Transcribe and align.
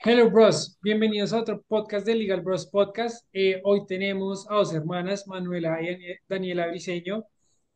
Hello 0.00 0.30
Bros, 0.30 0.78
bienvenidos 0.80 1.32
a 1.32 1.40
otro 1.40 1.62
podcast 1.66 2.06
de 2.06 2.14
Legal 2.14 2.40
Bros 2.40 2.66
Podcast. 2.66 3.26
Eh, 3.32 3.60
hoy 3.64 3.84
tenemos 3.86 4.46
a 4.48 4.54
dos 4.54 4.72
hermanas, 4.72 5.26
Manuela 5.26 5.80
y 5.82 5.86
Danie- 5.86 6.18
Daniela 6.28 6.66
Briceño, 6.68 7.24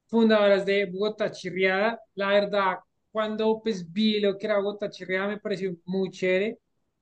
fundadoras 0.07 0.65
de 0.65 0.87
Bogotá 0.87 1.31
Chirriada. 1.33 2.01
La 2.15 2.29
verdad, 2.29 2.77
cuando 3.11 3.61
pues 3.63 3.91
vi 3.93 4.21
lo 4.21 4.39
que 4.39 4.47
era 4.47 4.59
Bogotá 4.59 4.89
Chirriada 4.91 5.29
me 5.29 5.41
pareció 5.41 5.75
muy 5.85 6.11
chévere, 6.11 6.59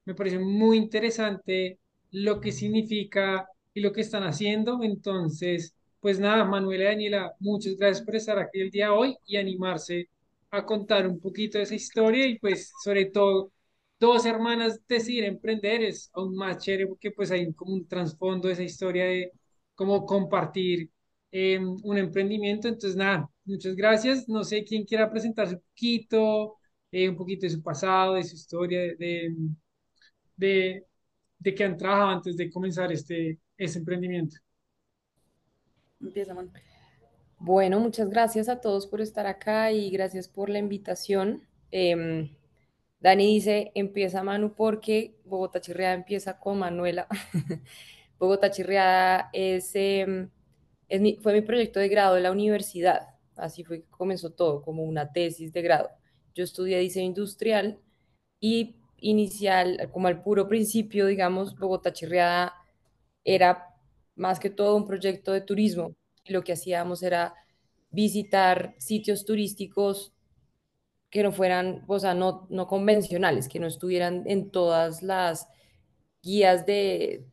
me 0.06 0.14
pareció 0.14 0.40
muy 0.40 0.76
interesante 0.78 1.78
lo 2.12 2.40
que 2.40 2.52
significa 2.52 3.46
y 3.74 3.80
lo 3.80 3.92
que 3.92 4.00
están 4.00 4.22
haciendo. 4.24 4.82
Entonces, 4.82 5.74
pues 6.00 6.18
nada, 6.18 6.44
Manuela 6.44 6.84
y 6.84 6.86
Daniela, 6.86 7.32
muchas 7.40 7.76
gracias 7.76 8.04
por 8.04 8.16
estar 8.16 8.38
aquí 8.38 8.60
el 8.60 8.70
día 8.70 8.86
de 8.86 8.90
hoy 8.92 9.16
y 9.26 9.36
animarse 9.36 10.08
a 10.50 10.64
contar 10.64 11.06
un 11.06 11.20
poquito 11.20 11.58
de 11.58 11.64
esa 11.64 11.74
historia 11.74 12.26
y 12.26 12.38
pues 12.38 12.72
sobre 12.82 13.04
todo 13.06 13.52
dos 14.00 14.24
hermanas 14.26 14.80
deciden 14.88 15.34
emprender 15.34 15.82
es 15.82 16.10
aún 16.14 16.34
más 16.34 16.58
chévere 16.58 16.88
porque 16.88 17.10
pues 17.12 17.30
hay 17.30 17.52
como 17.52 17.74
un 17.74 17.86
trasfondo 17.86 18.48
de 18.48 18.54
esa 18.54 18.62
historia 18.62 19.04
de 19.04 19.32
cómo 19.74 20.06
compartir 20.06 20.90
eh, 21.32 21.58
un 21.58 21.98
emprendimiento. 21.98 22.68
Entonces, 22.68 22.96
nada, 22.96 23.30
muchas 23.44 23.76
gracias. 23.76 24.28
No 24.28 24.42
sé 24.42 24.64
quién 24.64 24.84
quiera 24.84 25.10
presentarse 25.10 25.54
un 25.54 25.60
poquito, 25.60 26.56
eh, 26.90 27.08
un 27.08 27.16
poquito 27.16 27.46
de 27.46 27.50
su 27.50 27.62
pasado, 27.62 28.14
de 28.14 28.24
su 28.24 28.34
historia, 28.34 28.80
de, 28.80 29.34
de, 30.36 30.86
de, 31.38 31.54
qué 31.54 31.64
han 31.64 31.76
trabajado 31.76 32.08
antes 32.10 32.36
de 32.36 32.50
comenzar 32.50 32.90
este, 32.90 33.38
este 33.56 33.78
emprendimiento. 33.78 34.36
Empieza, 36.00 36.34
man. 36.34 36.50
Bueno, 37.38 37.80
muchas 37.80 38.10
gracias 38.10 38.48
a 38.48 38.60
todos 38.60 38.86
por 38.86 39.00
estar 39.00 39.26
acá 39.26 39.72
y 39.72 39.90
gracias 39.90 40.28
por 40.28 40.50
la 40.50 40.58
invitación. 40.58 41.42
Em, 41.70 42.30
Dani 43.00 43.26
dice, 43.26 43.72
empieza 43.74 44.22
Manu 44.22 44.54
porque 44.54 45.16
Bogotá 45.24 45.60
Chirriada 45.60 45.94
empieza 45.94 46.38
con 46.38 46.58
Manuela. 46.58 47.06
Bogotá 48.18 48.50
Chirriada 48.50 49.30
es, 49.32 49.70
em, 49.74 50.30
fue 51.22 51.32
mi 51.32 51.40
proyecto 51.40 51.80
de 51.80 51.88
grado 51.88 52.14
de 52.14 52.20
la 52.20 52.30
universidad. 52.30 53.08
Así 53.36 53.64
fue 53.64 53.82
que 53.82 53.88
comenzó 53.90 54.30
todo, 54.30 54.62
como 54.62 54.84
una 54.84 55.12
tesis 55.12 55.52
de 55.52 55.62
grado. 55.62 55.90
Yo 56.34 56.44
estudié 56.44 56.78
diseño 56.78 57.06
industrial 57.06 57.80
y 58.40 58.76
inicial, 58.98 59.88
como 59.92 60.08
al 60.08 60.22
puro 60.22 60.46
principio, 60.48 61.06
digamos, 61.06 61.56
Bogotá 61.58 61.92
Chirriada 61.92 62.54
era 63.24 63.74
más 64.14 64.38
que 64.40 64.50
todo 64.50 64.76
un 64.76 64.86
proyecto 64.86 65.32
de 65.32 65.40
turismo. 65.40 65.94
Lo 66.26 66.42
que 66.44 66.52
hacíamos 66.52 67.02
era 67.02 67.34
visitar 67.90 68.74
sitios 68.78 69.24
turísticos 69.24 70.12
que 71.10 71.22
no 71.22 71.32
fueran, 71.32 71.84
o 71.88 71.98
sea, 71.98 72.14
no, 72.14 72.46
no 72.50 72.66
convencionales, 72.66 73.48
que 73.48 73.60
no 73.60 73.66
estuvieran 73.66 74.24
en 74.26 74.50
todas 74.50 75.02
las 75.02 75.48
guías 76.22 76.66
de, 76.66 77.26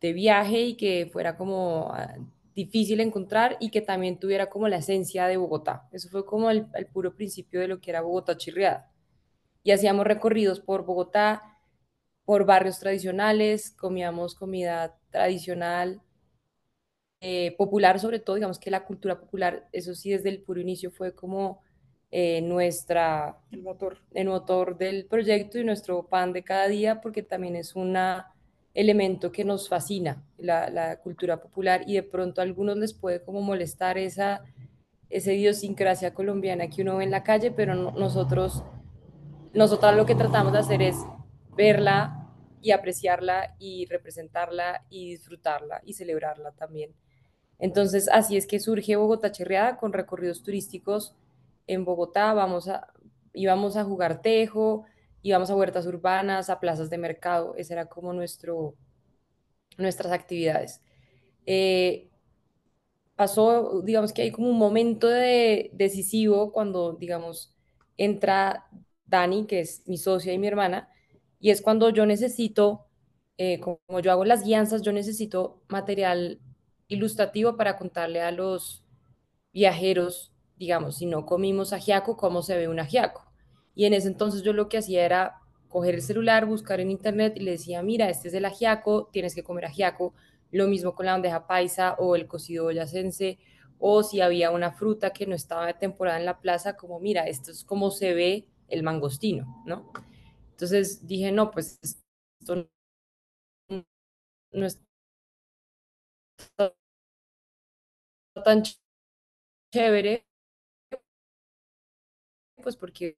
de 0.00 0.12
viaje 0.12 0.62
y 0.62 0.76
que 0.76 1.08
fuera 1.12 1.36
como 1.36 1.90
ah, 1.92 2.16
difícil 2.54 3.00
encontrar 3.00 3.56
y 3.60 3.70
que 3.70 3.80
también 3.80 4.18
tuviera 4.18 4.50
como 4.50 4.68
la 4.68 4.78
esencia 4.78 5.26
de 5.26 5.36
Bogotá. 5.36 5.88
Eso 5.92 6.08
fue 6.08 6.26
como 6.26 6.50
el, 6.50 6.66
el 6.74 6.86
puro 6.86 7.14
principio 7.14 7.60
de 7.60 7.68
lo 7.68 7.80
que 7.80 7.90
era 7.90 8.00
Bogotá 8.02 8.36
chirriada. 8.36 8.90
Y 9.64 9.72
hacíamos 9.72 10.06
recorridos 10.06 10.60
por 10.60 10.84
Bogotá, 10.84 11.58
por 12.24 12.44
barrios 12.46 12.78
tradicionales, 12.80 13.72
comíamos 13.72 14.34
comida 14.34 14.96
tradicional, 15.10 16.02
eh, 17.20 17.54
popular 17.56 18.00
sobre 18.00 18.18
todo, 18.18 18.34
digamos 18.36 18.58
que 18.58 18.70
la 18.70 18.84
cultura 18.84 19.20
popular, 19.20 19.68
eso 19.72 19.94
sí, 19.94 20.10
desde 20.10 20.28
el 20.28 20.42
puro 20.42 20.60
inicio 20.60 20.90
fue 20.90 21.14
como 21.14 21.60
eh, 22.14 22.42
nuestra, 22.42 23.38
El 23.50 23.62
motor. 23.62 23.96
el 24.12 24.28
motor 24.28 24.76
del 24.76 25.06
proyecto 25.06 25.58
y 25.58 25.64
nuestro 25.64 26.02
pan 26.02 26.34
de 26.34 26.44
cada 26.44 26.68
día, 26.68 27.00
porque 27.00 27.22
también 27.22 27.56
es 27.56 27.74
un 27.74 27.96
elemento 28.74 29.32
que 29.32 29.46
nos 29.46 29.70
fascina, 29.70 30.22
la, 30.36 30.68
la, 30.68 31.00
cultura 31.00 31.40
popular, 31.40 31.84
y 31.86 31.94
de 31.94 32.02
pronto 32.02 32.42
a 32.42 32.44
algunos 32.44 32.76
les 32.76 32.92
puede 32.92 33.22
como 33.22 33.40
molestar 33.40 33.96
esa, 33.96 34.44
esa 35.08 35.32
idiosincrasia 35.32 36.12
colombiana 36.12 36.68
que 36.68 36.82
uno 36.82 36.98
ve 36.98 37.04
en 37.04 37.10
la 37.10 37.22
calle, 37.22 37.50
pero 37.50 37.74
no, 37.74 37.92
nosotros, 37.92 38.62
nosotras 39.54 39.96
lo 39.96 40.04
que 40.04 40.14
tratamos 40.14 40.52
de 40.52 40.58
hacer 40.58 40.82
es 40.82 40.96
verla 41.56 42.28
y 42.60 42.72
apreciarla 42.72 43.56
y 43.58 43.86
representarla 43.86 44.84
y 44.90 45.12
disfrutarla 45.12 45.80
y 45.82 45.94
celebrarla 45.94 46.52
también. 46.52 46.94
Entonces, 47.58 48.10
así 48.12 48.36
es 48.36 48.46
que 48.46 48.60
surge 48.60 48.96
Bogotá 48.96 49.32
Chirriada 49.32 49.78
con 49.78 49.94
recorridos 49.94 50.42
turísticos 50.42 51.16
en 51.66 51.84
Bogotá. 51.84 52.32
Vamos 52.34 52.68
a, 52.68 52.92
íbamos 53.32 53.76
a 53.76 53.84
jugar 53.84 54.22
tejo, 54.22 54.84
íbamos 55.22 55.50
a 55.50 55.56
huertas 55.56 55.86
urbanas, 55.86 56.50
a 56.50 56.60
plazas 56.60 56.90
de 56.90 56.98
mercado. 56.98 57.54
Ese 57.56 57.74
era 57.74 57.86
como 57.86 58.12
nuestro, 58.12 58.74
nuestras 59.78 60.12
actividades. 60.12 60.82
Eh, 61.46 62.10
pasó, 63.16 63.82
digamos 63.82 64.12
que 64.12 64.22
hay 64.22 64.30
como 64.32 64.48
un 64.48 64.58
momento 64.58 65.08
de, 65.08 65.70
decisivo 65.74 66.52
cuando, 66.52 66.94
digamos, 66.94 67.54
entra 67.96 68.66
Dani, 69.06 69.46
que 69.46 69.60
es 69.60 69.82
mi 69.86 69.98
socia 69.98 70.32
y 70.32 70.38
mi 70.38 70.46
hermana, 70.46 70.88
y 71.38 71.50
es 71.50 71.62
cuando 71.62 71.90
yo 71.90 72.06
necesito, 72.06 72.86
eh, 73.36 73.60
como 73.60 74.00
yo 74.00 74.12
hago 74.12 74.24
las 74.24 74.44
guianzas, 74.44 74.82
yo 74.82 74.92
necesito 74.92 75.62
material 75.68 76.40
ilustrativo 76.88 77.56
para 77.56 77.78
contarle 77.78 78.20
a 78.22 78.30
los 78.30 78.84
viajeros, 79.52 80.31
digamos, 80.62 80.96
si 80.98 81.06
no 81.06 81.26
comimos 81.26 81.72
ajiaco, 81.72 82.16
cómo 82.16 82.42
se 82.42 82.56
ve 82.56 82.68
un 82.68 82.78
ajiaco. 82.78 83.24
Y 83.74 83.86
en 83.86 83.94
ese 83.94 84.06
entonces 84.08 84.42
yo 84.42 84.52
lo 84.52 84.68
que 84.68 84.78
hacía 84.78 85.04
era 85.04 85.40
coger 85.68 85.96
el 85.96 86.02
celular, 86.02 86.46
buscar 86.46 86.78
en 86.78 86.90
internet 86.90 87.32
y 87.36 87.40
le 87.40 87.52
decía, 87.52 87.82
mira, 87.82 88.08
este 88.08 88.28
es 88.28 88.34
el 88.34 88.44
ajiaco, 88.44 89.08
tienes 89.12 89.34
que 89.34 89.42
comer 89.42 89.64
ajiaco. 89.64 90.14
Lo 90.52 90.68
mismo 90.68 90.94
con 90.94 91.06
la 91.06 91.12
bandeja 91.12 91.48
paisa 91.48 91.94
o 91.98 92.14
el 92.14 92.28
cocido 92.28 92.64
boyacense, 92.64 93.38
o 93.80 94.04
si 94.04 94.20
había 94.20 94.52
una 94.52 94.70
fruta 94.70 95.10
que 95.12 95.26
no 95.26 95.34
estaba 95.34 95.66
de 95.66 95.74
temporada 95.74 96.18
en 96.20 96.26
la 96.26 96.38
plaza, 96.40 96.76
como, 96.76 97.00
mira, 97.00 97.26
esto 97.26 97.50
es 97.50 97.64
como 97.64 97.90
se 97.90 98.14
ve 98.14 98.46
el 98.68 98.84
mangostino, 98.84 99.64
¿no? 99.66 99.90
Entonces 100.52 101.04
dije, 101.08 101.32
no, 101.32 101.50
pues 101.50 101.80
esto 101.82 102.68
no 104.52 104.66
es 104.66 104.78
tan 108.44 108.62
chévere, 109.72 110.24
pues 112.62 112.76
porque 112.76 113.16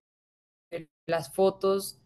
las 1.06 1.32
fotos 1.32 1.98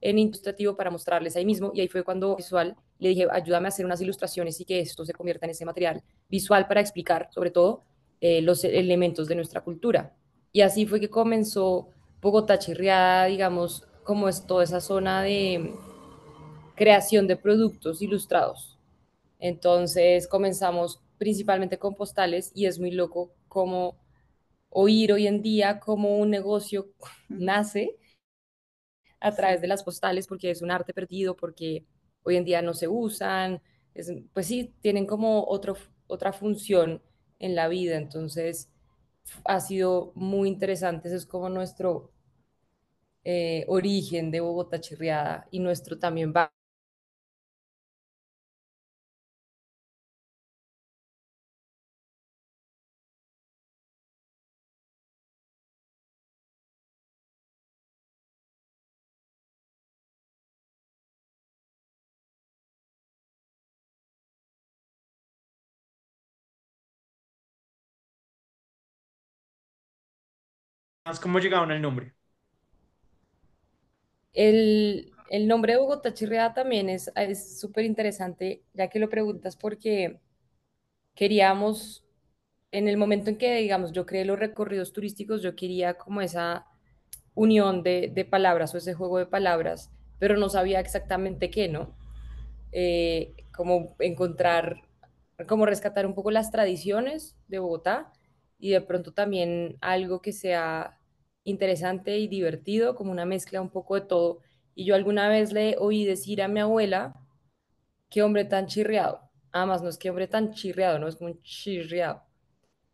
en 0.00 0.18
ilustrativo 0.18 0.76
para 0.76 0.90
mostrarles 0.90 1.36
ahí 1.36 1.46
mismo 1.46 1.70
y 1.74 1.80
ahí 1.80 1.88
fue 1.88 2.02
cuando 2.02 2.36
visual 2.36 2.76
le 2.98 3.10
dije 3.10 3.26
ayúdame 3.30 3.68
a 3.68 3.68
hacer 3.68 3.86
unas 3.86 4.00
ilustraciones 4.00 4.60
y 4.60 4.64
que 4.64 4.80
esto 4.80 5.04
se 5.04 5.12
convierta 5.12 5.46
en 5.46 5.50
ese 5.50 5.64
material 5.64 6.02
visual 6.28 6.66
para 6.66 6.80
explicar 6.80 7.28
sobre 7.32 7.50
todo 7.50 7.84
eh, 8.20 8.42
los 8.42 8.64
elementos 8.64 9.28
de 9.28 9.36
nuestra 9.36 9.62
cultura 9.62 10.14
y 10.52 10.62
así 10.62 10.86
fue 10.86 11.00
que 11.00 11.08
comenzó 11.08 11.88
Bogotá 12.20 12.58
Chirriada 12.58 13.26
digamos 13.26 13.86
como 14.02 14.28
es 14.28 14.46
toda 14.46 14.64
esa 14.64 14.80
zona 14.80 15.22
de 15.22 15.74
creación 16.76 17.26
de 17.26 17.36
productos 17.36 18.00
ilustrados. 18.02 18.78
Entonces 19.40 20.28
comenzamos 20.28 21.00
principalmente 21.18 21.78
con 21.78 21.94
postales 21.94 22.52
y 22.54 22.66
es 22.66 22.78
muy 22.78 22.92
loco 22.92 23.32
como 23.48 23.96
oír 24.78 25.10
hoy 25.12 25.26
en 25.26 25.40
día 25.40 25.80
cómo 25.80 26.18
un 26.18 26.28
negocio 26.30 26.92
nace 27.30 27.96
a 29.20 29.32
través 29.34 29.62
de 29.62 29.68
las 29.68 29.82
postales 29.82 30.26
porque 30.26 30.50
es 30.50 30.60
un 30.60 30.70
arte 30.70 30.92
perdido, 30.92 31.34
porque 31.34 31.86
hoy 32.24 32.36
en 32.36 32.44
día 32.44 32.60
no 32.60 32.74
se 32.74 32.86
usan, 32.86 33.62
es, 33.94 34.12
pues 34.34 34.46
sí, 34.46 34.74
tienen 34.82 35.06
como 35.06 35.46
otro, 35.46 35.76
otra 36.08 36.32
función 36.34 37.02
en 37.38 37.54
la 37.54 37.68
vida, 37.68 37.96
entonces 37.96 38.68
ha 39.44 39.60
sido 39.60 40.12
muy 40.14 40.48
interesante, 40.48 41.08
eso 41.08 41.16
es 41.16 41.26
como 41.26 41.48
nuestro 41.48 42.12
eh, 43.24 43.64
origen 43.68 44.30
de 44.30 44.40
Bogotá 44.40 44.78
Chirriada 44.80 45.48
y 45.50 45.58
nuestro 45.60 45.98
también 45.98 46.34
¿Cómo 71.22 71.38
llegaron 71.38 71.70
al 71.70 71.80
nombre? 71.82 72.14
El, 74.32 75.12
el 75.30 75.48
nombre 75.48 75.72
de 75.74 75.78
Bogotá 75.78 76.12
Chirriada 76.14 76.54
también 76.54 76.88
es 76.90 77.10
súper 77.60 77.84
interesante, 77.84 78.62
ya 78.74 78.88
que 78.88 78.98
lo 78.98 79.08
preguntas 79.08 79.56
porque 79.56 80.20
queríamos, 81.14 82.04
en 82.72 82.88
el 82.88 82.96
momento 82.96 83.30
en 83.30 83.38
que, 83.38 83.54
digamos, 83.56 83.92
yo 83.92 84.06
creé 84.06 84.24
los 84.24 84.38
recorridos 84.38 84.92
turísticos, 84.92 85.42
yo 85.42 85.56
quería 85.56 85.94
como 85.98 86.20
esa 86.22 86.66
unión 87.34 87.82
de, 87.82 88.10
de 88.14 88.24
palabras 88.24 88.74
o 88.74 88.78
ese 88.78 88.94
juego 88.94 89.18
de 89.18 89.26
palabras 89.26 89.90
pero 90.18 90.36
no 90.38 90.48
sabía 90.48 90.80
exactamente 90.80 91.50
qué, 91.50 91.68
¿no? 91.68 91.96
Eh, 92.72 93.34
como 93.54 93.96
encontrar, 94.00 94.82
como 95.48 95.66
rescatar 95.66 96.06
un 96.06 96.14
poco 96.14 96.30
las 96.30 96.50
tradiciones 96.50 97.36
de 97.48 97.58
Bogotá 97.58 98.12
y 98.58 98.70
de 98.70 98.80
pronto 98.80 99.12
también 99.12 99.76
algo 99.80 100.20
que 100.22 100.32
sea 100.32 100.95
interesante 101.46 102.18
y 102.18 102.28
divertido, 102.28 102.94
como 102.96 103.12
una 103.12 103.24
mezcla 103.24 103.62
un 103.62 103.70
poco 103.70 103.94
de 103.94 104.02
todo. 104.02 104.40
Y 104.74 104.84
yo 104.84 104.94
alguna 104.94 105.28
vez 105.28 105.52
le 105.52 105.76
oí 105.78 106.04
decir 106.04 106.42
a 106.42 106.48
mi 106.48 106.60
abuela, 106.60 107.14
qué 108.10 108.22
hombre 108.22 108.44
tan 108.44 108.66
chirriado. 108.66 109.20
Además, 109.52 109.82
no 109.82 109.88
es 109.88 109.96
que 109.96 110.10
hombre 110.10 110.26
tan 110.28 110.52
chirriado, 110.52 110.98
no 110.98 111.08
es 111.08 111.16
como 111.16 111.30
un 111.30 111.40
chirriado 111.42 112.22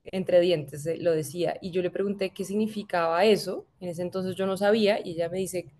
entre 0.04 0.40
dientes, 0.40 0.86
eh, 0.86 0.98
lo 0.98 1.12
decía. 1.12 1.56
Y 1.60 1.70
yo 1.70 1.82
le 1.82 1.90
pregunté 1.90 2.30
qué 2.30 2.44
significaba 2.44 3.24
eso. 3.24 3.66
En 3.80 3.88
ese 3.88 4.02
entonces 4.02 4.36
yo 4.36 4.46
no 4.46 4.56
sabía 4.56 5.00
y 5.04 5.12
ella 5.12 5.28
me 5.28 5.38
dice 5.38 5.72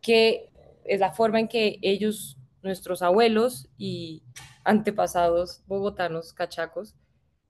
que 0.00 0.50
es 0.84 1.00
la 1.00 1.12
forma 1.12 1.40
en 1.40 1.48
que 1.48 1.78
ellos, 1.82 2.38
nuestros 2.62 3.02
abuelos 3.02 3.68
y 3.76 4.22
antepasados 4.64 5.62
bogotanos, 5.66 6.32
cachacos, 6.32 6.94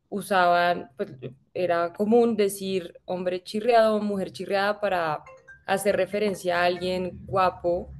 usaban, 0.08 0.90
pues 0.96 1.10
era 1.54 1.92
común 1.92 2.36
decir 2.36 2.94
hombre 3.04 3.42
chirriado, 3.42 4.00
mujer 4.00 4.32
chirriada 4.32 4.80
para 4.80 5.22
hacer 5.66 5.96
referencia 5.96 6.60
a 6.60 6.64
alguien 6.64 7.20
guapo 7.26 7.90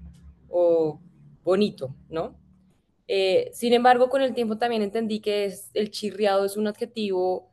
o 0.49 1.01
bonito, 1.45 1.95
¿no? 2.09 2.37
Eh, 3.09 3.51
sin 3.55 3.73
embargo, 3.73 4.09
con 4.11 4.23
el 4.23 4.35
tiempo 4.35 4.59
también 4.59 4.83
entendí 4.83 5.21
que 5.21 5.53
el 5.75 5.91
chirriado 5.91 6.45
es 6.45 6.57
un 6.57 6.67
adjetivo 6.69 7.51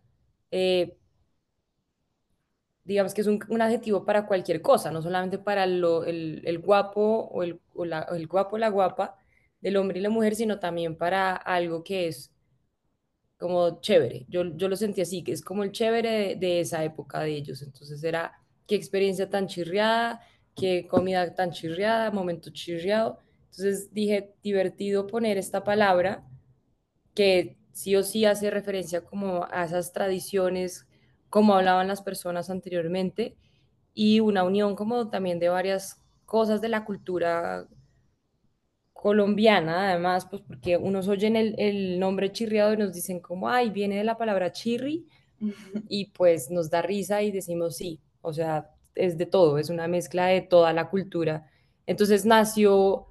eh, 0.52 0.98
digamos 2.86 3.14
que 3.14 3.22
es 3.22 3.28
un, 3.28 3.62
adjetivo 3.62 4.06
para 4.06 4.28
cualquier 4.28 4.62
cosa, 4.62 4.92
no 4.92 5.02
solamente 5.02 5.40
para 5.40 5.64
el, 5.66 6.62
guapo 6.64 7.30
o, 7.32 7.86
la, 7.86 8.02
el 8.16 8.28
guapo 8.28 8.56
o 8.56 8.60
la 8.60 8.70
guapa 8.70 9.18
del 9.60 9.78
hombre 9.78 10.00
y 10.00 10.02
la 10.04 10.10
mujer, 10.10 10.36
sino 10.36 10.60
también 10.60 10.96
para 10.96 11.36
algo 11.36 11.84
que 11.84 12.08
es 12.08 12.32
como 13.38 13.82
chévere. 13.82 14.26
Yo, 14.30 14.44
yo 14.56 14.68
lo 14.68 14.76
sentí 14.76 15.02
así, 15.02 15.24
que 15.24 15.32
es 15.32 15.42
como 15.42 15.64
el 15.64 15.72
chévere 15.72 16.36
de, 16.36 16.60
esa 16.62 16.84
época 16.84 17.20
de 17.22 17.36
ellos. 17.36 17.62
Entonces 17.62 18.04
era 18.04 18.34
qué 18.68 18.76
experiencia 18.76 19.30
tan 19.30 19.48
chirriada, 19.48 20.22
qué 20.56 20.88
comida 20.88 21.34
tan 21.36 21.52
chirriada, 21.52 22.12
momento 22.12 22.50
chirriado. 22.52 23.20
Entonces 23.52 23.94
dije, 23.94 24.34
divertido 24.44 25.08
poner 25.08 25.38
esta 25.38 25.64
palabra 25.64 26.26
que 27.14 27.58
sí 27.74 27.96
o 27.96 28.04
sí 28.04 28.26
hace 28.26 28.50
referencia 28.52 29.02
como 29.02 29.48
a 29.52 29.66
esas 29.66 29.94
tradiciones 29.94 30.88
como 31.30 31.56
hablaban 31.56 31.90
las 31.90 32.02
personas 32.02 32.50
anteriormente, 32.50 33.36
y 33.94 34.22
una 34.22 34.44
unión 34.44 34.76
como 34.76 35.10
también 35.10 35.40
de 35.40 35.50
varias 35.50 36.02
cosas 36.26 36.62
de 36.62 36.70
la 36.70 36.86
cultura 36.86 37.68
colombiana, 39.06 39.92
además, 39.92 40.26
pues 40.26 40.42
porque 40.42 40.78
unos 40.78 41.08
oyen 41.08 41.36
el, 41.36 41.54
el 41.60 42.00
nombre 42.00 42.32
chirriado 42.32 42.74
y 42.74 42.78
nos 42.78 42.92
dicen 42.92 43.20
como, 43.20 43.48
ay, 43.48 43.70
viene 43.70 43.98
de 43.98 44.04
la 44.04 44.18
palabra 44.18 44.52
chirri, 44.52 45.08
y 45.88 46.06
pues 46.06 46.50
nos 46.50 46.72
da 46.72 46.82
risa 46.82 47.22
y 47.22 47.32
decimos 47.32 47.78
sí, 47.78 48.02
o 48.22 48.34
sea, 48.34 48.72
es 48.96 49.16
de 49.20 49.28
todo, 49.28 49.60
es 49.60 49.70
una 49.70 49.88
mezcla 49.88 50.26
de 50.26 50.42
toda 50.42 50.74
la 50.74 50.90
cultura. 50.90 51.48
Entonces 51.86 52.26
nació 52.26 53.06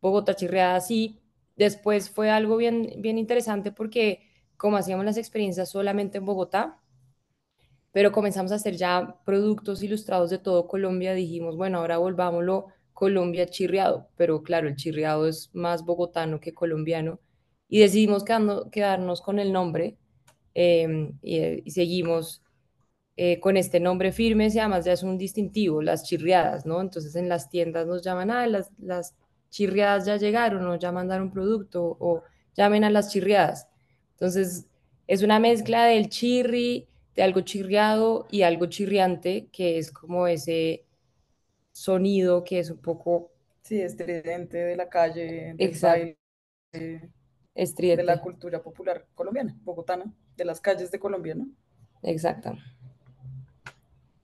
Bogotá 0.00 0.34
Chirriada 0.34 0.74
así, 0.74 1.20
después 1.54 2.10
fue 2.10 2.30
algo 2.30 2.56
bien, 2.56 2.94
bien 2.98 3.16
interesante 3.16 3.70
porque 3.70 4.22
como 4.56 4.76
hacíamos 4.76 5.04
las 5.04 5.18
experiencias 5.18 5.70
solamente 5.70 6.18
en 6.18 6.24
Bogotá, 6.26 6.80
pero 7.92 8.10
comenzamos 8.10 8.50
a 8.50 8.56
hacer 8.56 8.74
ya 8.76 9.20
productos 9.24 9.84
ilustrados 9.84 10.30
de 10.30 10.38
todo 10.38 10.66
Colombia, 10.66 11.14
dijimos, 11.14 11.56
bueno, 11.56 11.78
ahora 11.78 11.98
volvámoslo 11.98 12.66
Colombia 12.98 13.46
chirriado, 13.46 14.08
pero 14.16 14.42
claro, 14.42 14.66
el 14.66 14.74
chirriado 14.74 15.28
es 15.28 15.50
más 15.52 15.84
bogotano 15.84 16.40
que 16.40 16.52
colombiano, 16.52 17.20
y 17.68 17.78
decidimos 17.78 18.24
quedarnos 18.24 19.20
con 19.20 19.38
el 19.38 19.52
nombre 19.52 19.96
em, 20.52 21.16
y, 21.22 21.70
seguimos 21.70 22.42
eh, 23.16 23.38
con 23.38 23.56
este 23.56 23.78
nombre 23.78 24.10
firme, 24.10 24.48
y 24.52 24.58
además 24.58 24.84
ya 24.84 24.94
es 24.94 25.04
un 25.04 25.16
distintivo, 25.16 25.80
las 25.80 26.02
chirriadas, 26.02 26.66
¿no? 26.66 26.80
Entonces 26.80 27.14
en 27.14 27.28
las 27.28 27.48
tiendas 27.48 27.86
nos 27.86 28.02
llaman, 28.02 28.32
ah, 28.32 28.48
las, 28.48 28.72
las 28.78 29.14
chirriadas 29.48 30.04
ya 30.04 30.16
llegaron, 30.16 30.66
o 30.66 30.74
ya 30.76 30.90
mandaron 30.90 31.30
producto, 31.30 31.96
o 32.00 32.24
llamen 32.56 32.82
a 32.82 32.90
las 32.90 33.12
chirriadas. 33.12 33.68
Entonces 34.14 34.66
es 35.06 35.22
una 35.22 35.38
mezcla 35.38 35.84
del 35.84 36.08
chirri, 36.08 36.88
de 37.14 37.22
algo 37.22 37.42
chirriado 37.42 38.26
y 38.28 38.42
algo 38.42 38.66
chirriante, 38.66 39.48
que 39.52 39.78
es 39.78 39.92
como 39.92 40.26
ese 40.26 40.87
sonido 41.78 42.42
que 42.42 42.58
es 42.58 42.70
un 42.70 42.78
poco... 42.78 43.30
Sí, 43.62 43.80
estridente 43.80 44.58
de 44.58 44.76
la 44.76 44.88
calle, 44.88 45.54
del 45.56 46.16
estridente. 47.54 48.02
de 48.02 48.04
la 48.04 48.20
cultura 48.20 48.62
popular 48.62 49.06
colombiana, 49.14 49.56
bogotana, 49.62 50.12
de 50.36 50.44
las 50.44 50.60
calles 50.60 50.90
de 50.90 50.98
Colombia, 50.98 51.34
¿no? 51.34 51.46
Exacto. 52.02 52.56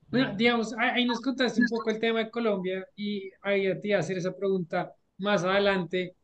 Bueno, 0.08 0.34
digamos, 0.36 0.74
ahí 0.78 1.04
nos 1.04 1.20
contaste 1.20 1.60
un 1.60 1.68
poco 1.68 1.90
el 1.90 2.00
tema 2.00 2.20
de 2.20 2.30
Colombia 2.30 2.86
y 2.96 3.30
ahí 3.42 3.66
a 3.66 3.80
ti 3.80 3.92
hacer 3.92 4.18
esa 4.18 4.34
pregunta 4.34 4.94
más 5.18 5.44
adelante. 5.44 6.16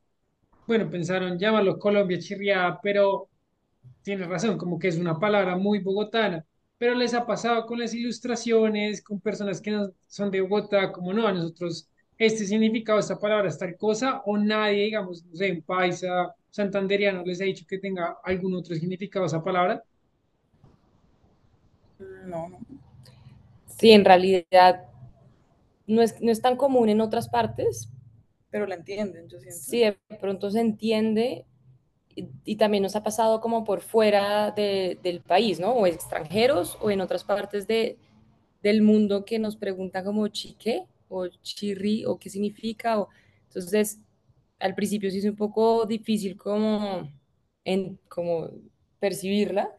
Bueno, 0.66 0.88
pensaron 0.88 1.38
llamarlo 1.38 1.78
Colombia 1.78 2.18
chirriada, 2.18 2.80
pero 2.82 3.28
tienes 4.02 4.28
razón, 4.28 4.56
como 4.56 4.78
que 4.78 4.88
es 4.88 4.96
una 4.96 5.18
palabra 5.18 5.56
muy 5.56 5.80
bogotana 5.80 6.44
pero 6.80 6.94
les 6.94 7.12
ha 7.12 7.26
pasado 7.26 7.66
con 7.66 7.78
las 7.78 7.92
ilustraciones, 7.92 9.02
con 9.02 9.20
personas 9.20 9.60
que 9.60 9.70
no 9.70 9.92
son 10.06 10.30
de 10.30 10.40
Bogotá, 10.40 10.90
como 10.90 11.12
no, 11.12 11.26
a 11.26 11.32
nosotros 11.34 11.86
este 12.16 12.46
significado, 12.46 12.98
esta 12.98 13.18
palabra 13.18 13.50
es 13.50 13.58
tal 13.58 13.76
cosa, 13.76 14.22
o 14.24 14.38
nadie, 14.38 14.84
digamos, 14.84 15.22
no 15.26 15.36
sé, 15.36 15.52
un 15.52 15.60
paisa, 15.60 16.34
santanderiano, 16.48 17.22
les 17.22 17.38
ha 17.42 17.44
dicho 17.44 17.66
que 17.68 17.78
tenga 17.78 18.16
algún 18.24 18.54
otro 18.54 18.74
significado 18.74 19.26
esa 19.26 19.44
palabra. 19.44 19.84
No, 21.98 22.48
no. 22.48 22.58
Sí, 23.66 23.90
en 23.90 24.06
realidad 24.06 24.88
no 25.86 26.00
es, 26.00 26.18
no 26.22 26.32
es 26.32 26.40
tan 26.40 26.56
común 26.56 26.88
en 26.88 27.02
otras 27.02 27.28
partes. 27.28 27.90
Pero 28.48 28.66
la 28.66 28.76
entienden, 28.76 29.28
yo 29.28 29.38
siento. 29.38 29.60
Sí, 29.60 29.80
de 29.80 29.98
pronto 30.18 30.50
se 30.50 30.60
entiende, 30.60 31.44
y, 32.14 32.56
también 32.56 32.82
nos 32.82 32.96
ha 32.96 33.02
pasado 33.02 33.40
como 33.40 33.64
por 33.64 33.80
fuera 33.80 34.50
del 34.52 35.20
país, 35.20 35.60
¿no? 35.60 35.72
O 35.72 35.86
extranjeros 35.86 36.76
o 36.80 36.90
en 36.90 37.00
otras 37.00 37.24
partes 37.24 37.66
de, 37.66 37.98
del 38.62 38.82
mundo 38.82 39.24
que 39.24 39.38
nos 39.38 39.56
preguntan 39.56 40.04
como 40.04 40.26
chique 40.28 40.86
o 41.08 41.28
chirri 41.28 42.04
o 42.04 42.18
qué 42.18 42.30
significa. 42.30 43.00
O, 43.00 43.08
entonces, 43.48 44.00
al 44.58 44.74
principio 44.74 45.10
sí 45.10 45.18
es 45.18 45.24
un 45.24 45.36
poco 45.36 45.86
difícil 45.86 46.36
como, 46.36 47.10
en, 47.64 47.98
como 48.08 48.50
percibirla, 48.98 49.70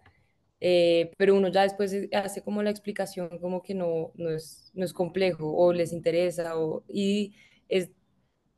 eh, 0.60 1.12
pero 1.18 1.36
uno 1.36 1.50
ya 1.50 1.64
después 1.64 1.96
hace 2.14 2.42
como 2.44 2.64
la 2.64 2.70
explicación 2.70 3.30
como 3.40 3.62
que 3.64 3.74
no, 3.74 4.12
no, 4.16 4.30
es, 4.32 4.72
no 4.74 4.86
es 4.86 4.94
complejo 4.94 5.52
o 5.52 5.74
les 5.74 5.92
interesa 5.94 6.58
o, 6.58 6.84
y 6.88 7.34
es 7.68 7.92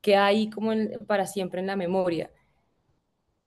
que 0.01 0.15
hay 0.17 0.49
como 0.49 0.71
para 1.07 1.27
siempre 1.27 1.61
en 1.61 1.67
la 1.67 1.77
memoria 1.77 2.29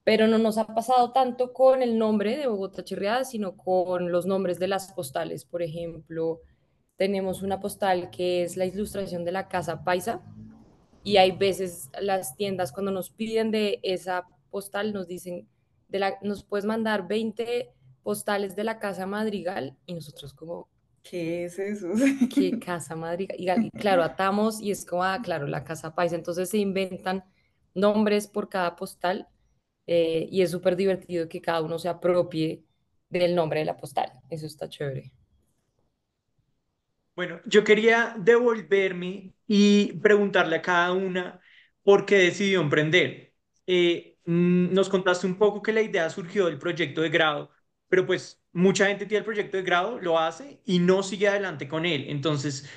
pero 0.06 0.28
no 0.28 0.38
nos 0.38 0.56
ha 0.56 0.68
pasado 0.68 1.10
tanto 1.10 1.52
con 1.52 1.82
el 1.82 1.98
nombre 1.98 2.36
de 2.36 2.46
Bogotá 2.46 2.84
Chirriada, 2.84 3.24
sino 3.24 3.56
con 3.56 4.12
los 4.12 4.24
nombres 4.24 4.60
de 4.60 4.68
las 4.68 4.92
postales. 4.92 5.44
Por 5.44 5.62
ejemplo, 5.62 6.42
tenemos 6.94 7.42
una 7.42 7.58
postal 7.58 8.08
que 8.10 8.44
es 8.44 8.56
la 8.56 8.66
ilustración 8.66 9.24
de 9.24 9.32
la 9.32 9.48
Casa 9.48 9.82
Paisa 9.82 10.22
y 11.02 11.16
hay 11.16 11.32
veces 11.32 11.90
las 12.00 12.36
tiendas 12.36 12.70
cuando 12.70 12.92
nos 12.92 13.10
piden 13.10 13.50
de 13.50 13.80
esa 13.82 14.28
postal 14.48 14.92
nos 14.92 15.08
dicen, 15.08 15.48
de 15.88 15.98
la, 15.98 16.16
nos 16.22 16.44
puedes 16.44 16.66
mandar 16.66 17.08
20 17.08 17.72
postales 18.04 18.54
de 18.54 18.62
la 18.62 18.78
Casa 18.78 19.06
Madrigal 19.06 19.76
y 19.86 19.94
nosotros 19.94 20.32
como... 20.32 20.68
¿Qué 21.02 21.46
es 21.46 21.58
eso? 21.58 21.88
¿Qué 22.32 22.56
Casa 22.64 22.94
Madrigal? 22.94 23.64
Y, 23.64 23.70
claro, 23.72 24.04
atamos 24.04 24.60
y 24.60 24.70
es 24.70 24.86
como, 24.86 25.02
ah, 25.02 25.18
claro, 25.20 25.48
la 25.48 25.64
Casa 25.64 25.96
Paisa. 25.96 26.14
Entonces 26.14 26.48
se 26.48 26.58
inventan 26.58 27.24
nombres 27.74 28.28
por 28.28 28.48
cada 28.48 28.76
postal 28.76 29.26
eh, 29.86 30.28
y 30.30 30.42
es 30.42 30.50
súper 30.50 30.76
divertido 30.76 31.28
que 31.28 31.40
cada 31.40 31.62
uno 31.62 31.78
se 31.78 31.88
apropie 31.88 32.64
del 33.08 33.34
nombre 33.34 33.60
de 33.60 33.66
la 33.66 33.76
postal. 33.76 34.12
Eso 34.30 34.46
está 34.46 34.68
chévere. 34.68 35.12
Bueno, 37.14 37.40
yo 37.46 37.64
quería 37.64 38.14
devolverme 38.18 39.34
y 39.46 39.94
preguntarle 40.00 40.56
a 40.56 40.62
cada 40.62 40.92
una 40.92 41.40
por 41.82 42.04
qué 42.04 42.16
decidió 42.18 42.60
emprender. 42.60 43.32
Eh, 43.66 44.18
mm, 44.26 44.72
nos 44.74 44.88
contaste 44.90 45.26
un 45.26 45.38
poco 45.38 45.62
que 45.62 45.72
la 45.72 45.80
idea 45.82 46.10
surgió 46.10 46.46
del 46.46 46.58
proyecto 46.58 47.00
de 47.00 47.08
grado, 47.08 47.50
pero 47.88 48.04
pues 48.06 48.42
mucha 48.52 48.86
gente 48.86 49.06
tiene 49.06 49.20
el 49.20 49.24
proyecto 49.24 49.56
de 49.56 49.62
grado, 49.62 49.98
lo 49.98 50.18
hace 50.18 50.60
y 50.66 50.78
no 50.78 51.02
sigue 51.02 51.28
adelante 51.28 51.68
con 51.68 51.86
él. 51.86 52.04
Entonces, 52.08 52.68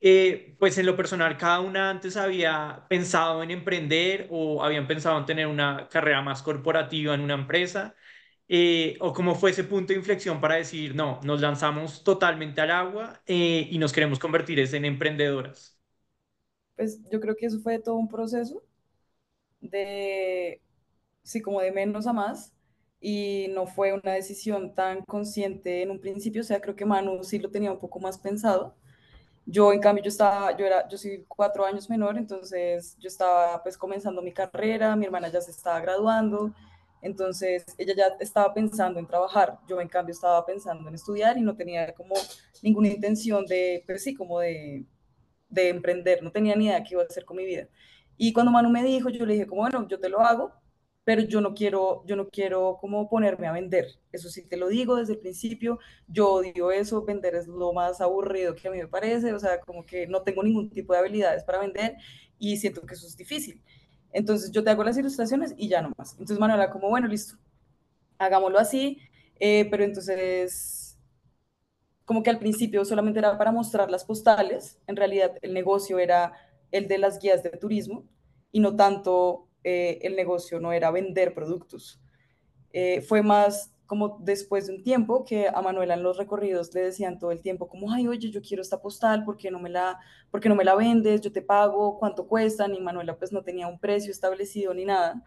eh, 0.00 0.56
pues 0.58 0.78
en 0.78 0.86
lo 0.86 0.96
personal, 0.96 1.36
cada 1.38 1.60
una 1.60 1.90
antes 1.90 2.16
había 2.16 2.86
pensado 2.88 3.42
en 3.42 3.50
emprender 3.50 4.28
o 4.30 4.62
habían 4.64 4.86
pensado 4.86 5.18
en 5.18 5.26
tener 5.26 5.46
una 5.46 5.88
carrera 5.88 6.22
más 6.22 6.42
corporativa 6.42 7.14
en 7.14 7.20
una 7.22 7.34
empresa, 7.34 7.94
eh, 8.48 8.96
o 9.00 9.12
cómo 9.12 9.34
fue 9.34 9.50
ese 9.50 9.64
punto 9.64 9.92
de 9.92 9.98
inflexión 9.98 10.40
para 10.40 10.56
decir, 10.56 10.94
no, 10.94 11.20
nos 11.24 11.40
lanzamos 11.40 12.04
totalmente 12.04 12.60
al 12.60 12.70
agua 12.70 13.22
eh, 13.26 13.66
y 13.70 13.78
nos 13.78 13.92
queremos 13.92 14.18
convertir 14.18 14.58
en 14.60 14.84
emprendedoras. 14.84 15.78
Pues 16.76 17.00
yo 17.10 17.20
creo 17.20 17.36
que 17.36 17.46
eso 17.46 17.60
fue 17.60 17.78
todo 17.78 17.96
un 17.96 18.08
proceso 18.08 18.62
de, 19.60 20.62
sí, 21.22 21.42
como 21.42 21.60
de 21.60 21.72
menos 21.72 22.06
a 22.06 22.12
más 22.12 22.54
y 23.00 23.48
no 23.50 23.66
fue 23.66 23.92
una 23.94 24.12
decisión 24.14 24.74
tan 24.74 25.02
consciente 25.04 25.82
en 25.82 25.90
un 25.92 26.00
principio, 26.00 26.42
o 26.42 26.44
sea, 26.44 26.60
creo 26.60 26.76
que 26.76 26.86
Manu 26.86 27.24
sí 27.24 27.38
lo 27.38 27.50
tenía 27.50 27.72
un 27.72 27.80
poco 27.80 28.00
más 28.00 28.18
pensado. 28.18 28.76
Yo, 29.48 29.72
en 29.72 29.80
cambio, 29.80 30.02
yo 30.02 30.08
estaba, 30.08 30.56
yo 30.56 30.66
era, 30.66 30.88
yo 30.88 30.98
soy 30.98 31.24
cuatro 31.28 31.64
años 31.64 31.88
menor, 31.88 32.18
entonces 32.18 32.96
yo 32.98 33.06
estaba 33.08 33.62
pues 33.62 33.78
comenzando 33.78 34.20
mi 34.20 34.32
carrera, 34.32 34.96
mi 34.96 35.04
hermana 35.06 35.28
ya 35.28 35.40
se 35.40 35.52
estaba 35.52 35.80
graduando, 35.80 36.52
entonces 37.00 37.64
ella 37.78 37.94
ya 37.96 38.06
estaba 38.20 38.52
pensando 38.52 38.98
en 38.98 39.06
trabajar, 39.06 39.58
yo 39.68 39.80
en 39.80 39.88
cambio 39.88 40.12
estaba 40.12 40.44
pensando 40.44 40.88
en 40.88 40.96
estudiar 40.96 41.38
y 41.38 41.42
no 41.42 41.54
tenía 41.56 41.94
como 41.94 42.16
ninguna 42.62 42.88
intención 42.88 43.46
de, 43.46 43.84
pues 43.86 44.02
sí, 44.02 44.14
como 44.14 44.40
de, 44.40 44.84
de 45.48 45.68
emprender, 45.70 46.22
no 46.22 46.32
tenía 46.32 46.56
ni 46.56 46.66
idea 46.66 46.82
qué 46.82 46.94
iba 46.94 47.02
a 47.02 47.06
hacer 47.06 47.24
con 47.24 47.36
mi 47.36 47.44
vida. 47.46 47.68
Y 48.16 48.32
cuando 48.32 48.52
Manu 48.52 48.70
me 48.70 48.82
dijo, 48.82 49.10
yo 49.10 49.26
le 49.26 49.34
dije 49.34 49.46
como, 49.46 49.62
bueno, 49.62 49.86
yo 49.88 50.00
te 50.00 50.08
lo 50.08 50.20
hago, 50.20 50.52
pero 51.06 51.22
yo 51.22 51.40
no 51.40 51.54
quiero, 51.54 52.02
yo 52.04 52.16
no 52.16 52.28
quiero 52.30 52.78
como 52.80 53.08
ponerme 53.08 53.46
a 53.46 53.52
vender. 53.52 53.86
Eso 54.10 54.28
sí 54.28 54.42
te 54.42 54.56
lo 54.56 54.66
digo 54.66 54.96
desde 54.96 55.12
el 55.12 55.20
principio, 55.20 55.78
yo 56.08 56.28
odio 56.32 56.72
eso, 56.72 57.04
vender 57.04 57.36
es 57.36 57.46
lo 57.46 57.72
más 57.72 58.00
aburrido 58.00 58.56
que 58.56 58.66
a 58.66 58.72
mí 58.72 58.78
me 58.78 58.88
parece, 58.88 59.32
o 59.32 59.38
sea, 59.38 59.60
como 59.60 59.86
que 59.86 60.08
no 60.08 60.22
tengo 60.22 60.42
ningún 60.42 60.68
tipo 60.68 60.92
de 60.92 60.98
habilidades 60.98 61.44
para 61.44 61.60
vender 61.60 61.96
y 62.40 62.56
siento 62.56 62.82
que 62.82 62.94
eso 62.94 63.06
es 63.06 63.16
difícil. 63.16 63.62
Entonces 64.12 64.50
yo 64.50 64.64
te 64.64 64.70
hago 64.70 64.82
las 64.82 64.98
ilustraciones 64.98 65.54
y 65.56 65.68
ya 65.68 65.80
no 65.80 65.92
más. 65.96 66.10
Entonces 66.14 66.40
Manuela 66.40 66.70
como, 66.70 66.88
bueno, 66.90 67.06
listo, 67.06 67.36
hagámoslo 68.18 68.58
así, 68.58 68.98
eh, 69.38 69.68
pero 69.70 69.84
entonces 69.84 70.98
como 72.04 72.24
que 72.24 72.30
al 72.30 72.40
principio 72.40 72.84
solamente 72.84 73.20
era 73.20 73.38
para 73.38 73.52
mostrar 73.52 73.92
las 73.92 74.04
postales, 74.04 74.80
en 74.88 74.96
realidad 74.96 75.38
el 75.40 75.54
negocio 75.54 76.00
era 76.00 76.32
el 76.72 76.88
de 76.88 76.98
las 76.98 77.20
guías 77.20 77.44
de 77.44 77.50
turismo 77.50 78.08
y 78.50 78.58
no 78.58 78.74
tanto 78.74 79.45
eh, 79.68 79.98
el 80.02 80.14
negocio, 80.14 80.60
no 80.60 80.70
era 80.70 80.92
vender 80.92 81.34
productos. 81.34 82.00
Eh, 82.72 83.00
fue 83.00 83.20
más 83.20 83.74
como 83.86 84.18
después 84.20 84.68
de 84.68 84.76
un 84.76 84.84
tiempo 84.84 85.24
que 85.24 85.48
a 85.48 85.60
Manuela 85.60 85.94
en 85.94 86.04
los 86.04 86.18
recorridos 86.18 86.72
le 86.72 86.82
decían 86.82 87.18
todo 87.18 87.32
el 87.32 87.40
tiempo 87.40 87.68
como, 87.68 87.90
ay, 87.90 88.06
oye, 88.06 88.30
yo 88.30 88.40
quiero 88.42 88.62
esta 88.62 88.80
postal, 88.80 89.24
¿por 89.24 89.36
qué 89.36 89.50
no 89.50 89.58
me 89.58 89.68
la, 89.68 89.98
por 90.30 90.46
no 90.46 90.54
me 90.54 90.62
la 90.62 90.76
vendes? 90.76 91.20
Yo 91.20 91.32
te 91.32 91.42
pago, 91.42 91.98
¿cuánto 91.98 92.28
cuesta? 92.28 92.68
Y 92.72 92.80
Manuela 92.80 93.18
pues 93.18 93.32
no 93.32 93.42
tenía 93.42 93.66
un 93.66 93.80
precio 93.80 94.12
establecido 94.12 94.72
ni 94.72 94.84
nada. 94.84 95.20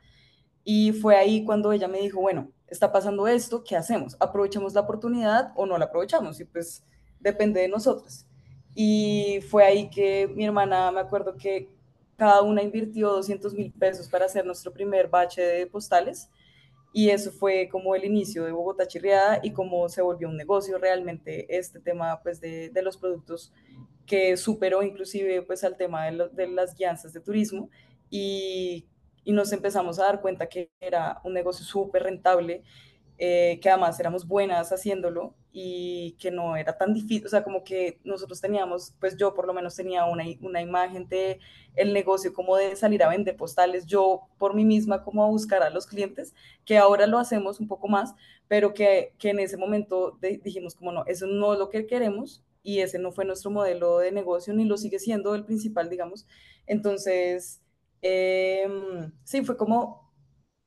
Y 0.63 0.93
fue 0.93 1.17
ahí 1.17 1.43
cuando 1.43 1.73
ella 1.73 1.89
me 1.89 1.99
dijo, 1.99 2.21
bueno, 2.21 2.49
está 2.67 2.93
pasando 2.93 3.27
esto, 3.27 3.61
¿qué 3.65 3.75
hacemos? 3.75 4.15
¿Aprovechamos 4.21 4.73
la 4.73 4.81
oportunidad 4.81 5.51
o 5.57 5.65
no 5.65 5.77
la 5.77 5.85
aprovechamos? 5.85 6.39
Y 6.39 6.45
pues 6.45 6.85
depende 7.19 7.59
de 7.59 7.67
nosotros. 7.67 8.25
Y 8.73 9.41
fue 9.49 9.65
ahí 9.65 9.89
que 9.89 10.31
mi 10.33 10.45
hermana, 10.45 10.91
me 10.93 11.01
acuerdo 11.01 11.35
que 11.35 11.77
cada 12.19 12.41
una 12.41 12.61
invirtió 12.61 13.09
200 13.13 13.53
mil 13.53 13.71
pesos 13.71 14.09
para 14.09 14.25
hacer 14.25 14.45
nuestro 14.45 14.73
primer 14.73 15.07
bache 15.07 15.41
de 15.41 15.65
postales. 15.65 16.29
Y 16.91 17.09
eso 17.09 17.31
fue 17.31 17.69
como 17.71 17.95
el 17.95 18.03
inicio 18.03 18.43
de 18.43 18.51
Bogotá 18.51 18.87
Chirriada 18.87 19.39
y 19.41 19.53
cómo 19.53 19.87
se 19.89 20.01
volvió 20.01 20.27
un 20.27 20.35
negocio 20.35 20.77
realmente 20.77 21.57
este 21.57 21.79
tema 21.79 22.19
pues 22.21 22.41
de, 22.41 22.69
de 22.69 22.81
los 22.81 22.97
productos 22.97 23.53
que 24.05 24.35
superó 24.37 24.81
inclusive 24.83 25.43
pues 25.43 25.63
al 25.63 25.77
tema 25.77 26.05
de, 26.05 26.11
lo, 26.13 26.29
de 26.29 26.47
las 26.47 26.75
guianzas 26.75 27.13
de 27.13 27.21
turismo. 27.21 27.69
Y, 28.09 28.87
y, 29.23 29.31
nos 29.31 29.53
empezamos 29.53 29.99
a 29.99 30.05
dar 30.05 30.19
cuenta 30.19 30.49
que 30.49 30.71
era 30.81 31.21
un 31.23 31.33
negocio 31.33 31.63
súper 31.63 32.03
rentable, 32.03 32.63
eh, 33.21 33.59
que 33.61 33.69
además 33.69 33.99
éramos 33.99 34.25
buenas 34.25 34.71
haciéndolo 34.71 35.35
y 35.51 36.15
que 36.19 36.31
no 36.31 36.55
era 36.55 36.77
tan 36.77 36.93
difícil, 36.93 37.25
o 37.25 37.29
sea, 37.29 37.43
como 37.43 37.65
que 37.65 37.99
nosotros 38.05 38.39
teníamos, 38.39 38.93
pues 38.97 39.17
yo 39.17 39.33
por 39.33 39.45
lo 39.45 39.53
menos 39.53 39.75
tenía 39.75 40.05
una, 40.05 40.23
una 40.41 40.61
imagen 40.61 41.09
de 41.09 41.39
el 41.75 41.91
negocio 41.91 42.33
como 42.33 42.55
de 42.55 42.77
salir 42.77 43.03
a 43.03 43.09
vender 43.09 43.35
postales, 43.35 43.85
yo 43.85 44.29
por 44.37 44.53
mí 44.55 44.63
misma 44.63 45.03
como 45.03 45.21
a 45.23 45.27
buscar 45.27 45.63
a 45.63 45.69
los 45.69 45.85
clientes, 45.85 46.33
que 46.63 46.77
ahora 46.77 47.07
lo 47.07 47.17
hacemos 47.19 47.59
un 47.59 47.67
poco 47.67 47.89
más, 47.89 48.13
pero 48.47 48.73
que, 48.73 49.13
que 49.19 49.31
en 49.31 49.39
ese 49.39 49.57
momento 49.57 50.17
dijimos 50.21 50.73
como 50.75 50.93
no, 50.93 51.03
eso 51.05 51.27
no 51.27 51.51
es 51.51 51.59
lo 51.59 51.69
que 51.69 51.87
queremos 51.87 52.41
y 52.63 52.79
ese 52.79 52.99
no 52.99 53.11
fue 53.11 53.25
nuestro 53.25 53.51
modelo 53.51 53.97
de 53.99 54.13
negocio, 54.13 54.53
ni 54.53 54.63
lo 54.63 54.77
sigue 54.77 54.99
siendo 54.99 55.35
el 55.35 55.43
principal, 55.43 55.89
digamos. 55.89 56.25
Entonces, 56.67 57.61
eh, 58.01 58.65
sí, 59.23 59.43
fue 59.43 59.57
como 59.57 60.08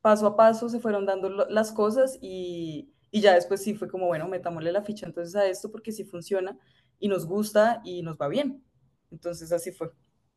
paso 0.02 0.26
a 0.26 0.36
paso 0.36 0.68
se 0.68 0.80
fueron 0.80 1.06
dando 1.06 1.30
las 1.30 1.72
cosas 1.72 2.18
y 2.20 2.92
y 3.14 3.20
ya 3.20 3.34
después 3.34 3.62
sí 3.62 3.74
fue 3.74 3.88
como, 3.88 4.06
bueno, 4.06 4.26
metámosle 4.26 4.72
la 4.72 4.82
ficha 4.82 5.06
entonces 5.06 5.36
a 5.36 5.46
esto 5.46 5.70
porque 5.70 5.92
sí 5.92 6.02
funciona 6.02 6.58
y 6.98 7.08
nos 7.08 7.26
gusta 7.26 7.82
y 7.84 8.02
nos 8.02 8.16
va 8.16 8.26
bien. 8.26 8.64
Entonces 9.10 9.52
así 9.52 9.70
fue. 9.70 9.90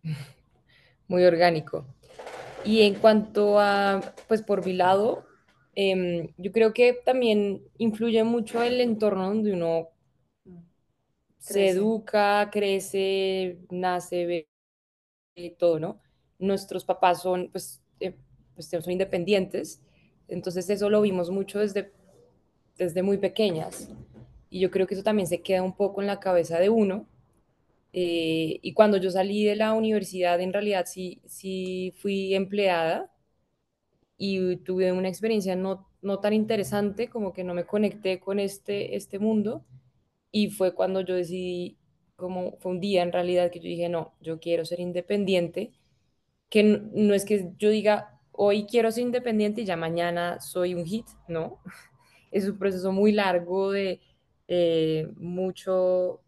Muy 1.07 1.23
orgánico. 1.23 1.85
Y 2.65 2.81
en 2.81 2.95
cuanto 2.95 3.59
a, 3.59 4.01
pues 4.27 4.41
por 4.41 4.65
mi 4.65 4.73
lado, 4.73 5.25
eh, 5.75 6.33
yo 6.37 6.51
creo 6.51 6.73
que 6.73 6.93
también 7.05 7.63
influye 7.77 8.23
mucho 8.23 8.61
el 8.61 8.81
entorno 8.81 9.27
donde 9.27 9.53
uno 9.53 9.89
crece. 11.45 11.49
se 11.55 11.69
educa, 11.69 12.49
crece, 12.51 13.59
nace, 13.69 14.25
ve 14.25 14.47
todo, 15.57 15.79
¿no? 15.79 16.01
Nuestros 16.39 16.83
papás 16.85 17.21
son, 17.21 17.49
pues, 17.51 17.81
pues 18.55 18.67
son 18.67 18.91
independientes, 18.91 19.81
entonces 20.27 20.69
eso 20.69 20.89
lo 20.89 21.01
vimos 21.01 21.29
mucho 21.29 21.59
desde 21.59 21.91
desde 22.77 23.03
muy 23.03 23.17
pequeñas. 23.17 23.89
Y 24.49 24.59
yo 24.59 24.71
creo 24.71 24.87
que 24.87 24.93
eso 24.93 25.03
también 25.03 25.27
se 25.27 25.41
queda 25.41 25.63
un 25.63 25.75
poco 25.75 26.01
en 26.01 26.07
la 26.07 26.19
cabeza 26.19 26.59
de 26.59 26.69
uno. 26.69 27.07
Eh, 27.93 28.59
y 28.61 28.73
cuando 28.73 28.97
yo 28.97 29.09
salí 29.11 29.45
de 29.45 29.55
la 29.55 29.73
universidad, 29.73 30.39
en 30.41 30.53
realidad 30.53 30.85
sí, 30.87 31.21
sí 31.25 31.93
fui 31.97 32.33
empleada 32.35 33.11
y 34.17 34.57
tuve 34.57 34.91
una 34.91 35.09
experiencia 35.09 35.55
no, 35.55 35.87
no 36.01 36.19
tan 36.19 36.33
interesante, 36.33 37.09
como 37.09 37.33
que 37.33 37.43
no 37.43 37.53
me 37.53 37.65
conecté 37.65 38.19
con 38.19 38.39
este, 38.39 38.95
este 38.95 39.19
mundo. 39.19 39.65
Y 40.31 40.49
fue 40.49 40.73
cuando 40.73 41.01
yo 41.01 41.15
decidí, 41.15 41.77
como 42.15 42.57
fue 42.57 42.73
un 42.73 42.81
día 42.81 43.03
en 43.03 43.11
realidad 43.11 43.51
que 43.51 43.59
yo 43.59 43.69
dije, 43.69 43.89
no, 43.89 44.13
yo 44.21 44.39
quiero 44.39 44.65
ser 44.65 44.79
independiente, 44.79 45.71
que 46.49 46.63
no, 46.63 46.79
no 46.93 47.13
es 47.13 47.25
que 47.25 47.53
yo 47.57 47.69
diga, 47.69 48.14
hoy 48.37 48.65
quiero 48.65 48.91
ser 48.91 49.03
independiente 49.03 49.61
y 49.61 49.65
ya 49.65 49.77
mañana 49.77 50.39
soy 50.39 50.75
un 50.75 50.85
hit, 50.85 51.07
no 51.27 51.59
es 52.31 52.47
un 52.47 52.57
proceso 52.57 52.91
muy 52.91 53.11
largo 53.11 53.71
de 53.71 54.01
eh, 54.47 55.07
mucho 55.17 56.21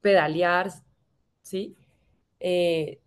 pedalear, 0.00 0.70
¿sí? 1.42 1.76
Eh, 2.40 3.00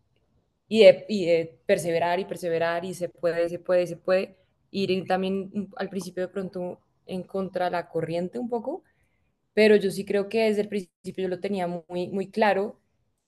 y, 0.68 0.80
de, 0.84 1.06
y, 1.10 1.26
de, 1.26 1.60
perseverar 1.66 2.20
y 2.20 2.26
perseverar 2.26 2.86
y 2.86 2.94
se 2.94 3.10
puede, 3.10 3.50
se 3.50 3.60
puede, 3.60 3.88
se 3.88 3.98
puede 3.98 4.38
ir 4.72 5.06
también 5.08 5.70
al 5.78 5.90
principio 5.90 6.24
de 6.24 6.34
pronto 6.34 6.80
en 7.06 7.24
contra 7.24 7.70
la 7.70 7.90
corriente 7.90 8.40
un 8.40 8.50
poco, 8.50 8.84
pero 9.54 9.76
yo 9.76 9.92
sí 9.92 10.06
creo 10.06 10.30
que 10.30 10.46
desde 10.46 10.62
el 10.62 10.70
principio 10.70 11.24
yo 11.24 11.28
lo 11.30 11.40
tenía 11.40 11.68
muy, 11.68 12.08
muy 12.10 12.30
claro 12.30 12.80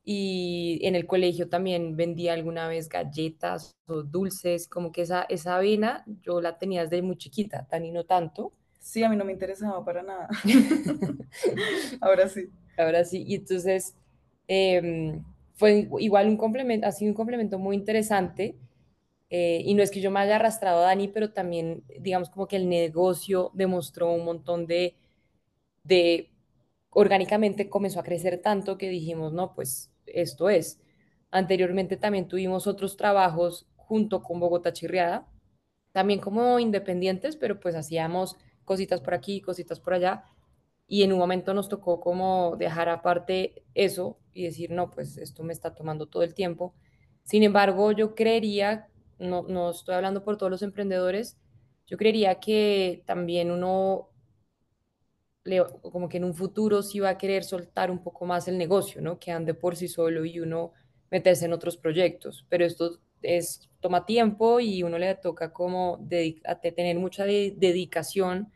y 0.10 0.80
en 0.84 0.96
el 0.96 1.06
colegio 1.06 1.50
también 1.50 1.98
vendía 1.98 2.34
alguna 2.34 2.70
vez 2.70 2.88
galletas 2.88 3.78
o 3.88 4.04
dulces, 4.04 4.70
como 4.70 4.94
que 4.94 5.02
esa, 5.02 5.24
esa 5.24 5.58
vena 5.60 6.06
yo 6.22 6.40
la 6.40 6.58
tenía 6.58 6.84
desde 6.84 7.02
muy 7.02 7.18
chiquita, 7.18 7.68
tan 7.68 7.84
y 7.84 7.92
no 7.92 8.06
tanto, 8.06 8.54
Sí, 8.80 9.04
a 9.04 9.10
mí 9.10 9.18
no 9.18 9.26
me 9.26 9.34
interesaba 9.34 9.84
para 9.84 10.02
nada. 10.02 10.30
Ahora 12.02 12.30
sí. 12.30 12.50
Ahora 12.78 13.04
sí. 13.04 13.26
Y 13.28 13.36
entonces 13.36 13.96
eh, 14.48 15.20
fue 15.56 15.90
igual 16.00 16.30
un 16.30 16.38
complemento, 16.38 16.88
ha 16.88 16.94
sido 16.94 17.12
un 17.12 17.16
complemento 17.16 17.60
muy 17.60 17.76
interesante. 17.76 18.56
Eh, 19.30 19.62
y 19.66 19.74
no 19.74 19.84
es 19.84 19.92
que 19.92 20.00
yo 20.00 20.10
me 20.10 20.22
haya 20.22 20.38
arrastrado 20.38 20.80
a 20.80 20.84
Dani, 20.84 21.10
pero 21.10 21.34
también, 21.34 21.84
digamos, 22.00 22.30
como 22.30 22.48
que 22.48 22.56
el 22.56 22.70
negocio 22.70 23.52
demostró 23.54 24.14
un 24.14 24.24
montón 24.24 24.68
de, 24.68 24.96
de, 25.84 26.30
orgánicamente 26.92 27.70
comenzó 27.70 28.00
a 28.00 28.04
crecer 28.04 28.42
tanto 28.42 28.78
que 28.78 28.88
dijimos, 28.88 29.34
no, 29.34 29.54
pues 29.54 29.92
esto 30.08 30.50
es. 30.50 30.80
Anteriormente 31.32 31.98
también 31.98 32.28
tuvimos 32.28 32.68
otros 32.68 32.98
trabajos 32.98 33.68
junto 33.76 34.22
con 34.22 34.40
Bogotá 34.40 34.74
Chirriada, 34.74 35.28
también 35.92 36.20
como 36.20 36.60
independientes, 36.60 37.36
pero 37.36 37.60
pues 37.60 37.76
hacíamos 37.76 38.38
cositas 38.66 39.02
por 39.02 39.14
aquí, 39.14 39.42
cositas 39.42 39.80
por 39.80 39.94
allá, 39.94 40.26
y 40.88 41.04
en 41.04 41.12
un 41.12 41.20
momento 41.20 41.54
nos 41.54 41.70
tocó 41.70 42.00
como 42.00 42.56
dejar 42.58 42.90
aparte 42.90 43.64
eso 43.74 44.20
y 44.34 44.44
decir, 44.44 44.72
no, 44.72 44.90
pues 44.90 45.18
esto 45.18 45.44
me 45.44 45.54
está 45.54 45.74
tomando 45.76 46.08
todo 46.08 46.24
el 46.24 46.34
tiempo. 46.34 46.74
Sin 47.24 47.44
embargo, 47.44 47.92
yo 47.92 48.16
creería, 48.16 48.88
no, 49.20 49.44
no 49.44 49.72
estoy 49.72 49.96
hablando 49.96 50.24
por 50.24 50.38
todos 50.38 50.50
los 50.50 50.62
emprendedores, 50.62 51.38
yo 51.86 51.98
creería 51.98 52.40
que 52.40 53.04
también 53.06 53.52
uno, 53.52 54.10
le, 55.48 55.64
como 55.82 56.10
que 56.10 56.18
en 56.18 56.26
un 56.26 56.34
futuro 56.34 56.84
sí 56.84 57.00
va 57.00 57.10
a 57.10 57.18
querer 57.18 57.44
soltar 57.44 57.90
un 57.92 58.04
poco 58.04 58.26
más 58.26 58.48
el 58.48 58.58
negocio, 58.58 59.02
¿no? 59.02 59.20
Que 59.20 59.32
ande 59.32 59.54
por 59.54 59.76
sí 59.76 59.88
solo 59.88 60.26
y 60.26 60.40
uno 60.40 60.74
meterse 61.10 61.46
en 61.46 61.54
otros 61.54 61.78
proyectos, 61.78 62.46
pero 62.50 62.66
esto 62.66 63.00
es, 63.22 63.70
toma 63.80 64.06
tiempo 64.06 64.60
y 64.60 64.84
uno 64.84 64.98
le 64.98 65.16
toca 65.16 65.54
como 65.54 66.06
tener 66.76 67.00
mucha 67.00 67.26
de, 67.26 67.54
dedicación 67.58 68.52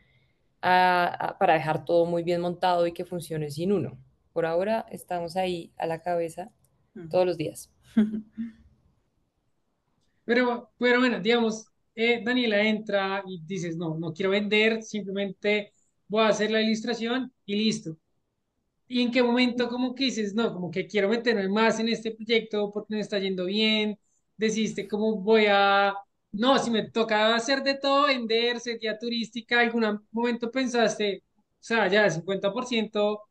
a, 0.62 1.06
a, 1.30 1.38
para 1.38 1.54
dejar 1.54 1.86
todo 1.86 2.06
muy 2.06 2.24
bien 2.24 2.42
montado 2.42 2.86
y 2.88 2.94
que 2.94 3.06
funcione 3.06 3.50
sin 3.50 3.72
uno. 3.72 3.98
Por 4.34 4.46
ahora 4.46 4.86
estamos 4.92 5.36
ahí 5.36 5.72
a 5.78 5.88
la 5.88 6.02
cabeza 6.02 6.52
todos 7.10 7.26
los 7.26 7.38
días. 7.38 7.72
Pero, 10.24 10.72
pero 10.78 11.00
bueno, 11.00 11.20
digamos, 11.20 11.66
eh, 11.96 12.22
Daniela 12.24 12.62
entra 12.62 13.24
y 13.28 13.42
dices, 13.44 13.76
no, 13.76 13.98
no 13.98 14.14
quiero 14.14 14.32
vender, 14.32 14.82
simplemente 14.82 15.74
voy 16.12 16.24
a 16.24 16.28
hacer 16.30 16.52
la 16.52 16.62
ilustración 16.62 17.34
y 17.46 17.56
listo. 17.56 17.98
¿Y 18.88 19.02
en 19.02 19.12
qué 19.12 19.24
momento 19.24 19.70
como 19.70 19.96
que 19.96 20.06
dices, 20.06 20.34
no, 20.36 20.54
como 20.54 20.70
que 20.72 20.88
quiero 20.88 21.10
meterme 21.10 21.48
más 21.50 21.80
en 21.80 21.90
este 21.90 22.12
proyecto 22.12 22.72
porque 22.72 22.96
me 22.96 23.02
está 23.02 23.20
yendo 23.20 23.46
bien? 23.46 23.98
Decidiste 24.38 24.88
cómo 24.88 25.18
voy 25.22 25.46
a, 25.50 25.94
no, 26.34 26.60
si 26.60 26.72
me 26.72 26.90
toca 26.92 27.36
hacer 27.36 27.64
de 27.64 27.76
todo, 27.76 28.08
vender, 28.08 28.60
ser 28.60 28.80
guía 28.80 28.98
turística, 29.00 29.60
¿algún 29.62 30.06
momento 30.12 30.52
pensaste, 30.52 31.24
o 31.38 31.42
sea, 31.60 31.88
ya 31.88 32.10
50% 32.10 33.22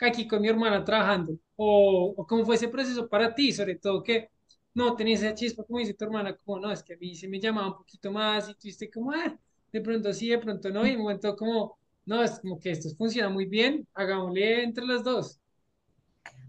aquí 0.00 0.26
con 0.26 0.40
mi 0.42 0.48
hermana 0.48 0.84
trabajando? 0.84 1.38
¿O, 1.56 2.14
o 2.16 2.26
cómo 2.26 2.44
fue 2.46 2.56
ese 2.56 2.68
proceso 2.68 3.08
para 3.08 3.34
ti? 3.34 3.52
Sobre 3.52 3.76
todo 3.76 4.02
que 4.02 4.30
no 4.74 4.96
tenías 4.96 5.22
esa 5.22 5.34
chispa, 5.34 5.64
como 5.64 5.78
dice 5.80 5.94
tu 5.94 6.04
hermana, 6.04 6.36
como 6.36 6.58
no, 6.60 6.72
es 6.72 6.82
que 6.82 6.94
a 6.94 6.96
mí 6.98 7.14
se 7.14 7.28
me 7.28 7.38
llamaba 7.40 7.68
un 7.68 7.74
poquito 7.78 8.10
más 8.12 8.48
y 8.48 8.54
tuviste 8.54 8.90
como, 8.90 9.12
ah, 9.12 9.38
de 9.72 9.80
pronto 9.80 10.12
sí, 10.14 10.28
de 10.30 10.38
pronto 10.38 10.70
no, 10.70 10.86
y 10.86 10.90
en 10.90 10.96
un 10.96 11.02
momento 11.02 11.36
como 11.36 11.78
no, 12.04 12.22
es 12.22 12.40
como 12.40 12.58
que 12.58 12.70
esto 12.70 12.88
funciona 12.96 13.28
muy 13.28 13.46
bien, 13.46 13.86
hagámosle 13.94 14.64
entre 14.64 14.84
las 14.84 15.04
dos. 15.04 15.40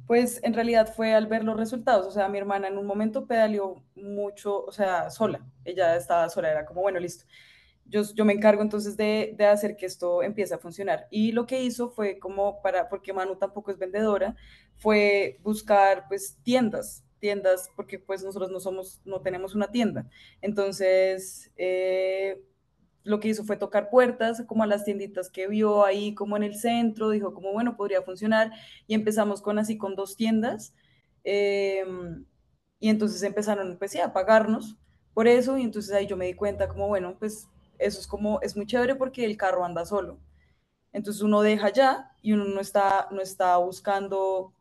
Pues 0.07 0.41
en 0.43 0.53
realidad 0.53 0.93
fue 0.93 1.13
al 1.13 1.27
ver 1.27 1.43
los 1.43 1.57
resultados, 1.57 2.05
o 2.07 2.11
sea, 2.11 2.27
mi 2.27 2.37
hermana 2.37 2.67
en 2.67 2.77
un 2.77 2.85
momento 2.85 3.25
pedaleó 3.25 3.83
mucho, 3.95 4.65
o 4.65 4.71
sea, 4.71 5.09
sola, 5.09 5.45
ella 5.63 5.95
estaba 5.95 6.27
sola, 6.29 6.51
era 6.51 6.65
como, 6.65 6.81
bueno, 6.81 6.99
listo, 6.99 7.25
yo, 7.85 8.01
yo 8.13 8.25
me 8.25 8.33
encargo 8.33 8.61
entonces 8.61 8.97
de, 8.97 9.33
de, 9.37 9.45
hacer 9.45 9.75
que 9.77 9.85
esto 9.85 10.23
empiece 10.23 10.53
a 10.53 10.57
funcionar. 10.57 11.07
Y 11.11 11.31
lo 11.31 11.45
que 11.45 11.61
hizo 11.63 11.89
fue 11.89 12.17
como 12.19 12.61
para, 12.61 12.89
porque 12.89 13.13
Manu 13.13 13.35
tampoco 13.37 13.71
es 13.71 13.77
vendedora, 13.77 14.35
fue 14.77 15.39
buscar 15.43 16.07
pues 16.07 16.37
tiendas, 16.43 17.03
tiendas, 17.19 17.69
porque 17.75 17.99
pues 17.99 18.23
nosotros 18.23 18.51
no 18.51 18.59
somos, 18.59 19.01
no 19.05 19.21
tenemos 19.21 19.55
una 19.55 19.71
tienda. 19.71 20.09
Entonces, 20.41 21.51
eh, 21.55 22.41
lo 23.03 23.19
que 23.19 23.29
hizo 23.29 23.43
fue 23.43 23.57
tocar 23.57 23.89
puertas, 23.89 24.43
como 24.47 24.63
a 24.63 24.67
las 24.67 24.85
tienditas 24.85 25.29
que 25.29 25.47
vio 25.47 25.85
ahí 25.85 26.15
como 26.15 26.37
en 26.37 26.43
el 26.43 26.55
centro, 26.55 27.09
dijo 27.09 27.33
como, 27.33 27.51
bueno, 27.53 27.75
podría 27.75 28.01
funcionar, 28.01 28.51
y 28.87 28.93
empezamos 28.95 29.41
con 29.41 29.59
así 29.59 29.77
con 29.77 29.95
dos 29.95 30.15
tiendas, 30.15 30.73
eh, 31.23 31.85
y 32.79 32.89
entonces 32.89 33.23
empezaron, 33.23 33.77
pues 33.77 33.91
sí, 33.91 33.99
a 33.99 34.13
pagarnos 34.13 34.77
por 35.13 35.27
eso, 35.27 35.57
y 35.57 35.63
entonces 35.63 35.93
ahí 35.93 36.07
yo 36.07 36.17
me 36.17 36.25
di 36.25 36.33
cuenta 36.33 36.67
como, 36.67 36.87
bueno, 36.87 37.17
pues 37.19 37.47
eso 37.79 37.99
es 37.99 38.07
como, 38.07 38.41
es 38.41 38.55
muy 38.55 38.65
chévere 38.65 38.95
porque 38.95 39.25
el 39.25 39.37
carro 39.37 39.65
anda 39.65 39.85
solo. 39.85 40.19
Entonces 40.93 41.21
uno 41.23 41.41
deja 41.41 41.71
ya 41.71 42.11
y 42.21 42.33
uno 42.33 42.45
no 42.45 42.61
está, 42.61 43.07
no 43.11 43.21
está 43.21 43.57
buscando, 43.57 44.53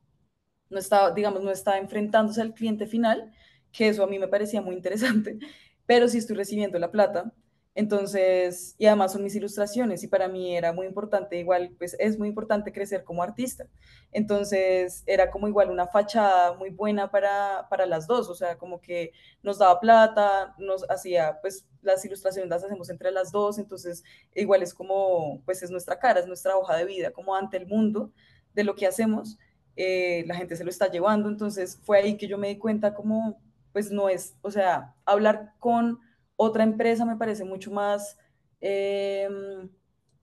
no 0.71 0.79
está, 0.79 1.13
digamos, 1.13 1.43
no 1.43 1.51
está 1.51 1.79
enfrentándose 1.79 2.43
al 2.43 2.55
cliente 2.55 2.87
final, 2.87 3.33
que 3.73 3.89
eso 3.89 4.05
a 4.05 4.07
mí 4.07 4.19
me 4.19 4.29
parecía 4.29 4.63
muy 4.63 4.75
interesante, 4.77 5.39
pero 5.87 6.09
sí 6.09 6.19
estoy 6.19 6.37
recibiendo 6.37 6.79
la 6.79 6.91
plata 6.91 7.33
entonces, 7.75 8.75
y 8.77 8.85
además 8.87 9.13
son 9.13 9.23
mis 9.23 9.35
ilustraciones 9.35 10.03
y 10.05 10.09
para 10.09 10.29
mí 10.29 10.55
era 10.55 10.75
muy 10.75 10.87
importante, 10.87 11.39
igual, 11.39 11.75
pues 11.79 11.97
es 11.99 12.19
muy 12.19 12.29
importante 12.29 12.71
crecer 12.71 13.03
como 13.03 13.23
artista. 13.23 13.67
Entonces, 14.11 15.03
era 15.07 15.31
como 15.31 15.49
igual 15.49 15.71
una 15.71 15.87
fachada 15.87 16.55
muy 16.55 16.69
buena 16.69 17.11
para, 17.11 17.67
para 17.71 17.87
las 17.87 18.07
dos, 18.07 18.29
o 18.29 18.35
sea, 18.35 18.59
como 18.59 18.81
que 18.83 19.13
nos 19.43 19.59
daba 19.59 19.81
plata, 19.81 20.55
nos 20.59 20.89
hacía, 20.91 21.39
pues 21.41 21.65
las 21.81 22.05
ilustraciones 22.05 22.51
las 22.51 22.63
hacemos 22.63 22.91
entre 22.91 23.11
las 23.11 23.33
dos, 23.33 23.59
entonces 23.59 24.05
igual 24.35 24.63
es 24.63 24.75
como, 24.75 25.41
pues 25.47 25.63
es 25.63 25.71
nuestra 25.71 25.99
cara, 25.99 26.21
es 26.21 26.27
nuestra 26.27 26.57
hoja 26.59 26.77
de 26.77 26.85
vida, 26.85 27.11
como 27.11 27.35
ante 27.35 27.57
el 27.57 27.67
mundo 27.67 28.13
de 28.55 28.65
lo 28.65 28.75
que 28.75 28.87
hacemos, 28.87 29.39
eh, 29.77 30.25
la 30.27 30.35
gente 30.35 30.57
se 30.57 30.65
lo 30.65 30.71
está 30.71 30.91
llevando, 30.91 31.31
entonces 31.31 31.81
fue 31.83 31.99
ahí 31.99 32.19
que 32.19 32.29
yo 32.29 32.37
me 32.37 32.49
di 32.49 32.59
cuenta 32.59 32.93
como, 32.93 33.41
pues 33.73 33.91
no 33.91 34.11
es, 34.11 34.37
o 34.43 34.51
sea, 34.51 34.95
hablar 35.07 35.55
con 35.59 35.99
otra 36.37 36.65
empresa 36.65 37.05
me 37.05 37.17
parece 37.17 37.45
mucho 37.45 37.71
más 37.71 38.19
eh, 38.61 39.29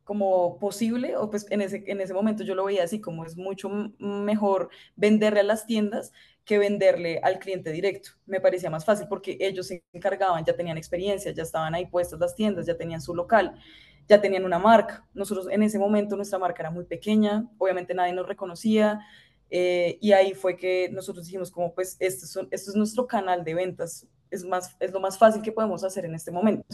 como 0.03 0.57
posible, 0.57 1.15
o 1.17 1.29
pues 1.29 1.45
en 1.51 1.61
ese, 1.61 1.83
en 1.85 2.01
ese 2.01 2.15
momento 2.15 2.43
yo 2.43 2.55
lo 2.55 2.65
veía 2.65 2.83
así, 2.83 2.99
como 2.99 3.25
es 3.25 3.37
mucho 3.37 3.69
mejor 3.99 4.69
venderle 4.95 5.41
a 5.41 5.43
las 5.43 5.67
tiendas 5.67 6.11
que 6.45 6.57
venderle 6.57 7.19
al 7.21 7.37
cliente 7.37 7.71
directo. 7.71 8.09
Me 8.25 8.41
parecía 8.41 8.71
más 8.71 8.83
fácil 8.83 9.07
porque 9.07 9.37
ellos 9.39 9.67
se 9.67 9.83
encargaban, 9.93 10.43
ya 10.43 10.55
tenían 10.55 10.79
experiencia, 10.79 11.31
ya 11.31 11.43
estaban 11.43 11.75
ahí 11.75 11.85
puestas 11.85 12.19
las 12.19 12.35
tiendas, 12.35 12.65
ya 12.65 12.75
tenían 12.75 13.01
su 13.01 13.13
local, 13.13 13.53
ya 14.07 14.19
tenían 14.19 14.45
una 14.45 14.57
marca. 14.57 15.05
Nosotros 15.13 15.47
en 15.51 15.61
ese 15.61 15.77
momento 15.77 16.15
nuestra 16.15 16.39
marca 16.39 16.63
era 16.63 16.71
muy 16.71 16.85
pequeña, 16.85 17.47
obviamente 17.59 17.93
nadie 17.93 18.13
nos 18.13 18.27
reconocía. 18.27 18.99
Eh, 19.51 19.99
y 20.01 20.11
ahí 20.13 20.33
fue 20.33 20.57
que 20.57 20.89
nosotros 20.91 21.25
dijimos 21.25 21.51
como 21.51 21.75
pues 21.75 21.97
esto, 21.99 22.25
son, 22.25 22.47
esto 22.49 22.71
es 22.71 22.75
nuestro 22.75 23.05
canal 23.05 23.43
de 23.43 23.53
ventas, 23.53 24.07
es, 24.31 24.43
más, 24.45 24.75
es 24.79 24.91
lo 24.91 24.99
más 24.99 25.17
fácil 25.17 25.41
que 25.41 25.51
podemos 25.51 25.83
hacer 25.83 26.05
en 26.05 26.15
este 26.15 26.31
momento. 26.31 26.65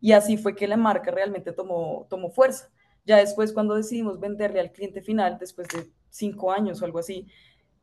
Y 0.00 0.12
así 0.12 0.36
fue 0.36 0.54
que 0.54 0.68
la 0.68 0.76
marca 0.76 1.10
realmente 1.10 1.52
tomó, 1.52 2.06
tomó 2.10 2.30
fuerza. 2.30 2.70
Ya 3.04 3.18
después, 3.18 3.52
cuando 3.52 3.74
decidimos 3.74 4.20
venderle 4.20 4.60
al 4.60 4.72
cliente 4.72 5.00
final, 5.02 5.38
después 5.38 5.68
de 5.68 5.90
cinco 6.10 6.52
años 6.52 6.82
o 6.82 6.84
algo 6.84 6.98
así, 6.98 7.26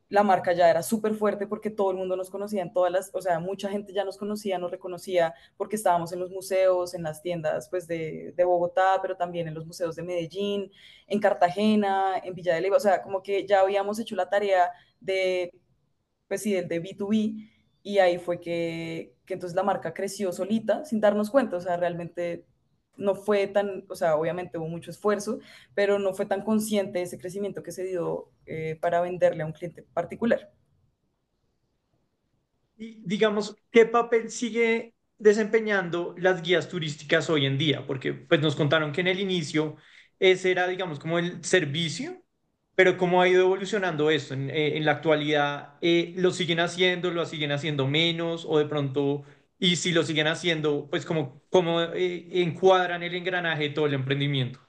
la 0.10 0.22
marca 0.24 0.54
ya 0.54 0.70
era 0.70 0.84
súper 0.84 1.16
fuerte 1.16 1.48
porque 1.48 1.72
todo 1.72 1.90
el 1.92 1.98
mundo 1.98 2.16
nos 2.16 2.30
conocía 2.30 2.62
en 2.62 2.72
todas 2.72 2.92
las, 2.92 3.10
o 3.14 3.22
sea, 3.22 3.40
mucha 3.40 3.70
gente 3.70 3.94
ya 3.94 4.04
nos 4.06 4.18
conocía, 4.18 4.60
nos 4.60 4.70
reconocía 4.70 5.34
porque 5.58 5.76
estábamos 5.76 6.12
en 6.14 6.20
los 6.20 6.30
museos, 6.30 6.94
en 6.94 7.02
las 7.04 7.22
tiendas 7.24 7.68
pues 7.70 7.88
de, 7.88 8.32
de 8.36 8.44
Bogotá, 8.44 9.00
pero 9.02 9.18
también 9.18 9.48
en 9.48 9.56
los 9.56 9.66
museos 9.66 9.96
de 9.96 10.04
Medellín, 10.04 10.72
en 11.08 11.20
Cartagena, 11.20 12.18
en 12.24 12.36
Villa 12.36 12.54
de 12.54 12.62
Leyva, 12.62 12.78
o 12.78 12.80
sea, 12.80 13.02
como 13.02 13.24
que 13.24 13.48
ya 13.48 13.62
habíamos 13.62 13.98
hecho 14.00 14.16
la 14.16 14.30
tarea 14.30 14.72
de, 15.00 15.52
pues 16.28 16.42
sí, 16.42 16.54
de 16.54 16.82
B2B 16.82 17.53
y 17.84 18.00
ahí 18.00 18.18
fue 18.18 18.40
que, 18.42 19.16
que 19.26 19.36
entonces 19.36 19.56
la 19.56 19.64
marca 19.64 19.94
creció 19.94 20.32
solita 20.32 20.86
sin 20.86 21.02
darnos 21.02 21.30
cuenta, 21.30 21.58
o 21.58 21.62
sea, 21.62 21.78
realmente 21.78 22.46
no 22.96 23.16
fue 23.16 23.48
tan, 23.48 23.86
o 23.90 23.96
sea, 23.96 24.16
obviamente 24.16 24.58
hubo 24.58 24.68
mucho 24.68 24.92
esfuerzo, 24.92 25.40
pero 25.76 26.00
no 26.00 26.14
fue 26.14 26.26
tan 26.26 26.44
consciente 26.44 27.02
ese 27.02 27.20
crecimiento 27.20 27.64
que 27.64 27.72
se 27.72 27.84
dio 27.84 28.32
eh, 28.46 28.78
para 28.82 29.02
venderle 29.02 29.44
a 29.44 29.46
un 29.48 29.54
cliente 29.54 29.84
particular. 29.84 30.52
Y 32.78 33.02
digamos, 33.06 33.56
¿qué 33.72 33.86
papel 33.86 34.30
sigue 34.30 34.96
desempeñando 35.18 36.16
las 36.18 36.42
guías 36.42 36.68
turísticas 36.70 37.30
hoy 37.30 37.46
en 37.46 37.58
día? 37.58 37.86
Porque 37.86 38.14
pues 38.14 38.42
nos 38.42 38.56
contaron 38.56 38.92
que 38.92 39.02
en 39.02 39.08
el 39.08 39.20
inicio 39.20 39.78
ese 40.20 40.52
era, 40.52 40.68
digamos, 40.68 41.00
como 41.00 41.20
el 41.20 41.44
servicio 41.44 42.23
pero 42.76 42.98
¿cómo 42.98 43.22
ha 43.22 43.28
ido 43.28 43.42
evolucionando 43.46 44.10
esto 44.10 44.34
en, 44.34 44.50
eh, 44.50 44.78
en 44.78 44.86
la 44.86 44.94
actualidad? 44.94 45.76
Eh, 45.82 46.14
¿lo 46.18 46.32
siguen 46.32 46.60
haciendo, 46.60 47.12
lo 47.12 47.26
siguen 47.26 47.52
haciendo 47.52 47.88
menos 47.88 48.46
o 48.48 48.58
de 48.60 48.66
pronto, 48.66 49.24
y 49.60 49.76
si 49.78 49.92
lo 49.92 50.04
siguen 50.04 50.28
haciendo, 50.28 50.88
pues 50.90 51.06
cómo, 51.06 51.42
cómo 51.50 51.82
eh, 51.82 52.28
encuadran 52.42 53.04
el 53.04 53.16
engranaje 53.16 53.64
de 53.64 53.70
todo 53.70 53.86
el 53.88 53.94
emprendimiento? 53.94 54.60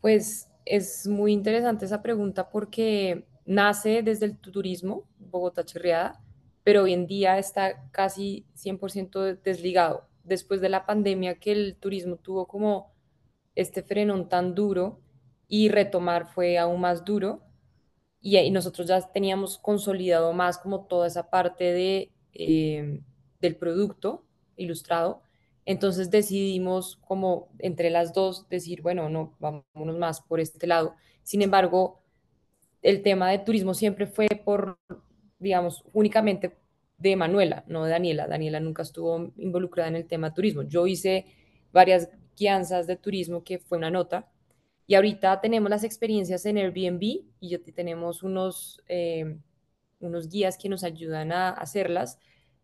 Pues 0.00 0.48
es 0.64 1.06
muy 1.06 1.32
interesante 1.32 1.84
esa 1.84 2.02
pregunta 2.02 2.50
porque 2.50 3.26
nace 3.44 4.02
desde 4.02 4.26
el 4.26 4.38
turismo, 4.38 5.04
Bogotá 5.18 5.64
Chirriada, 5.64 6.22
pero 6.62 6.82
hoy 6.84 6.92
en 6.92 7.06
día 7.06 7.38
está 7.38 7.88
casi 7.90 8.46
100% 8.54 9.20
desligado. 9.36 10.08
Después 10.24 10.60
de 10.60 10.68
la 10.68 10.86
pandemia 10.86 11.38
que 11.38 11.52
el 11.52 11.76
turismo 11.76 12.16
tuvo 12.16 12.46
como 12.46 12.92
este 13.54 13.82
frenón 13.82 14.28
tan 14.28 14.54
duro, 14.54 15.00
y 15.50 15.68
retomar 15.68 16.28
fue 16.32 16.56
aún 16.56 16.80
más 16.80 17.04
duro 17.04 17.42
y, 18.22 18.50
nosotros 18.50 18.86
ya 18.86 19.00
teníamos 19.12 19.58
consolidado 19.58 20.32
más 20.32 20.58
como 20.58 20.86
toda 20.86 21.06
esa 21.06 21.28
parte 21.28 21.64
de, 21.64 22.12
eh, 22.32 23.00
del 23.40 23.56
producto 23.56 24.24
ilustrado. 24.56 25.22
Entonces 25.64 26.10
decidimos 26.10 26.96
como 27.06 27.48
entre 27.58 27.90
las 27.90 28.14
dos 28.14 28.48
decir, 28.48 28.80
bueno, 28.80 29.08
no, 29.08 29.36
vámonos 29.40 29.98
más 29.98 30.20
por 30.20 30.38
este 30.40 30.66
lado. 30.66 30.94
Sin 31.24 31.42
embargo, 31.42 32.02
el 32.82 33.02
tema 33.02 33.30
de 33.30 33.40
turismo 33.40 33.74
siempre 33.74 34.06
fue 34.06 34.28
por, 34.44 34.78
digamos, 35.38 35.84
únicamente 35.92 36.58
de 36.98 37.16
Manuela, 37.16 37.64
no 37.66 37.84
de 37.84 37.90
Daniela. 37.90 38.28
Daniela 38.28 38.60
nunca 38.60 38.82
estuvo 38.82 39.32
involucrada 39.36 39.88
en 39.88 39.96
el 39.96 40.06
tema 40.06 40.32
turismo. 40.32 40.62
Yo 40.62 40.86
hice 40.86 41.26
varias 41.72 42.08
guianzas 42.36 42.86
de 42.86 42.96
turismo 42.96 43.42
que 43.42 43.58
fue 43.58 43.78
una 43.78 43.90
nota, 43.90 44.30
y 44.90 44.96
ahorita 44.96 45.40
tenemos 45.40 45.70
las 45.70 45.84
experiencias 45.84 46.44
en 46.46 46.58
Airbnb 46.58 47.00
y 47.38 47.48
yo 47.48 47.62
tenemos 47.62 48.24
unos, 48.24 48.82
eh, 48.88 49.38
unos 50.00 50.28
guías 50.28 50.58
que 50.58 50.68
nos 50.68 50.82
ayudan 50.82 51.30
a 51.30 51.50
hacerlas, 51.50 52.18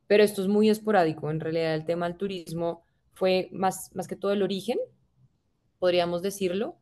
pero 0.09 0.25
esto 0.25 0.43
es 0.43 0.49
muy 0.49 0.69
esporádico. 0.69 1.31
En 1.31 1.39
realidad 1.39 1.77
el 1.77 1.85
tema 1.85 2.09
del 2.09 2.17
turismo 2.17 2.83
fue 3.13 3.49
más, 3.53 3.95
más 3.95 4.09
que 4.09 4.17
todo 4.17 4.33
el 4.33 4.43
origen, 4.43 4.77
podríamos 5.79 6.21
decirlo, 6.21 6.81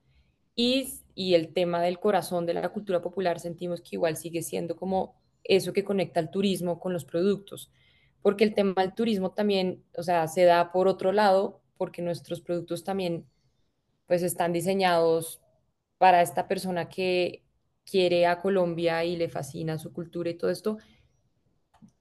y, 0.57 0.88
y 1.14 1.35
el 1.35 1.52
tema 1.52 1.83
del 1.83 2.00
corazón 2.00 2.46
de 2.46 2.54
la 2.54 2.70
cultura 2.70 3.02
popular 3.02 3.38
sentimos 3.38 3.83
que 3.83 3.96
igual 3.96 4.16
sigue 4.16 4.40
siendo 4.40 4.76
como 4.76 5.20
eso 5.42 5.74
que 5.74 5.85
conecta 5.85 6.20
el 6.20 6.30
turismo 6.30 6.80
con 6.80 6.94
los 6.94 7.04
productos, 7.04 7.70
porque 8.22 8.44
el 8.44 8.54
tema 8.54 8.80
del 8.80 8.94
turismo 8.94 9.33
también, 9.33 9.85
o 9.94 10.02
sea, 10.02 10.26
se 10.26 10.44
da 10.44 10.72
por 10.72 10.88
otro 10.88 11.12
lado, 11.12 11.61
porque 11.76 12.00
nuestros 12.00 12.40
productos 12.40 12.83
también 12.83 13.26
pues 14.06 14.22
están 14.22 14.52
diseñados 14.52 15.40
para 15.98 16.22
esta 16.22 16.48
persona 16.48 16.88
que 16.88 17.44
quiere 17.84 18.26
a 18.26 18.40
Colombia 18.40 19.04
y 19.04 19.16
le 19.16 19.28
fascina 19.28 19.78
su 19.78 19.92
cultura 19.92 20.30
y 20.30 20.34
todo 20.34 20.50
esto. 20.50 20.78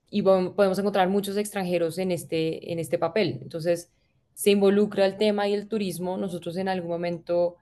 y 0.10 0.22
podemos 0.22 0.78
encontrar 0.80 1.10
muchos 1.10 1.38
extranjeros 1.38 1.98
en 1.98 2.12
este, 2.12 2.72
en 2.72 2.80
este 2.80 3.00
papel. 3.00 3.40
Entonces, 3.42 3.92
se 4.34 4.52
involucra 4.52 5.06
el 5.06 5.18
tema 5.18 5.48
y 5.48 5.54
el 5.54 5.68
turismo. 5.68 6.18
Nosotros 6.18 6.58
en 6.58 6.68
algún 6.70 6.90
momento 6.92 7.58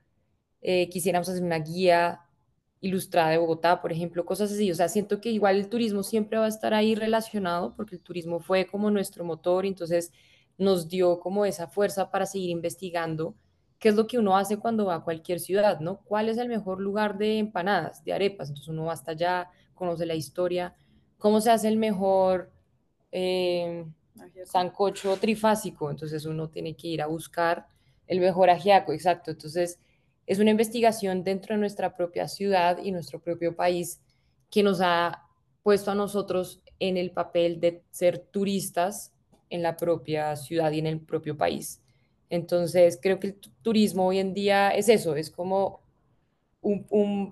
eh, 0.62 0.90
quisiéramos 0.90 1.30
hacer 1.30 1.44
una 1.44 1.60
guía 1.60 2.22
ilustrada 2.82 3.30
de 3.30 3.38
Bogotá, 3.38 3.82
por 3.82 3.92
ejemplo, 3.92 4.26
cosas 4.26 4.52
así. 4.52 4.72
O 4.72 4.76
sea, 4.76 4.90
siento 4.90 5.22
que 5.22 5.30
igual 5.30 5.58
el 5.58 5.70
turismo 5.70 6.04
siempre 6.04 6.40
va 6.40 6.46
a 6.46 6.50
estar 6.50 6.74
ahí 6.74 6.96
relacionado 6.96 7.76
porque 7.76 7.96
el 7.96 8.02
turismo 8.02 8.40
fue 8.40 8.68
como 8.68 8.92
nuestro 8.92 9.24
motor, 9.24 9.66
entonces 9.66 10.12
nos 10.58 10.90
dio 10.90 11.20
como 11.20 11.46
esa 11.46 11.68
fuerza 11.68 12.12
para 12.12 12.26
seguir 12.26 12.50
investigando 12.50 13.36
qué 13.82 13.90
es 13.90 13.96
lo 13.96 14.06
que 14.06 14.20
uno 14.20 14.38
hace 14.38 14.58
cuando 14.58 14.86
va 14.86 14.96
a 14.96 15.04
cualquier 15.04 15.40
ciudad, 15.40 15.80
¿no? 15.80 16.02
¿Cuál 16.04 16.30
es 16.30 16.38
el 16.38 16.48
mejor 16.48 16.80
lugar 16.80 17.18
de 17.18 17.40
empanadas, 17.40 18.06
de 18.06 18.14
arepas? 18.14 18.48
Entonces 18.48 18.68
uno 18.70 18.86
va 18.86 18.94
hasta 18.94 19.12
allá, 19.12 19.50
conoce 19.74 20.06
la 20.06 20.14
historia, 20.14 20.76
cómo 21.18 21.42
se 21.42 21.50
hace 21.50 21.68
el 21.68 21.78
mejor 21.78 22.52
eh, 23.12 23.84
sancocho 24.46 25.18
trifásico, 25.18 25.90
entonces 25.90 26.26
uno 26.26 26.48
tiene 26.48 26.76
que 26.76 26.90
ir 26.90 27.02
a 27.02 27.08
buscar 27.08 27.66
el 28.06 28.20
mejor 28.20 28.52
ajiaco, 28.52 28.94
exacto. 28.94 29.32
Entonces 29.32 29.80
es 30.28 30.38
una 30.38 30.52
investigación 30.52 31.24
dentro 31.24 31.56
de 31.56 31.60
nuestra 31.60 31.96
propia 31.96 32.28
ciudad 32.28 32.78
y 32.84 32.92
nuestro 32.92 33.20
propio 33.20 33.56
país 33.56 34.00
que 34.52 34.62
nos 34.62 34.80
ha 34.82 35.24
puesto 35.64 35.90
a 35.90 35.96
nosotros 35.96 36.62
en 36.78 36.98
el 36.98 37.10
papel 37.10 37.60
de 37.60 37.82
ser 37.90 38.20
turistas 38.20 39.12
en 39.50 39.64
la 39.64 39.76
propia 39.76 40.36
ciudad 40.36 40.72
y 40.72 40.78
en 40.78 40.86
el 40.86 41.00
propio 41.00 41.36
país. 41.36 41.82
Entonces, 42.32 42.98
creo 43.02 43.20
que 43.20 43.28
el 43.28 43.36
turismo 43.62 44.08
hoy 44.08 44.20
en 44.20 44.34
día 44.34 44.70
es 44.70 44.88
eso, 44.88 45.16
es 45.18 45.30
como 45.30 45.82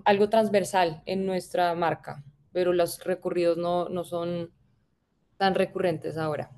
algo 0.04 0.28
transversal 0.28 1.02
en 1.06 1.24
nuestra 1.24 1.74
marca, 1.74 2.22
pero 2.52 2.74
los 2.74 3.02
recorridos 3.02 3.56
no, 3.56 3.88
no 3.88 4.04
son 4.04 4.50
tan 5.38 5.54
recurrentes 5.54 6.18
ahora. 6.18 6.50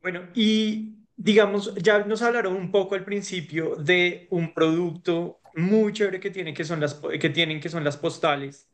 Bueno, 0.00 0.28
y 0.36 0.98
digamos, 1.16 1.74
ya 1.74 2.04
nos 2.04 2.22
hablaron 2.22 2.54
un 2.54 2.70
poco 2.70 2.94
al 2.94 3.04
principio 3.04 3.74
de 3.74 4.28
un 4.30 4.54
producto 4.54 5.40
muy 5.56 5.92
chévere 5.92 6.20
que 6.20 6.30
tienen, 6.30 6.54
que 6.54 6.64
son 6.64 6.78
las, 6.78 6.94
que 6.94 7.30
tienen, 7.30 7.58
que 7.60 7.68
son 7.68 7.82
las 7.82 7.96
postales, 7.96 8.70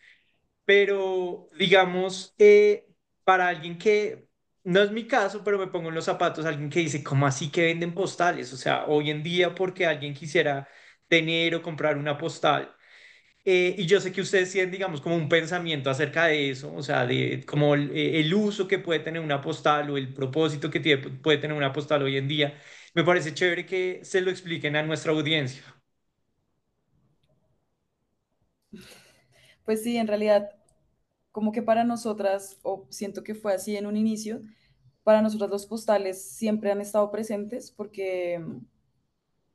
pero 0.66 1.48
digamos, 1.59 2.35
eh, 2.38 2.87
para 3.24 3.48
alguien 3.48 3.78
que, 3.78 4.28
no 4.64 4.81
es 4.83 4.90
mi 4.92 5.07
caso, 5.07 5.42
pero 5.44 5.59
me 5.59 5.66
pongo 5.68 5.88
en 5.88 5.94
los 5.94 6.05
zapatos, 6.05 6.44
alguien 6.46 6.70
que 6.70 6.81
dice, 6.81 7.03
¿cómo 7.03 7.27
así 7.27 7.51
que 7.51 7.64
venden 7.66 7.94
postales? 7.94 8.53
O 8.53 8.57
sea, 8.57 8.87
hoy 8.87 9.11
en 9.11 9.22
día, 9.22 9.55
porque 9.55 9.87
alguien 9.87 10.14
quisiera 10.14 10.68
tener 11.09 11.55
o 11.55 11.62
comprar 11.62 11.96
una 11.98 12.16
postal, 12.18 12.75
eh, 13.44 13.75
y 13.79 13.87
yo 13.87 14.01
sé 14.01 14.12
que 14.12 14.20
ustedes 14.20 14.53
tienen, 14.53 14.70
digamos, 14.72 15.01
como 15.01 15.16
un 15.16 15.29
pensamiento 15.29 15.90
acerca 15.90 16.27
de 16.27 16.51
eso, 16.51 16.72
o 16.75 16.83
sea, 16.83 17.07
de 17.07 17.44
como 17.46 17.75
el, 17.75 17.90
eh, 17.96 18.20
el 18.20 18.33
uso 18.35 18.68
que 18.68 18.79
puede 18.79 19.01
tener 19.01 19.20
una 19.22 19.40
postal 19.40 19.90
o 19.90 19.96
el 19.98 20.14
propósito 20.14 20.70
que 20.70 20.81
tiene, 20.81 21.03
puede 21.11 21.38
tener 21.38 21.57
una 21.57 21.72
postal 21.72 22.03
hoy 22.03 22.16
en 22.18 22.29
día. 22.29 22.59
Me 22.94 23.05
parece 23.05 23.35
chévere 23.35 23.66
que 23.66 24.01
se 24.05 24.20
lo 24.20 24.31
expliquen 24.31 24.77
a 24.77 24.83
nuestra 24.85 25.12
audiencia. 25.12 25.62
Pues 29.64 29.83
sí, 29.83 29.96
en 29.96 30.07
realidad, 30.09 30.51
como 31.33 31.53
que 31.53 31.62
para 31.62 31.85
nosotras, 31.85 32.59
o 32.62 32.87
siento 32.90 33.25
que 33.25 33.35
fue 33.35 33.55
así 33.55 33.77
en 33.77 33.87
un 33.87 33.97
inicio, 33.97 34.42
para 35.03 35.23
nosotras 35.23 35.51
los 35.51 35.66
postales 35.66 36.23
siempre 36.23 36.71
han 36.71 36.81
estado 36.81 37.11
presentes 37.11 37.73
porque 37.73 38.40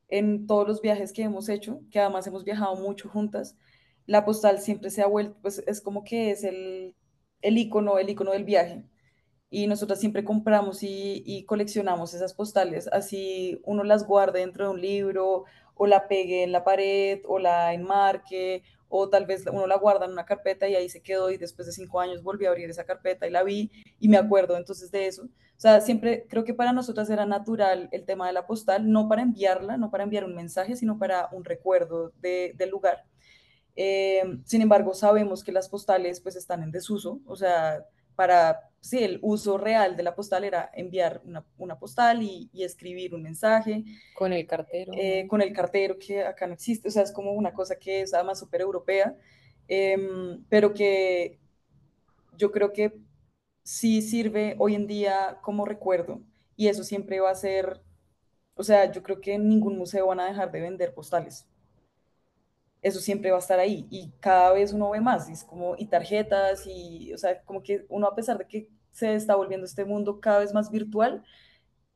en 0.09 0.47
todos 0.47 0.67
los 0.67 0.81
viajes 0.81 1.13
que 1.13 1.23
hemos 1.23 1.49
hecho, 1.49 1.81
que 1.91 1.99
además 1.99 2.27
hemos 2.27 2.43
viajado 2.43 2.75
mucho 2.77 3.09
juntas, 3.09 3.57
la 4.05 4.25
postal 4.25 4.59
siempre 4.59 4.89
se 4.89 5.01
ha 5.01 5.07
vuelto, 5.07 5.37
pues 5.41 5.63
es 5.67 5.81
como 5.81 6.03
que 6.03 6.31
es 6.31 6.43
el, 6.43 6.95
el 7.41 7.57
icono, 7.57 7.99
el 7.99 8.09
icono 8.09 8.31
del 8.31 8.45
viaje. 8.45 8.83
Y 9.49 9.67
nosotras 9.67 9.99
siempre 9.99 10.23
compramos 10.23 10.83
y, 10.83 11.23
y, 11.25 11.45
coleccionamos 11.45 12.13
esas 12.13 12.33
postales, 12.33 12.89
así 12.91 13.61
uno 13.63 13.83
las 13.83 14.05
guarde 14.05 14.41
dentro 14.41 14.65
de 14.65 14.71
un 14.71 14.81
libro 14.81 15.45
o 15.75 15.87
la 15.87 16.07
pegue 16.07 16.43
en 16.43 16.51
la 16.51 16.63
pared 16.65 17.21
o 17.25 17.39
la 17.39 17.73
enmarque 17.73 18.63
o 18.89 19.09
tal 19.09 19.25
vez 19.25 19.45
uno 19.47 19.67
la 19.67 19.77
guarda 19.77 20.05
en 20.05 20.11
una 20.11 20.25
carpeta 20.25 20.67
y 20.67 20.75
ahí 20.75 20.89
se 20.89 21.01
quedó 21.01 21.29
y 21.31 21.37
después 21.37 21.65
de 21.65 21.73
cinco 21.73 21.99
años 21.99 22.23
volví 22.23 22.45
a 22.45 22.49
abrir 22.49 22.69
esa 22.69 22.85
carpeta 22.85 23.27
y 23.27 23.31
la 23.31 23.43
vi 23.43 23.71
y 23.99 24.07
me 24.07 24.17
acuerdo 24.17 24.57
entonces 24.57 24.91
de 24.91 25.07
eso. 25.07 25.23
O 25.23 25.59
sea, 25.59 25.81
siempre 25.81 26.25
creo 26.29 26.43
que 26.43 26.53
para 26.53 26.71
nosotras 26.71 27.09
era 27.09 27.25
natural 27.25 27.89
el 27.91 28.05
tema 28.05 28.27
de 28.27 28.33
la 28.33 28.45
postal, 28.45 28.91
no 28.91 29.09
para 29.09 29.23
enviarla, 29.23 29.77
no 29.77 29.89
para 29.89 30.03
enviar 30.03 30.23
un 30.23 30.35
mensaje, 30.35 30.75
sino 30.75 30.99
para 30.99 31.29
un 31.31 31.43
recuerdo 31.43 32.13
de, 32.21 32.53
del 32.55 32.69
lugar. 32.69 33.05
Eh, 33.75 34.21
sin 34.45 34.61
embargo, 34.61 34.93
sabemos 34.93 35.43
que 35.43 35.51
las 35.51 35.67
postales 35.67 36.21
pues 36.21 36.35
están 36.35 36.63
en 36.63 36.71
desuso, 36.71 37.21
o 37.25 37.35
sea, 37.35 37.85
para, 38.15 38.66
sí, 38.87 39.03
el 39.03 39.19
uso 39.21 39.57
real 39.57 39.95
de 39.97 40.03
la 40.03 40.15
postal 40.15 40.43
era 40.43 40.71
enviar 40.73 41.21
una, 41.25 41.45
una 41.57 41.77
postal 41.77 42.23
y, 42.23 42.49
y, 42.53 42.63
escribir 42.63 43.13
un 43.13 43.23
mensaje. 43.23 43.83
Con 44.15 44.33
el 44.33 44.47
cartero. 44.47 44.93
Eh, 44.95 45.27
con 45.27 45.41
el 45.41 45.53
cartero 45.53 45.97
que 45.99 46.23
acá 46.23 46.47
no 46.47 46.53
existe, 46.53 46.87
o 46.87 46.91
sea, 46.91 47.03
es 47.03 47.11
como 47.11 47.33
una 47.33 47.53
cosa 47.53 47.75
que 47.77 48.01
es 48.01 48.13
además 48.13 48.39
súper 48.39 48.61
europea, 48.61 49.15
eh, 49.67 49.97
pero 50.49 50.73
que 50.73 51.39
yo 52.37 52.51
creo 52.51 52.71
que 52.71 52.93
sí 53.63 54.01
sirve 54.01 54.55
hoy 54.59 54.75
en 54.75 54.87
día 54.87 55.39
como 55.41 55.65
recuerdo 55.65 56.21
y 56.55 56.69
eso 56.69 56.83
siempre 56.83 57.19
va 57.19 57.31
a 57.31 57.35
ser, 57.35 57.81
o 58.55 58.63
sea, 58.63 58.91
yo 58.91 59.03
creo 59.03 59.19
que 59.19 59.33
en 59.33 59.49
ningún 59.49 59.77
museo 59.77 60.07
van 60.07 60.21
a 60.21 60.27
dejar 60.27 60.51
de 60.51 60.61
vender 60.61 60.93
postales 60.93 61.47
eso 62.81 62.99
siempre 62.99 63.31
va 63.31 63.37
a 63.37 63.39
estar 63.39 63.59
ahí 63.59 63.87
y 63.89 64.11
cada 64.19 64.53
vez 64.53 64.73
uno 64.73 64.89
ve 64.91 65.01
más, 65.01 65.29
y 65.29 65.33
es 65.33 65.43
como, 65.43 65.75
y 65.77 65.87
tarjetas, 65.87 66.65
y, 66.67 67.13
o 67.13 67.17
sea, 67.17 67.41
como 67.43 67.61
que 67.63 67.85
uno 67.89 68.07
a 68.07 68.15
pesar 68.15 68.37
de 68.37 68.47
que 68.47 68.69
se 68.97 69.13
está 69.13 69.35
volviendo 69.35 69.65
este 69.65 69.85
mundo 69.85 70.19
cada 70.19 70.39
vez 70.39 70.53
más 70.53 70.71
virtual, 70.71 71.23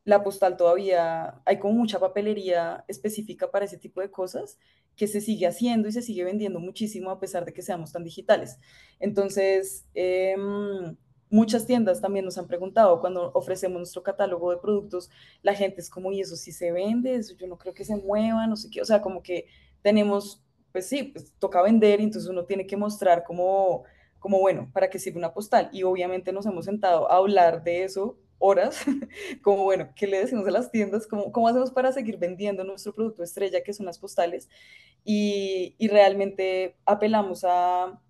la 0.03 0.23
postal 0.23 0.55
todavía, 0.57 1.41
hay 1.45 1.59
como 1.59 1.73
mucha 1.73 1.99
papelería 1.99 2.85
específica 2.87 3.49
para 3.49 3.65
ese 3.65 3.77
tipo 3.77 4.01
de 4.01 4.11
cosas 4.11 4.59
que 4.95 5.07
se 5.07 5.21
sigue 5.21 5.47
haciendo 5.47 5.87
y 5.87 5.91
se 5.91 6.01
sigue 6.03 6.23
vendiendo 6.23 6.59
muchísimo 6.59 7.09
a 7.09 7.19
pesar 7.19 7.45
de 7.45 7.53
que 7.53 7.61
seamos 7.63 7.91
tan 7.91 8.03
digitales. 8.03 8.59
Entonces, 8.99 9.85
eh, 9.95 10.35
muchas 11.29 11.65
tiendas 11.65 12.01
también 12.01 12.25
nos 12.25 12.37
han 12.37 12.47
preguntado 12.47 12.99
cuando 12.99 13.31
ofrecemos 13.33 13.77
nuestro 13.79 14.03
catálogo 14.03 14.51
de 14.51 14.57
productos, 14.57 15.09
la 15.41 15.55
gente 15.55 15.81
es 15.81 15.89
como, 15.89 16.11
¿y 16.11 16.21
eso 16.21 16.35
sí 16.35 16.51
se 16.51 16.71
vende? 16.71 17.15
Eso 17.15 17.35
yo 17.35 17.47
no 17.47 17.57
creo 17.57 17.73
que 17.73 17.85
se 17.85 17.95
mueva, 17.95 18.45
no 18.45 18.55
sé 18.55 18.69
qué, 18.69 18.81
o 18.81 18.85
sea, 18.85 19.01
como 19.01 19.23
que 19.23 19.47
tenemos 19.81 20.43
pues 20.71 20.87
sí, 20.87 21.03
pues 21.03 21.33
toca 21.37 21.61
vender 21.61 21.99
entonces 21.99 22.29
uno 22.29 22.45
tiene 22.45 22.65
que 22.65 22.77
mostrar 22.77 23.23
como, 23.23 23.83
como 24.21 24.39
bueno, 24.39 24.71
para 24.73 24.89
qué 24.89 24.99
sirve 24.99 25.19
una 25.19 25.33
postal. 25.33 25.69
Y 25.73 25.83
obviamente 25.83 26.33
nos 26.33 26.45
hemos 26.47 26.65
sentado 26.65 27.11
a 27.11 27.17
hablar 27.17 27.63
de 27.63 27.83
eso 27.83 28.17
horas, 28.39 28.85
como 29.43 29.63
bueno, 29.65 29.89
¿qué 29.95 30.07
le 30.07 30.19
decimos 30.19 30.47
a 30.47 30.51
las 30.51 30.71
tiendas? 30.71 31.07
¿Cómo, 31.07 31.31
cómo 31.33 31.49
hacemos 31.49 31.71
para 31.71 31.91
seguir 31.91 32.17
vendiendo 32.17 32.63
nuestro 32.63 32.93
producto 32.93 33.23
estrella, 33.23 33.63
que 33.63 33.73
son 33.73 33.85
las 33.87 33.99
postales? 33.99 34.49
Y, 35.03 35.75
y 35.79 35.89
realmente 35.89 36.77
apelamos 36.85 37.43
a, 37.47 38.01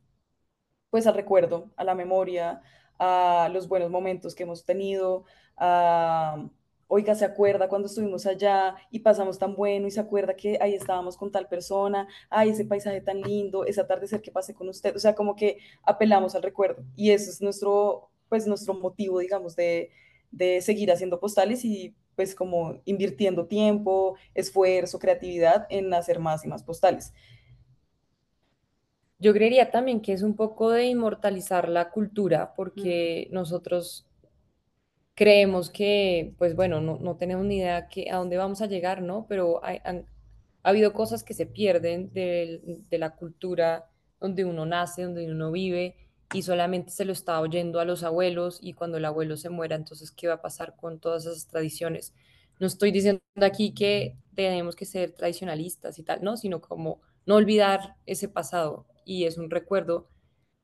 pues 0.89 1.07
al 1.07 1.15
recuerdo, 1.15 1.71
a 1.77 1.83
la 1.83 1.95
memoria, 1.95 2.61
a 2.99 3.49
los 3.51 3.67
buenos 3.67 3.89
momentos 3.89 4.35
que 4.35 4.43
hemos 4.43 4.65
tenido, 4.65 5.25
a 5.57 6.49
oiga, 6.93 7.15
se 7.15 7.23
acuerda 7.23 7.69
cuando 7.69 7.87
estuvimos 7.87 8.25
allá 8.25 8.75
y 8.89 8.99
pasamos 8.99 9.39
tan 9.39 9.55
bueno 9.55 9.87
y 9.87 9.91
se 9.91 10.01
acuerda 10.01 10.35
que 10.35 10.57
ahí 10.59 10.75
estábamos 10.75 11.15
con 11.15 11.31
tal 11.31 11.47
persona, 11.47 12.05
ay, 12.29 12.49
ese 12.49 12.65
paisaje 12.65 12.99
tan 12.99 13.21
lindo, 13.21 13.63
ese 13.65 13.79
atardecer 13.79 14.21
que 14.21 14.29
pasé 14.29 14.53
con 14.53 14.67
usted, 14.67 14.93
o 14.93 14.99
sea, 14.99 15.15
como 15.15 15.37
que 15.37 15.59
apelamos 15.83 16.35
al 16.35 16.43
recuerdo. 16.43 16.83
Y 16.97 17.11
ese 17.11 17.29
es 17.29 17.41
nuestro, 17.41 18.09
pues 18.27 18.45
nuestro 18.45 18.73
motivo, 18.73 19.19
digamos, 19.19 19.55
de, 19.55 19.89
de 20.31 20.59
seguir 20.59 20.91
haciendo 20.91 21.17
postales 21.17 21.63
y 21.63 21.95
pues 22.17 22.35
como 22.35 22.81
invirtiendo 22.83 23.45
tiempo, 23.45 24.17
esfuerzo, 24.33 24.99
creatividad 24.99 25.67
en 25.69 25.93
hacer 25.93 26.19
más 26.19 26.43
y 26.43 26.49
más 26.49 26.61
postales. 26.61 27.13
Yo 29.17 29.31
creería 29.31 29.71
también 29.71 30.01
que 30.01 30.11
es 30.11 30.23
un 30.23 30.35
poco 30.35 30.71
de 30.71 30.87
inmortalizar 30.87 31.69
la 31.69 31.89
cultura, 31.89 32.53
porque 32.53 33.29
nosotros 33.31 34.10
creemos 35.15 35.69
que, 35.69 36.33
pues 36.37 36.55
bueno, 36.55 36.81
no, 36.81 36.97
no 36.99 37.17
tenemos 37.17 37.45
ni 37.45 37.57
idea 37.57 37.87
que, 37.89 38.09
a 38.09 38.17
dónde 38.17 38.37
vamos 38.37 38.61
a 38.61 38.67
llegar, 38.67 39.01
¿no? 39.01 39.25
Pero 39.27 39.63
hay, 39.63 39.79
ha 39.83 40.69
habido 40.69 40.93
cosas 40.93 41.23
que 41.23 41.33
se 41.33 41.45
pierden 41.45 42.11
de, 42.13 42.61
de, 42.89 42.97
la 42.97 43.15
cultura 43.15 43.89
donde 44.19 44.45
uno 44.45 44.65
nace, 44.65 45.03
donde 45.03 45.31
uno 45.31 45.51
vive, 45.51 45.95
y 46.33 46.43
solamente 46.43 46.91
se 46.91 47.05
lo 47.05 47.11
está 47.13 47.39
oyendo 47.41 47.79
a 47.79 47.85
los 47.85 48.03
abuelos, 48.03 48.59
y 48.61 48.73
cuando 48.73 48.97
el 48.97 49.05
abuelo 49.05 49.37
se 49.37 49.49
muera, 49.49 49.75
entonces, 49.75 50.11
¿qué 50.11 50.27
va 50.27 50.35
a 50.35 50.41
pasar 50.41 50.75
con 50.75 50.99
todas 50.99 51.25
esas 51.25 51.47
tradiciones? 51.47 52.13
No 52.59 52.67
estoy 52.67 52.91
diciendo 52.91 53.21
aquí 53.41 53.73
que 53.73 54.17
tenemos 54.35 54.75
que 54.75 54.85
ser 54.85 55.11
tradicionalistas 55.11 55.99
y 55.99 56.03
tal, 56.03 56.23
¿no? 56.23 56.37
Sino 56.37 56.61
como 56.61 57.01
no 57.25 57.35
olvidar 57.35 57.95
ese 58.05 58.29
pasado, 58.29 58.85
y 59.05 59.25
es 59.25 59.37
un 59.37 59.49
recuerdo, 59.49 60.07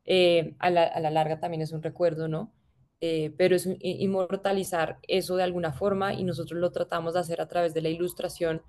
eh, 0.06 0.56
a, 0.60 0.70
la, 0.70 0.84
a 0.84 1.00
la 1.00 1.12
larga 1.12 1.40
también 1.40 1.62
es 1.62 1.72
un 1.72 1.84
recuerdo, 1.84 2.28
¿no? 2.28 2.54
Eh, 3.02 3.32
pero 3.38 3.56
es 3.56 3.68
inmortalizar 3.82 4.98
eso 5.08 5.36
de 5.36 5.44
alguna 5.44 5.72
forma 5.74 6.14
y 6.16 6.24
nosotros 6.24 6.60
lo 6.60 6.72
tratamos 6.72 7.14
de 7.14 7.20
hacer 7.20 7.42
a 7.42 7.48
través 7.48 7.74
de 7.74 7.82
la 7.82 7.90
ilustración. 7.90 8.62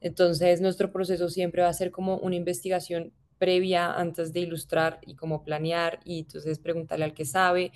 Entonces, 0.00 0.60
nuestro 0.60 0.92
proceso 0.92 1.28
siempre 1.28 1.62
va 1.62 1.68
a 1.68 1.72
ser 1.74 1.90
como 1.90 2.18
una 2.18 2.36
investigación 2.36 3.12
previa 3.38 3.92
antes 3.94 4.32
de 4.32 4.40
ilustrar 4.40 5.00
y 5.06 5.14
como 5.16 5.44
planear 5.44 6.00
y 6.04 6.20
entonces 6.20 6.58
preguntarle 6.58 7.04
al 7.06 7.14
que 7.14 7.24
sabe 7.24 7.72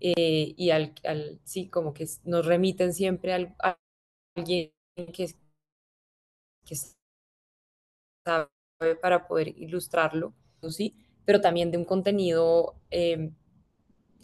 eh, 0.00 0.54
y 0.56 0.70
al, 0.70 0.94
al, 1.04 1.40
sí, 1.44 1.68
como 1.68 1.94
que 1.94 2.06
nos 2.24 2.46
remiten 2.46 2.92
siempre 2.94 3.32
al, 3.32 3.54
a 3.60 3.78
alguien 4.36 4.72
que, 5.14 5.28
que 6.64 6.76
sabe 8.24 8.94
para 9.00 9.26
poder 9.26 9.48
ilustrarlo, 9.48 10.32
¿sí? 10.68 10.94
pero 11.24 11.40
también 11.40 11.70
de 11.70 11.78
un 11.78 11.84
contenido 11.84 12.74
eh, 12.90 13.30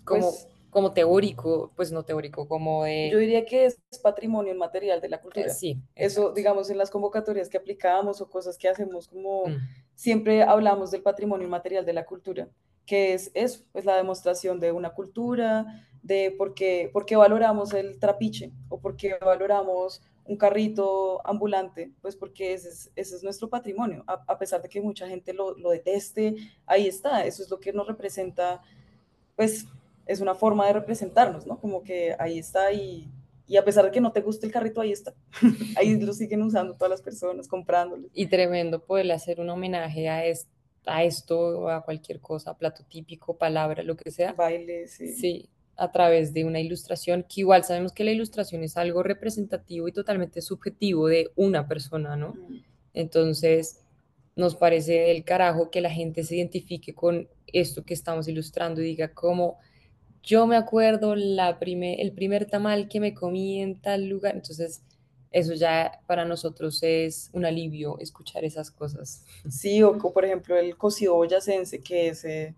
como, 0.04 0.30
Pues- 0.30 0.48
como 0.76 0.92
teórico, 0.92 1.72
pues 1.74 1.90
no 1.90 2.02
teórico, 2.04 2.46
como 2.46 2.84
de... 2.84 3.08
Yo 3.10 3.16
diría 3.16 3.46
que 3.46 3.64
es 3.64 3.78
patrimonio 4.02 4.52
inmaterial 4.52 5.00
de 5.00 5.08
la 5.08 5.22
cultura. 5.22 5.48
sí, 5.48 5.80
Eso, 5.94 6.32
digamos, 6.32 6.68
en 6.68 6.76
las 6.76 6.90
convocatorias 6.90 7.48
que 7.48 7.56
aplicamos 7.56 8.20
o 8.20 8.28
cosas 8.28 8.58
que 8.58 8.68
hacemos, 8.68 9.08
como 9.08 9.46
Mm. 9.46 9.56
siempre 9.94 10.42
hablamos 10.42 10.90
del 10.90 11.00
patrimonio 11.00 11.46
inmaterial 11.46 11.86
de 11.86 11.94
la 11.94 12.04
cultura, 12.04 12.50
que 12.84 13.14
es 13.14 13.30
eso, 13.32 13.64
es 13.72 13.86
la 13.86 13.96
demostración 13.96 14.60
de 14.60 14.70
una 14.72 14.90
cultura, 14.90 15.64
de 16.02 16.34
por 16.36 16.52
qué, 16.52 16.90
por 16.92 17.06
qué 17.06 17.16
valoramos 17.16 17.72
el 17.72 17.98
trapiche 17.98 18.52
o 18.68 18.78
por 18.78 18.96
qué 18.98 19.16
valoramos 19.18 20.02
un 20.26 20.36
carrito 20.36 21.26
ambulante, 21.26 21.90
pues 22.02 22.16
porque 22.16 22.52
ese 22.52 22.68
es, 22.68 22.92
ese 22.96 23.16
es 23.16 23.22
nuestro 23.22 23.48
patrimonio, 23.48 24.04
a, 24.06 24.22
a 24.28 24.36
pesar 24.36 24.60
de 24.60 24.68
que 24.68 24.82
mucha 24.82 25.08
gente 25.08 25.32
lo, 25.32 25.56
lo 25.56 25.70
deteste, 25.70 26.36
ahí 26.66 26.86
está, 26.86 27.24
eso 27.24 27.42
es 27.42 27.48
lo 27.48 27.60
que 27.60 27.72
nos 27.72 27.86
representa, 27.86 28.60
pues 29.36 29.64
es 30.06 30.20
una 30.20 30.34
forma 30.34 30.66
de 30.66 30.72
representarnos, 30.74 31.46
¿no? 31.46 31.58
Como 31.60 31.82
que 31.82 32.14
ahí 32.18 32.38
está 32.38 32.72
y, 32.72 33.08
y 33.46 33.56
a 33.56 33.64
pesar 33.64 33.84
de 33.84 33.90
que 33.90 34.00
no 34.00 34.12
te 34.12 34.20
guste 34.20 34.46
el 34.46 34.52
carrito, 34.52 34.80
ahí 34.80 34.92
está. 34.92 35.14
ahí 35.76 35.98
lo 36.00 36.12
siguen 36.12 36.42
usando 36.42 36.74
todas 36.74 36.90
las 36.90 37.02
personas, 37.02 37.48
comprándolo. 37.48 38.08
Y 38.14 38.26
tremendo 38.26 38.84
poderle 38.84 39.12
hacer 39.12 39.40
un 39.40 39.50
homenaje 39.50 40.08
a, 40.08 40.24
es- 40.24 40.48
a 40.86 41.04
esto 41.04 41.38
o 41.38 41.68
a 41.68 41.84
cualquier 41.84 42.20
cosa, 42.20 42.56
plato 42.56 42.84
típico, 42.88 43.36
palabra, 43.36 43.82
lo 43.82 43.96
que 43.96 44.10
sea. 44.10 44.32
Bailes, 44.32 44.92
sí. 44.92 45.12
Sí, 45.14 45.48
a 45.76 45.90
través 45.92 46.32
de 46.32 46.44
una 46.44 46.60
ilustración, 46.60 47.24
que 47.28 47.40
igual 47.40 47.64
sabemos 47.64 47.92
que 47.92 48.04
la 48.04 48.12
ilustración 48.12 48.62
es 48.62 48.76
algo 48.76 49.02
representativo 49.02 49.88
y 49.88 49.92
totalmente 49.92 50.40
subjetivo 50.40 51.08
de 51.08 51.30
una 51.36 51.66
persona, 51.68 52.16
¿no? 52.16 52.34
Mm. 52.34 52.60
Entonces, 52.94 53.80
nos 54.36 54.54
parece 54.56 54.92
del 55.00 55.24
carajo 55.24 55.70
que 55.70 55.80
la 55.80 55.90
gente 55.90 56.22
se 56.22 56.36
identifique 56.36 56.94
con 56.94 57.28
esto 57.46 57.84
que 57.84 57.94
estamos 57.94 58.28
ilustrando 58.28 58.80
y 58.80 58.84
diga 58.84 59.08
como, 59.08 59.58
yo 60.26 60.46
me 60.48 60.56
acuerdo 60.56 61.16
la 61.16 61.58
prime- 61.60 62.02
el 62.02 62.12
primer 62.12 62.46
tamal 62.46 62.88
que 62.90 63.00
me 63.00 63.14
comí 63.14 63.62
en 63.62 63.80
tal 63.80 64.08
lugar. 64.08 64.36
Entonces, 64.36 64.82
eso 65.32 65.54
ya 65.54 66.02
para 66.08 66.26
nosotros 66.26 66.82
es 66.84 67.30
un 67.34 67.46
alivio 67.46 67.98
escuchar 68.00 68.44
esas 68.44 68.70
cosas. 68.72 69.24
Sí, 69.48 69.82
o, 69.82 69.96
por 69.98 70.24
ejemplo 70.24 70.56
el 70.56 70.76
cocido 70.76 71.14
boyacense, 71.14 71.82
que 71.82 72.08
es, 72.08 72.24
eh, 72.24 72.54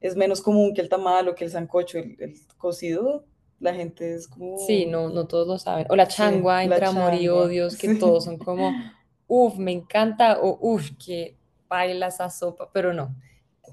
es 0.00 0.16
menos 0.16 0.42
común 0.42 0.74
que 0.74 0.82
el 0.82 0.88
tamal 0.88 1.28
o 1.28 1.34
que 1.34 1.44
el 1.44 1.50
sancocho. 1.50 1.98
El, 1.98 2.16
el 2.20 2.34
cocido, 2.58 3.24
la 3.60 3.74
gente 3.74 4.14
es 4.14 4.28
como... 4.28 4.46
Sí, 4.54 4.86
no, 4.86 5.08
no 5.08 5.26
todos 5.26 5.46
lo 5.46 5.58
saben. 5.58 5.86
O 5.90 5.96
la 5.96 6.08
Sí, 6.08 6.08
changua 6.08 6.64
la 6.64 6.74
entre 6.74 6.84
amor 6.84 7.14
y 7.14 7.28
odios, 7.28 7.76
que 7.76 7.88
sí. 7.88 7.98
todos 7.98 8.24
son 8.24 8.38
como, 8.38 8.78
uff, 9.26 9.56
me 9.58 9.72
encanta, 9.72 10.40
o 10.40 10.58
uff, 10.60 10.90
que 10.98 11.36
baila 11.68 12.08
esa 12.08 12.28
sopa, 12.30 12.70
pero 12.72 12.92
no. 12.92 13.14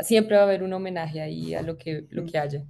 Siempre 0.01 0.35
va 0.35 0.43
a 0.43 0.45
haber 0.45 0.63
un 0.63 0.73
homenaje 0.73 1.21
ahí 1.21 1.53
a 1.55 1.61
lo 1.63 1.77
que, 1.77 2.05
lo 2.09 2.25
que 2.25 2.37
haya. 2.37 2.63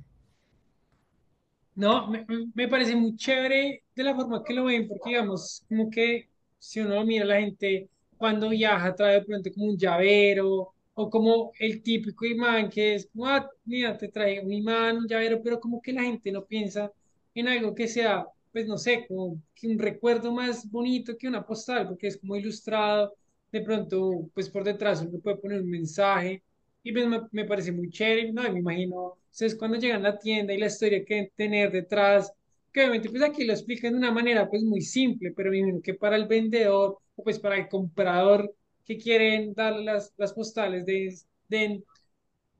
No, 1.75 2.07
me, 2.07 2.25
me- 2.53 2.67
parece 2.69 2.95
muy 2.95 3.15
chévere 3.17 3.83
de 3.95 4.03
la 4.03 4.15
forma 4.15 4.43
que 4.43 4.53
lo 4.53 4.65
ven, 4.65 4.87
porque 4.87 5.09
digamos, 5.09 5.63
como 5.67 5.89
que 5.89 6.29
si 6.57 6.79
uno 6.79 7.03
mira 7.05 7.25
la 7.25 7.39
gente 7.41 7.89
cuando 8.17 8.49
viaja 8.49 8.95
trae 8.95 9.15
de 9.19 9.25
pronto 9.25 9.51
como 9.53 9.65
un 9.67 9.77
llavero, 9.77 10.73
o 10.97 11.09
como 11.09 11.51
el 11.59 11.83
típico 11.83 12.25
imán 12.25 12.69
que 12.69 12.95
es, 12.95 13.09
"Ah, 13.21 13.45
mira, 13.65 13.97
te 13.97 14.07
trae 14.07 14.39
un 14.39 14.53
imán, 14.53 14.97
un 14.97 15.07
llavero, 15.07 15.41
pero 15.43 15.59
como 15.59 15.81
que 15.81 15.91
la 15.91 16.03
gente 16.03 16.31
no 16.31 16.45
piensa 16.45 16.91
en 17.33 17.47
algo 17.49 17.75
que 17.75 17.87
sea, 17.89 18.25
pues 18.53 18.65
no 18.67 18.77
sé, 18.77 19.05
como 19.07 19.41
que 19.53 19.67
un 19.67 19.77
recuerdo 19.77 20.31
más 20.31 20.69
bonito 20.71 21.17
que 21.17 21.27
una 21.27 21.45
postal, 21.45 21.87
porque 21.89 22.07
es 22.07 22.17
como 22.17 22.37
ilustrado, 22.37 23.13
de 23.51 23.61
pronto, 23.61 24.29
pues 24.33 24.49
por 24.49 24.63
detrás 24.63 25.01
uno 25.01 25.19
puede 25.19 25.37
poner 25.37 25.61
un 25.61 25.69
mensaje 25.69 26.41
y 26.85 26.93
pues 26.93 27.07
me, 27.07 27.21
me 27.33 27.45
parece 27.45 27.73
muy 27.73 27.89
chévere, 27.91 28.31
¿no? 28.33 28.43
Me 28.51 28.59
imagino, 28.59 29.17
ustedes 29.31 29.55
cuando 29.57 29.77
llegan 29.79 30.05
a 30.05 30.11
la 30.11 30.19
tienda 30.19 30.53
y 30.53 30.59
la 30.59 30.67
historia 30.67 31.03
que 31.05 31.15
deben 31.15 31.31
tener 31.35 31.71
detrás, 31.73 32.31
que 32.73 32.81
obviamente 32.81 33.09
pues 33.09 33.23
aquí 33.23 33.45
lo 33.45 33.53
explican 33.53 33.93
de 33.93 33.99
una 33.99 34.11
manera 34.13 34.49
pues 34.49 34.63
muy 34.63 34.81
simple, 34.81 35.33
pero 35.35 35.53
imagino 35.55 35.81
que 35.81 35.95
para 35.95 36.15
el 36.17 36.27
vendedor 36.27 36.99
o 37.15 37.23
pues 37.23 37.39
para 37.39 37.57
el 37.57 37.69
comprador 37.69 38.55
que 38.85 38.97
quieren 38.97 39.53
darle 39.55 39.83
las, 39.85 40.13
las 40.17 40.33
postales 40.33 40.85
de, 40.85 41.15
de 41.49 41.83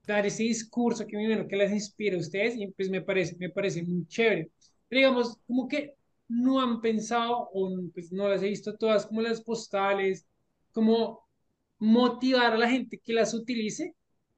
dar 0.08 0.26
ese 0.26 0.44
discurso 0.44 1.06
que 1.08 1.18
me 1.18 1.48
que 1.48 1.56
les 1.56 1.72
inspira 1.72 2.16
a 2.18 2.20
ustedes 2.20 2.56
y 2.58 2.68
pues 2.68 2.90
me 2.90 3.02
parece, 3.02 3.36
me 3.38 3.50
parece 3.50 3.84
muy 3.84 4.06
chévere. 4.08 4.52
Pero 4.88 5.00
digamos, 5.00 5.38
como 5.48 5.68
que 5.68 5.96
no 6.28 6.60
han 6.62 6.82
pensado 6.82 7.50
o 7.54 7.72
pues 7.94 8.12
no 8.12 8.28
las 8.30 8.44
he 8.44 8.50
visto 8.50 8.76
todas 8.78 9.06
como 9.08 9.22
las 9.22 9.42
postales, 9.42 10.26
como 10.72 11.22
motivar 11.80 12.54
a 12.54 12.58
la 12.58 12.70
gente 12.70 13.00
que 13.00 13.14
las 13.14 13.34
utilice, 13.34 13.96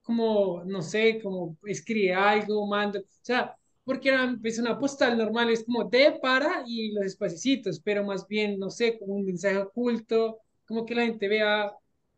como, 0.07 0.63
no 0.65 0.81
sé, 0.83 1.21
como 1.23 1.57
escribe 1.65 2.15
algo, 2.15 2.67
manda, 2.67 2.99
o 3.01 3.03
sea, 3.23 3.55
porque 3.85 4.09
era, 4.09 4.35
pues, 4.41 4.59
una 4.59 4.79
postal 4.79 5.17
normal 5.19 5.51
es 5.51 5.65
como 5.65 5.85
de, 5.85 6.19
para 6.21 6.63
y 6.67 6.93
los 6.93 7.05
espacios, 7.05 7.81
pero 7.83 8.05
más 8.05 8.27
bien, 8.27 8.59
no 8.59 8.71
sé, 8.71 8.99
como 8.99 9.15
un 9.15 9.25
mensaje 9.25 9.59
oculto, 9.59 10.39
como 10.67 10.85
que 10.85 10.95
la 10.95 11.03
gente 11.05 11.29
vea 11.29 11.73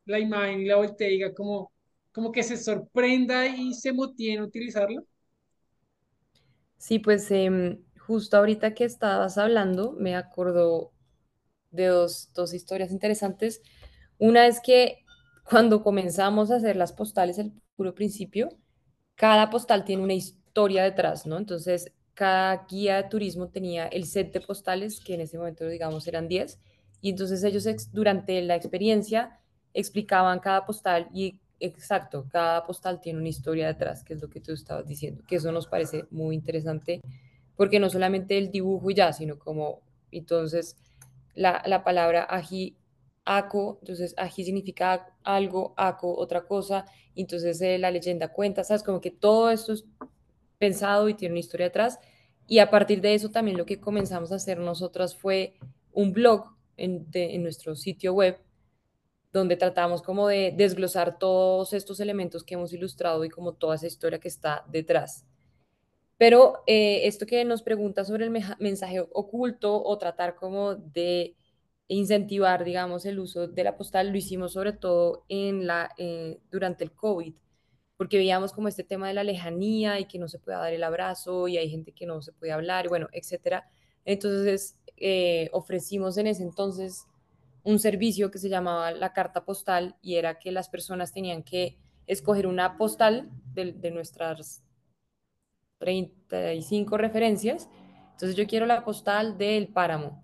la 0.05 0.19
imagen 0.19 0.61
y 0.61 0.65
la 0.65 0.77
diga 0.97 1.33
como, 1.33 1.71
como 2.13 2.31
que 2.33 2.43
se 2.43 2.57
sorprenda 2.57 3.47
y 3.47 3.73
se 3.75 3.93
motive 3.93 4.35
en 4.35 4.41
utilizarlo. 4.43 5.03
Sí, 6.77 6.99
pues 6.99 7.29
em, 7.31 7.83
justo 7.99 8.37
ahorita 8.37 8.73
que 8.73 8.85
estabas 8.85 9.37
hablando, 9.37 9.93
me 9.93 10.15
acordó 10.15 10.91
de 11.71 11.87
dos, 11.87 12.31
dos 12.35 12.53
historias 12.53 12.91
interesantes. 12.91 13.61
Una 14.19 14.47
es 14.47 14.61
que 14.61 14.99
cuando 15.49 15.83
comenzamos 15.83 16.51
a 16.51 16.57
hacer 16.57 16.77
las 16.77 16.93
postales 16.93 17.39
al 17.39 17.53
principio, 17.93 18.49
cada 19.15 19.49
postal 19.49 19.83
tiene 19.83 20.03
una 20.03 20.13
historia 20.13 20.83
detrás, 20.83 21.25
¿no? 21.25 21.37
Entonces, 21.37 21.91
cada 22.13 22.65
guía 22.69 22.97
de 22.97 23.09
turismo 23.09 23.47
tenía 23.47 23.87
el 23.87 24.05
set 24.05 24.33
de 24.33 24.41
postales, 24.41 24.99
que 24.99 25.13
en 25.13 25.21
ese 25.21 25.37
momento, 25.37 25.67
digamos, 25.67 26.07
eran 26.07 26.27
10, 26.27 26.59
y 27.01 27.09
entonces 27.09 27.43
ellos 27.43 27.65
durante 27.91 28.41
la 28.41 28.55
experiencia 28.55 29.39
explicaban 29.73 30.39
cada 30.39 30.65
postal 30.65 31.07
y 31.13 31.39
exacto, 31.59 32.27
cada 32.31 32.65
postal 32.65 32.99
tiene 33.01 33.19
una 33.19 33.29
historia 33.29 33.67
detrás, 33.67 34.03
que 34.03 34.13
es 34.13 34.21
lo 34.21 34.29
que 34.29 34.39
tú 34.39 34.53
estabas 34.53 34.87
diciendo, 34.87 35.23
que 35.27 35.35
eso 35.37 35.51
nos 35.51 35.67
parece 35.67 36.05
muy 36.11 36.35
interesante, 36.35 37.01
porque 37.55 37.79
no 37.79 37.89
solamente 37.89 38.37
el 38.37 38.51
dibujo 38.51 38.89
y 38.89 38.95
ya, 38.95 39.13
sino 39.13 39.37
como, 39.37 39.81
entonces, 40.11 40.77
la, 41.35 41.61
la 41.65 41.83
palabra 41.83 42.25
ají, 42.29 42.75
aco, 43.25 43.77
entonces 43.81 44.13
ají 44.17 44.43
significa 44.43 45.15
algo, 45.23 45.73
aco, 45.77 46.15
otra 46.17 46.45
cosa, 46.45 46.85
entonces 47.15 47.61
eh, 47.61 47.77
la 47.77 47.91
leyenda 47.91 48.29
cuenta, 48.29 48.63
¿sabes? 48.63 48.83
Como 48.83 49.01
que 49.01 49.11
todo 49.11 49.49
esto 49.49 49.73
es 49.73 49.85
pensado 50.57 51.09
y 51.09 51.13
tiene 51.13 51.33
una 51.33 51.39
historia 51.39 51.67
atrás. 51.67 51.99
Y 52.47 52.59
a 52.59 52.69
partir 52.69 53.01
de 53.01 53.13
eso 53.13 53.29
también 53.29 53.57
lo 53.57 53.65
que 53.65 53.79
comenzamos 53.79 54.31
a 54.31 54.35
hacer 54.35 54.59
nosotras 54.59 55.15
fue 55.15 55.53
un 55.91 56.13
blog 56.13 56.55
en, 56.77 57.07
nuestro 57.43 57.75
sitio 57.75 58.13
web 58.13 58.39
donde 59.31 59.57
tratamos 59.57 60.01
como 60.01 60.27
de 60.27 60.53
desglosar 60.55 61.19
todos 61.19 61.73
estos 61.73 61.99
elementos 61.99 62.43
que 62.43 62.55
hemos 62.55 62.73
ilustrado 62.73 63.23
y 63.23 63.29
como 63.29 63.53
toda 63.53 63.75
esa 63.75 63.85
historia 63.85 64.19
que 64.19 64.27
está 64.27 64.65
detrás. 64.71 65.25
Pero 66.17 66.63
eh, 66.65 67.01
esto 67.07 67.25
que 67.25 67.45
nos 67.45 67.61
pregunta 67.61 68.03
sobre 68.03 68.25
el 68.25 68.31
mensaje 68.59 68.99
oculto 68.99 69.81
o 69.83 69.97
tratar 69.97 70.35
como 70.35 70.75
de 70.75 71.35
incentivar, 71.89 72.63
digamos, 72.63 73.05
el 73.05 73.19
uso 73.19 73.47
de 73.47 73.63
la 73.63 73.75
postal, 73.75 74.11
lo 74.11 74.17
hicimos 74.17 74.53
sobre 74.53 74.73
todo 74.73 75.25
en 75.27 75.67
la, 75.67 75.89
eh, 75.97 76.39
durante 76.51 76.83
el 76.83 76.91
COVID, 76.91 77.33
porque 77.97 78.17
veíamos 78.17 78.53
como 78.53 78.67
este 78.67 78.83
tema 78.83 79.07
de 79.07 79.15
la 79.15 79.23
lejanía 79.23 79.99
y 79.99 80.05
que 80.05 80.19
no 80.19 80.29
se 80.29 80.39
puede 80.39 80.57
dar 80.57 80.71
el 80.71 80.83
abrazo 80.83 81.47
y 81.47 81.57
hay 81.57 81.69
gente 81.69 81.91
que 81.91 82.05
no 82.05 82.21
se 82.21 82.31
puede 82.31 82.51
hablar, 82.53 82.85
y 82.85 82.89
bueno, 82.89 83.07
etcétera. 83.11 83.67
Entonces, 84.05 84.77
eh, 84.97 85.49
ofrecimos 85.51 86.17
en 86.17 86.27
ese 86.27 86.43
entonces 86.43 87.05
un 87.63 87.79
servicio 87.79 88.31
que 88.31 88.37
se 88.37 88.49
llamaba 88.49 88.91
la 88.91 89.11
carta 89.11 89.43
postal 89.43 89.97
y 90.01 90.15
era 90.15 90.39
que 90.39 90.51
las 90.51 90.69
personas 90.69 91.11
tenían 91.11 91.43
que 91.43 91.77
escoger 92.07 92.47
una 92.47 92.77
postal 92.77 93.29
de, 93.53 93.73
de 93.73 93.91
nuestras 93.91 94.63
35 95.79 96.97
referencias. 96.97 97.67
Entonces 98.11 98.35
yo 98.35 98.47
quiero 98.47 98.65
la 98.65 98.85
postal 98.85 99.37
del 99.37 99.69
páramo 99.69 100.23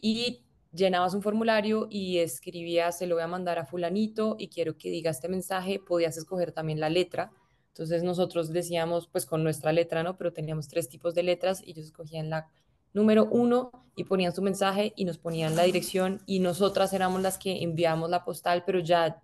y 0.00 0.42
llenabas 0.72 1.14
un 1.14 1.22
formulario 1.22 1.86
y 1.90 2.18
escribías, 2.18 2.98
se 2.98 3.06
lo 3.06 3.16
voy 3.16 3.24
a 3.24 3.28
mandar 3.28 3.58
a 3.58 3.66
fulanito 3.66 4.36
y 4.38 4.48
quiero 4.48 4.76
que 4.76 4.90
diga 4.90 5.10
este 5.10 5.28
mensaje, 5.28 5.78
podías 5.78 6.16
escoger 6.16 6.52
también 6.52 6.80
la 6.80 6.88
letra. 6.88 7.30
Entonces 7.68 8.02
nosotros 8.02 8.52
decíamos, 8.52 9.08
pues 9.08 9.26
con 9.26 9.42
nuestra 9.42 9.72
letra, 9.72 10.02
¿no? 10.02 10.16
Pero 10.16 10.32
teníamos 10.32 10.68
tres 10.68 10.88
tipos 10.88 11.14
de 11.14 11.22
letras 11.22 11.62
y 11.64 11.70
ellos 11.70 11.86
escogían 11.86 12.30
la 12.30 12.48
número 12.92 13.26
uno 13.30 13.70
y 13.96 14.04
ponían 14.04 14.34
su 14.34 14.42
mensaje 14.42 14.92
y 14.96 15.04
nos 15.04 15.18
ponían 15.18 15.56
la 15.56 15.62
dirección 15.62 16.20
y 16.26 16.40
nosotras 16.40 16.92
éramos 16.92 17.22
las 17.22 17.38
que 17.38 17.62
enviamos 17.62 18.10
la 18.10 18.24
postal, 18.24 18.64
pero 18.66 18.80
ya 18.80 19.22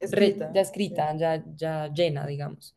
escrita. 0.00 0.50
ya 0.52 0.60
escrita, 0.60 1.16
ya, 1.16 1.44
ya 1.54 1.92
llena, 1.92 2.26
digamos. 2.26 2.76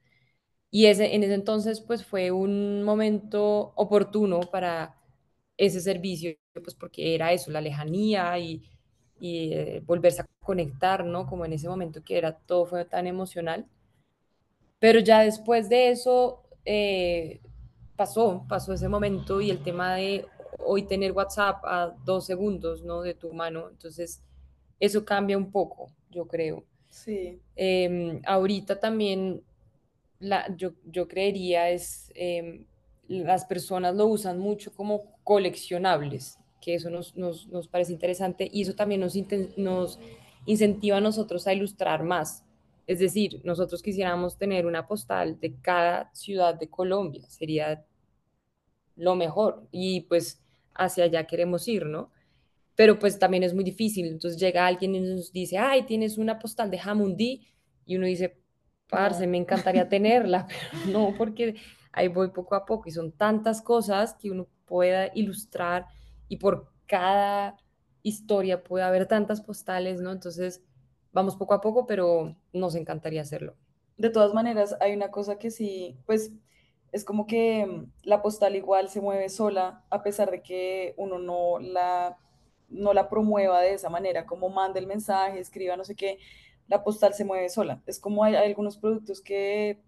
Y 0.70 0.86
ese, 0.86 1.16
en 1.16 1.24
ese 1.24 1.34
entonces, 1.34 1.82
pues 1.82 2.06
fue 2.06 2.32
un 2.32 2.84
momento 2.84 3.74
oportuno 3.76 4.42
para 4.42 4.97
ese 5.58 5.82
servicio, 5.82 6.36
pues 6.54 6.76
porque 6.76 7.15
era 7.15 7.34
eso, 7.34 7.52
la 7.52 7.62
lejanía 7.62 8.38
y, 8.39 8.63
y 9.20 9.54
eh, 9.54 9.84
volverse 9.86 10.22
a 10.22 10.26
conectar, 10.43 11.06
¿no? 11.06 11.28
Como 11.28 11.46
en 11.46 11.54
ese 11.54 11.67
momento 11.70 12.04
que 12.04 12.17
era 12.17 12.34
todo 12.38 12.65
fue 12.65 12.86
tan 12.86 13.08
emocional. 13.08 13.67
Pero 14.80 15.00
ya 15.00 15.22
después 15.22 15.70
de 15.70 15.89
eso 15.89 16.43
eh, 16.65 17.39
pasó, 17.96 18.46
pasó 18.48 18.74
ese 18.74 18.88
momento 18.89 19.41
y 19.41 19.50
el 19.50 19.63
tema 19.63 19.96
de 19.96 20.26
hoy 20.60 20.84
tener 20.84 21.12
WhatsApp 21.12 21.63
a 21.65 21.96
dos 22.06 22.26
segundos, 22.26 22.84
¿no? 22.84 23.02
De 23.02 23.13
tu 23.13 23.34
mano, 23.34 23.70
entonces 23.70 24.22
eso 24.80 25.04
cambia 25.06 25.38
un 25.38 25.52
poco, 25.52 25.91
yo 26.12 26.28
creo. 26.28 26.63
Sí. 26.89 27.41
Em, 27.56 28.22
ahorita 28.26 28.80
también 28.80 29.43
la, 30.20 30.56
yo, 30.56 30.74
yo 30.86 31.08
creería 31.08 31.70
es, 31.70 32.12
em, 32.15 32.65
las 33.08 33.46
personas 33.46 33.96
lo 33.96 34.06
usan 34.08 34.39
mucho 34.39 34.74
como 34.74 35.15
coleccionables, 35.24 36.38
que 36.62 36.76
eso 36.76 36.89
nos, 36.89 37.15
nos, 37.15 37.48
nos 37.48 37.67
parece 37.67 37.93
interesante 37.93 38.50
y 38.52 38.63
eso 38.63 38.76
también 38.76 39.02
nos, 39.02 39.15
nos 39.58 40.00
incentiva 40.46 40.98
a 40.98 41.02
nosotros 41.02 41.48
a 41.48 41.54
ilustrar 41.54 42.04
más. 42.04 42.43
Es 42.88 43.00
decir, 43.00 43.41
nosotros 43.43 43.82
quisiéramos 43.82 44.38
tener 44.38 44.65
una 44.65 44.88
postal 44.88 45.39
de 45.39 45.56
cada 45.62 46.10
ciudad 46.13 46.56
de 46.56 46.70
Colombia, 46.70 47.30
sería 47.30 47.86
lo 48.96 49.15
mejor 49.15 49.67
y 49.72 50.02
pues 50.02 50.41
hacia 50.74 51.04
allá 51.04 51.28
queremos 51.28 51.67
ir, 51.67 51.86
¿no? 51.86 52.12
Pero 52.76 53.00
pues 53.00 53.20
también 53.20 53.43
es 53.43 53.54
muy 53.54 53.63
difícil, 53.63 54.08
entonces 54.08 54.39
llega 54.39 54.67
alguien 54.67 54.96
y 54.96 55.00
nos 55.02 55.32
dice, 55.34 55.58
ay, 55.58 55.84
tienes 55.84 56.17
una 56.17 56.39
postal 56.39 56.72
de 56.72 56.78
Jamundí 56.78 57.48
y 57.86 57.98
uno 57.98 58.06
dice, 58.06 58.38
parce, 58.88 59.28
me 59.28 59.38
encantaría 59.38 59.89
tenerla, 59.89 60.48
pero 60.72 60.91
no, 60.91 61.13
porque 61.17 61.56
ahí 61.98 62.08
voy 62.08 62.30
poco 62.30 62.56
a 62.56 62.66
poco 62.66 62.88
y 62.88 62.92
son 62.92 63.12
tantas 63.12 63.62
cosas 63.62 64.14
que 64.14 64.30
uno 64.30 64.48
pueda 64.66 65.12
ilustrar 65.16 65.88
y 66.28 66.38
por 66.38 66.72
cada 66.86 67.58
historia 68.04 68.64
puede 68.64 68.86
haber 68.86 69.08
tantas 69.08 69.42
postales, 69.42 70.00
¿no? 70.00 70.12
Entonces, 70.12 70.62
vamos 71.12 71.36
poco 71.36 71.56
a 71.56 71.62
poco, 71.62 71.88
pero 71.88 72.36
nos 72.54 72.76
encantaría 72.76 73.22
hacerlo. 73.22 73.56
De 73.98 74.12
todas 74.12 74.34
maneras, 74.34 74.78
hay 74.80 74.94
una 74.94 75.10
cosa 75.10 75.40
que 75.40 75.50
sí, 75.50 75.98
pues 76.06 76.32
es 76.92 77.04
como 77.04 77.26
que 77.26 77.88
la 78.04 78.22
postal 78.22 78.56
igual 78.56 78.90
se 78.90 79.02
mueve 79.02 79.30
sola, 79.30 79.84
a 79.90 80.04
pesar 80.04 80.30
de 80.30 80.44
que 80.44 80.94
uno 80.98 81.18
no 81.18 81.58
la, 81.60 82.18
no 82.70 82.94
la 82.94 83.10
promueva 83.10 83.60
de 83.62 83.74
esa 83.74 83.90
manera, 83.90 84.28
como 84.28 84.50
manda 84.50 84.80
el 84.80 84.86
mensaje, 84.86 85.40
escriba 85.40 85.76
no 85.76 85.84
sé 85.84 85.96
qué, 85.96 86.20
la 86.68 86.84
postal 86.84 87.16
se 87.16 87.26
mueve 87.26 87.50
sola. 87.50 87.82
Es 87.88 88.00
como 88.00 88.24
hay 88.24 88.36
algunos 88.36 88.78
productos 88.78 89.20
que, 89.20 89.82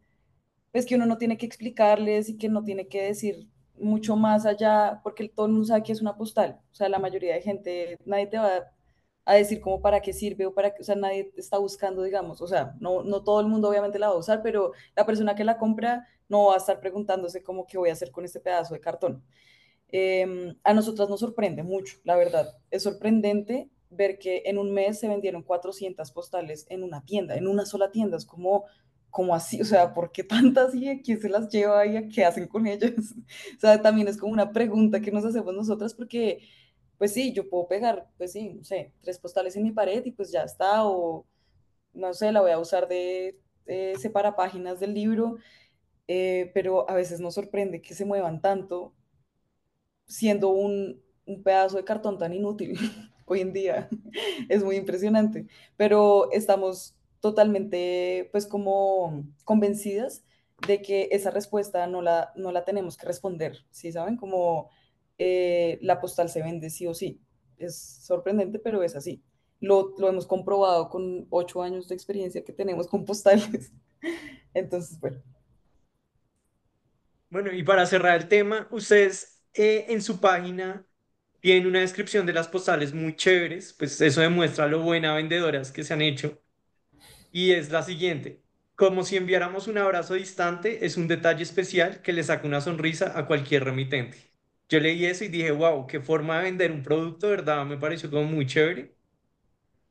pues 0.72 0.86
que 0.86 0.96
uno 0.96 1.06
no 1.06 1.18
tiene 1.18 1.38
que 1.38 1.46
explicarles 1.46 2.30
y 2.30 2.38
que 2.38 2.50
no 2.50 2.64
tiene 2.64 2.88
que 2.88 3.04
decir 3.04 3.48
mucho 3.78 4.16
más 4.16 4.46
allá, 4.46 5.02
porque 5.04 5.30
todo 5.30 5.46
el 5.46 5.54
mundo 5.54 5.68
sabe 5.68 5.84
que 5.84 5.92
es 5.94 6.02
una 6.02 6.18
postal. 6.18 6.60
O 6.72 6.76
sea, 6.76 6.90
la 6.90 7.00
mayoría 7.00 7.34
de 7.34 7.42
gente, 7.42 7.98
nadie 8.06 8.28
te 8.28 8.38
va 8.38 8.72
a 9.26 9.34
decir 9.36 9.62
como 9.62 9.82
para 9.82 10.02
qué 10.02 10.14
sirve 10.14 10.46
o 10.46 10.54
para 10.54 10.74
qué, 10.74 10.82
o 10.82 10.86
sea, 10.86 10.96
nadie 10.96 11.32
está 11.38 11.58
buscando, 11.58 12.04
digamos, 12.04 12.42
o 12.42 12.48
sea, 12.48 12.76
no, 12.80 13.04
no 13.04 13.24
todo 13.24 13.40
el 13.42 13.48
mundo 13.48 13.70
obviamente 13.70 14.00
la 14.00 14.10
va 14.10 14.16
a 14.16 14.18
usar, 14.18 14.42
pero 14.42 14.74
la 14.96 15.06
persona 15.06 15.36
que 15.36 15.44
la 15.44 15.58
compra 15.58 16.08
no 16.28 16.48
va 16.48 16.56
a 16.56 16.58
estar 16.58 16.80
preguntándose 16.80 17.44
cómo 17.44 17.68
qué 17.68 17.78
voy 17.78 17.90
a 17.90 17.94
hacer 17.94 18.12
con 18.12 18.26
este 18.26 18.40
pedazo 18.40 18.74
de 18.74 18.80
cartón. 18.80 19.24
Em, 19.92 20.56
a 20.64 20.74
nosotras 20.74 21.10
nos 21.10 21.20
sorprende 21.20 21.64
mucho, 21.64 21.98
la 22.04 22.16
verdad. 22.16 22.58
Es 22.70 22.84
sorprendente 22.84 23.70
ver 23.90 24.20
que 24.20 24.44
en 24.46 24.60
un 24.60 24.72
mes 24.72 25.00
se 25.00 25.08
vendieron 25.08 25.42
400 25.42 26.12
postales 26.12 26.68
en 26.70 26.84
una 26.84 27.04
tienda, 27.04 27.36
en 27.36 27.48
una 27.48 27.66
sola 27.66 27.92
tienda. 27.92 28.18
Es 28.18 28.26
como, 28.26 28.66
como 29.10 29.34
así, 29.36 29.62
o 29.62 29.66
sea, 29.66 29.94
¿por 29.94 30.12
qué 30.12 30.24
tantas 30.24 30.74
y 30.76 31.02
quién 31.02 31.20
se 31.22 31.30
las 31.30 31.50
lleva 31.50 31.86
y 31.86 31.98
a 31.98 32.08
qué 32.10 32.26
hacen 32.26 32.48
con 32.48 32.68
ellas? 32.68 32.94
o 33.58 33.60
sea, 33.60 33.82
también 33.82 34.08
es 34.08 34.18
como 34.18 34.34
una 34.34 34.52
pregunta 34.52 35.02
que 35.02 35.12
nos 35.12 35.26
hacemos 35.26 35.54
nosotras 35.54 35.94
porque, 35.94 36.42
pues 36.98 37.14
sí, 37.14 37.34
yo 37.34 37.50
puedo 37.50 37.68
pegar, 37.68 38.10
pues 38.18 38.32
sí, 38.34 38.50
no 38.56 38.64
sé, 38.64 38.94
tres 39.02 39.20
postales 39.20 39.56
en 39.56 39.64
mi 39.64 39.72
pared 39.72 40.06
y 40.06 40.12
pues 40.12 40.32
ya 40.32 40.44
está, 40.44 40.86
o 40.86 41.26
no 41.94 42.14
sé, 42.14 42.32
la 42.32 42.42
voy 42.42 42.52
a 42.52 42.60
usar 42.60 42.88
de, 42.88 43.40
de 43.66 43.96
páginas 44.38 44.80
del 44.80 44.94
libro, 44.94 45.38
eh, 46.08 46.52
pero 46.54 46.90
a 46.90 46.96
veces 46.96 47.20
nos 47.22 47.36
sorprende 47.36 47.82
que 47.82 47.96
se 47.96 48.06
muevan 48.06 48.42
tanto 48.42 48.96
siendo 50.08 50.50
un, 50.50 51.02
un 51.26 51.44
pedazo 51.44 51.78
de 51.78 51.84
cartón 51.86 52.18
tan 52.18 52.34
inútil 52.34 52.78
hoy 53.26 53.42
en 53.42 53.54
día. 53.54 53.90
es 54.50 54.64
muy 54.64 54.76
impresionante, 54.78 55.48
pero 55.78 56.32
estamos 56.32 56.96
totalmente 57.22 58.30
pues 58.32 58.48
como 58.48 59.26
convencidas 59.46 60.24
de 60.68 60.82
que 60.82 61.10
esa 61.12 61.32
respuesta 61.32 61.88
no 61.88 62.02
la, 62.02 62.32
no 62.36 62.52
la 62.52 62.66
tenemos 62.66 62.98
que 62.98 63.06
responder, 63.08 63.66
¿sí 63.72 63.92
saben? 63.92 64.18
Como 64.18 64.70
eh, 65.18 65.80
la 65.82 66.00
postal 66.02 66.30
se 66.30 66.42
vende 66.44 66.70
sí 66.70 66.88
o 66.88 66.94
sí. 66.94 67.22
Es 67.58 67.78
sorprendente, 68.06 68.60
pero 68.60 68.84
es 68.84 68.96
así. 68.96 69.24
Lo, 69.60 69.94
lo 69.98 70.08
hemos 70.10 70.26
comprobado 70.28 70.90
con 70.90 71.28
ocho 71.30 71.62
años 71.62 71.88
de 71.90 71.96
experiencia 71.96 72.44
que 72.44 72.54
tenemos 72.54 72.88
con 72.88 73.06
postales. 73.06 73.72
Entonces, 74.54 75.00
bueno. 75.00 75.22
Bueno, 77.30 77.52
y 77.54 77.64
para 77.64 77.86
cerrar 77.86 78.18
el 78.22 78.28
tema, 78.28 78.68
ustedes 78.72 79.44
eh, 79.54 79.86
en 79.90 80.02
su 80.02 80.20
página 80.20 80.88
tienen 81.42 81.68
una 81.68 81.80
descripción 81.82 82.26
de 82.26 82.34
las 82.34 82.48
postales 82.48 82.94
muy 82.94 83.16
chéveres, 83.16 83.74
pues 83.74 84.02
eso 84.02 84.22
demuestra 84.22 84.68
lo 84.68 84.82
buena 84.82 85.14
vendedoras 85.16 85.72
que 85.72 85.84
se 85.84 85.94
han 85.94 86.02
hecho 86.02 86.42
y 87.32 87.52
es 87.52 87.72
la 87.72 87.84
siguiente. 87.84 88.42
Como 88.76 89.04
si 89.04 89.18
enviáramos 89.18 89.68
un 89.68 89.78
abrazo 89.78 90.14
distante, 90.16 90.86
es 90.86 90.98
un 90.98 91.08
detalle 91.08 91.44
especial 91.44 92.02
que 92.02 92.14
le 92.14 92.24
saca 92.24 92.48
una 92.48 92.62
sonrisa 92.62 93.18
a 93.18 93.26
cualquier 93.28 93.66
remitente. 93.66 94.18
Yo 94.70 94.80
leí 94.80 95.06
eso 95.06 95.26
y 95.26 95.28
dije, 95.30 95.52
wow, 95.52 95.88
qué 95.88 96.00
forma 96.00 96.38
de 96.38 96.44
vender 96.46 96.72
un 96.72 96.84
producto, 96.84 97.30
¿verdad? 97.30 97.66
Me 97.66 97.78
pareció 97.78 98.10
como 98.10 98.24
muy 98.26 98.46
chévere. 98.46 98.96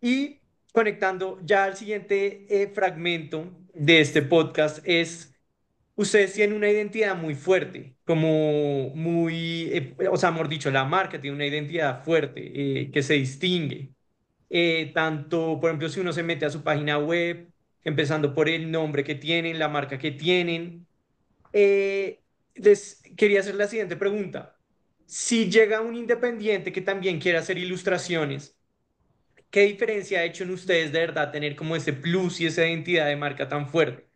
Y 0.01 0.41
conectando 0.73 1.41
ya 1.45 1.65
al 1.65 1.77
siguiente 1.77 2.47
eh, 2.63 2.69
fragmento 2.69 3.51
de 3.75 4.01
este 4.01 4.23
podcast 4.23 4.81
es, 4.85 5.35
ustedes 5.97 6.35
tienen 6.35 6.57
una 6.57 6.71
identidad 6.71 7.17
muy 7.17 7.35
fuerte, 7.35 7.97
como 8.05 8.91
muy, 8.95 9.71
eh, 9.73 9.97
o 10.11 10.17
sea, 10.17 10.31
mejor 10.33 10.49
dicho, 10.49 10.71
la 10.71 10.85
marca 10.85 11.21
tiene 11.21 11.37
una 11.37 11.47
identidad 11.47 12.05
fuerte 12.05 12.83
eh, 12.83 12.91
que 12.93 13.03
se 13.03 13.15
distingue. 13.15 13.93
Eh, 14.51 14.93
tanto, 14.95 15.59
por 15.61 15.71
ejemplo, 15.71 15.89
si 15.89 16.01
uno 16.01 16.13
se 16.13 16.23
mete 16.23 16.47
a 16.47 16.51
su 16.51 16.63
página 16.63 16.99
web, 16.99 17.53
empezando 17.85 18.35
por 18.35 18.49
el 18.49 18.71
nombre 18.71 19.05
que 19.05 19.15
tienen, 19.15 19.59
la 19.59 19.69
marca 19.69 19.99
que 19.99 20.11
tienen. 20.13 20.87
Eh, 21.53 22.23
les 22.55 23.03
quería 23.17 23.41
hacer 23.41 23.55
la 23.57 23.69
siguiente 23.69 23.97
pregunta. 23.97 24.59
Si 25.07 25.51
llega 25.51 25.81
un 25.83 25.97
independiente 25.97 26.73
que 26.73 26.83
también 26.83 27.21
quiera 27.21 27.41
hacer 27.41 27.59
ilustraciones, 27.59 28.59
¿qué 29.51 29.63
diferencia 29.63 30.21
ha 30.21 30.25
hecho 30.25 30.45
en 30.45 30.51
ustedes 30.51 30.93
de 30.93 31.01
verdad 31.01 31.33
tener 31.33 31.57
como 31.57 31.77
ese 31.77 31.93
plus 31.93 32.41
y 32.41 32.47
esa 32.47 32.67
identidad 32.67 33.07
de 33.07 33.17
marca 33.17 33.49
tan 33.49 33.69
fuerte? 33.69 34.09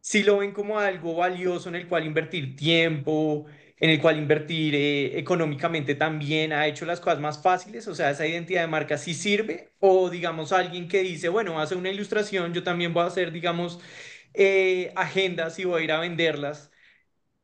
Si 0.00 0.22
lo 0.24 0.38
ven 0.38 0.52
como 0.52 0.78
algo 0.80 1.16
valioso 1.16 1.68
en 1.70 1.76
el 1.76 1.88
cual 1.88 2.06
invertir 2.06 2.56
tiempo, 2.56 3.46
en 3.82 3.90
el 3.90 4.00
cual 4.00 4.18
invertir 4.18 4.74
eh, 4.76 5.18
económicamente 5.18 5.96
también 5.96 6.54
ha 6.54 6.68
hecho 6.68 6.86
las 6.86 7.00
cosas 7.00 7.20
más 7.20 7.42
fáciles, 7.42 7.88
o 7.88 7.94
sea, 7.96 8.10
esa 8.12 8.26
identidad 8.28 8.62
de 8.62 8.68
marca 8.68 8.96
sí 8.98 9.14
sirve, 9.14 9.74
o 9.80 10.08
digamos 10.10 10.52
alguien 10.52 10.88
que 10.88 11.02
dice, 11.02 11.28
bueno, 11.28 11.60
hace 11.60 11.74
una 11.76 11.90
ilustración, 11.90 12.54
yo 12.54 12.62
también 12.64 12.94
voy 12.94 13.04
a 13.04 13.06
hacer, 13.08 13.32
digamos, 13.32 13.80
eh, 14.34 14.92
agendas 14.96 15.58
y 15.58 15.64
voy 15.64 15.82
a 15.82 15.84
ir 15.84 15.92
a 15.92 16.00
venderlas, 16.00 16.70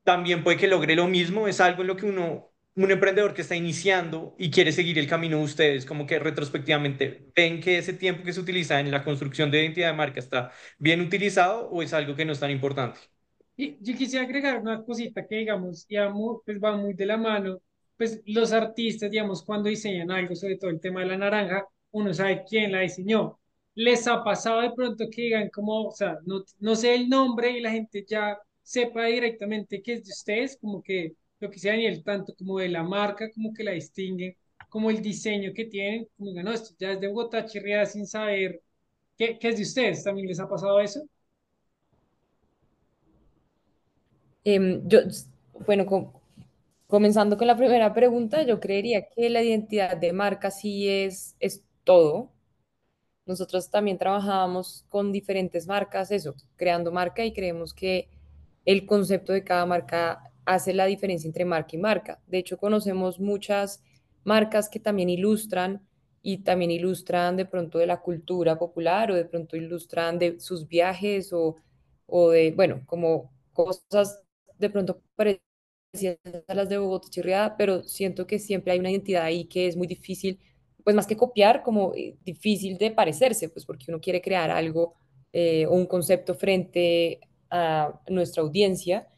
también 0.05 0.43
puede 0.45 0.57
que 0.59 0.69
logre 0.69 0.97
lo 0.97 1.07
mismo, 1.09 1.49
es 1.49 1.61
algo 1.61 1.83
en 1.83 1.89
lo 1.89 1.97
que 1.97 2.07
uno, 2.07 2.53
un 2.77 2.91
emprendedor 2.91 3.35
que 3.35 3.43
está 3.43 3.57
iniciando 3.57 4.35
y 4.39 4.51
quiere 4.51 4.73
seguir 4.73 4.99
el 4.99 5.09
camino 5.09 5.39
de 5.39 5.45
ustedes, 5.45 5.85
como 5.87 6.07
que 6.07 6.19
retrospectivamente 6.19 7.31
ven 7.37 7.61
que 7.61 7.79
ese 7.79 7.93
tiempo 7.95 8.25
que 8.25 8.33
se 8.33 8.41
utiliza 8.41 8.81
en 8.81 8.91
la 8.91 9.05
construcción 9.05 9.51
de 9.51 9.63
identidad 9.63 9.89
de 9.91 9.97
marca 9.97 10.21
está 10.21 10.53
bien 10.79 11.01
utilizado 11.01 11.69
o 11.71 11.83
es 11.83 11.93
algo 11.93 12.15
que 12.17 12.25
no 12.25 12.33
es 12.33 12.41
tan 12.41 12.51
importante. 12.51 13.01
Y 13.59 13.77
yo 13.83 13.97
quisiera 13.97 14.25
agregar 14.25 14.61
una 14.61 14.83
cosita 14.85 15.27
que, 15.27 15.37
digamos, 15.37 15.87
pues 16.45 16.59
va 16.63 16.77
muy 16.77 16.95
de 16.95 17.07
la 17.07 17.17
mano, 17.17 17.61
pues 17.97 18.23
los 18.27 18.53
artistas, 18.53 19.11
digamos, 19.11 19.43
cuando 19.43 19.69
diseñan 19.69 20.11
algo, 20.13 20.35
sobre 20.37 20.57
todo 20.57 20.71
el 20.71 20.81
tema 20.81 21.01
de 21.01 21.07
la 21.09 21.17
naranja, 21.19 21.67
uno 21.91 22.15
sabe 22.15 22.45
quién 22.49 22.71
la 22.73 22.81
diseñó. 22.81 23.39
¿Les 23.75 24.07
ha 24.07 24.23
pasado 24.23 24.61
de 24.63 24.73
pronto 24.73 25.07
que 25.11 25.23
digan 25.23 25.51
como, 25.51 25.89
o 25.89 25.91
sea, 25.93 26.19
no, 26.25 26.45
no 26.61 26.77
sé 26.77 26.95
el 26.95 27.09
nombre 27.09 27.51
y 27.51 27.61
la 27.61 27.73
gente 27.73 28.05
ya 28.09 28.39
sepa 28.63 29.07
directamente 29.07 29.83
que 29.83 29.95
es 29.95 30.05
de 30.05 30.13
ustedes, 30.13 30.57
como 30.61 30.83
que 30.83 31.15
lo 31.41 31.51
que 31.51 31.59
sea 31.59 31.75
el 31.75 32.03
tanto 32.05 32.35
como 32.37 32.59
de 32.61 32.69
la 32.69 32.83
marca, 32.85 33.29
como 33.33 33.53
que 33.53 33.65
la 33.65 33.73
distinguen, 33.73 34.37
como 34.69 34.91
el 34.91 35.03
diseño 35.03 35.53
que 35.55 35.65
tienen, 35.67 36.07
como 36.17 36.33
que 36.35 36.43
no, 36.45 36.53
esto 36.53 36.75
ya 36.79 36.93
es 36.93 37.01
de 37.01 37.09
Bogotá, 37.09 37.45
chirriada 37.47 37.87
sin 37.87 38.07
saber 38.07 38.63
qué, 39.17 39.39
qué 39.39 39.49
es 39.49 39.57
de 39.59 39.63
ustedes, 39.65 40.05
¿también 40.05 40.29
les 40.29 40.41
ha 40.41 40.49
pasado 40.49 40.81
eso? 40.81 41.03
Em, 44.45 44.87
yo, 44.89 45.01
bueno, 45.67 45.87
comenzando 46.87 47.37
con 47.37 47.47
la 47.47 47.57
primera 47.57 47.95
pregunta, 47.95 48.43
yo 48.43 48.61
creería 48.61 49.09
que 49.11 49.31
la 49.31 49.43
identidad 49.43 49.97
de 49.97 50.13
marca 50.13 50.51
sí 50.51 50.89
es, 50.89 51.37
es 51.41 51.65
todo. 51.85 52.33
nosotros 53.27 53.71
también 53.71 53.99
trabajábamos 53.99 54.85
con 54.89 55.13
diferentes 55.13 55.67
marcas, 55.67 56.11
eso, 56.11 56.35
creando 56.57 56.93
marca 56.93 57.25
y 57.25 57.33
creemos 57.33 57.75
que 57.75 58.09
el 58.65 58.87
concepto 58.87 59.33
de 59.33 59.45
cada 59.45 59.67
marca 59.67 60.23
hace 60.47 60.73
la 60.75 60.87
diferencia 60.87 61.29
entre 61.29 61.45
marca 61.45 61.77
y 61.77 61.79
marca. 61.79 62.21
De 62.27 62.39
hecho, 62.39 62.57
conocemos 62.59 63.21
muchas 63.21 63.83
marcas 64.25 64.69
que 64.71 64.81
también 64.81 65.11
ilustran 65.11 65.87
y 66.23 66.39
también 66.39 66.71
ilustran 66.71 67.37
de 67.37 67.47
pronto 67.47 67.79
de 67.79 67.87
la 67.87 68.01
cultura 68.01 68.59
popular 68.59 69.11
o 69.11 69.15
de 69.15 69.25
pronto 69.27 69.57
ilustran 69.57 70.19
de 70.19 70.41
sus 70.41 70.67
viajes 70.69 71.33
o, 71.33 71.57
o 72.07 72.31
de, 72.31 72.53
bueno, 72.53 72.83
como 72.87 73.31
cosas 73.53 74.23
de 74.59 74.71
pronto 74.71 75.03
parecidas 75.17 75.43
a 76.49 76.55
las 76.55 76.69
de 76.69 76.79
Bogotá 76.79 77.09
Chirriada, 77.11 77.57
pero 77.57 77.83
siento 77.85 78.27
que 78.27 78.39
siempre 78.39 78.73
hay 78.73 78.79
una 78.79 78.91
identidad 78.91 79.25
ahí 79.25 79.47
que 79.47 79.67
es 79.67 79.77
muy 79.77 79.87
difícil, 79.87 80.39
pues 80.85 80.95
más 80.97 81.07
que 81.07 81.17
copiar, 81.17 81.63
como 81.63 81.95
eh, 81.95 82.17
difícil 82.25 82.79
de 82.79 82.91
parecerse, 82.91 83.49
pues 83.49 83.65
porque 83.67 83.87
uno 83.89 84.01
quiere 84.01 84.21
crear 84.21 84.51
algo 84.51 84.95
eh, 85.33 85.67
un 85.67 85.87
concepto 85.87 86.35
frente 86.35 87.21
a 87.51 88.01
nuestra 88.09 88.43
audiencia. 88.43 89.09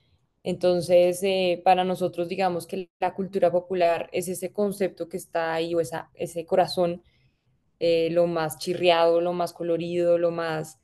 Entonces, 0.43 1.23
eh, 1.23 1.61
para 1.65 1.85
nosotros, 1.85 2.29
digamos 2.29 2.67
que 2.67 2.89
la 3.01 3.15
cultura 3.15 3.51
popular 3.53 4.09
es 4.13 4.29
ese 4.29 4.53
concepto 4.53 5.09
que 5.09 5.17
está 5.19 5.55
ahí 5.55 5.75
o 5.75 5.81
esa, 5.81 6.11
ese 6.15 6.47
corazón, 6.47 7.03
lo 8.11 8.27
más 8.27 8.59
chirriado, 8.59 9.21
lo 9.23 9.33
más 9.33 9.53
colorido, 9.55 10.19
lo 10.19 10.31
más 10.31 10.79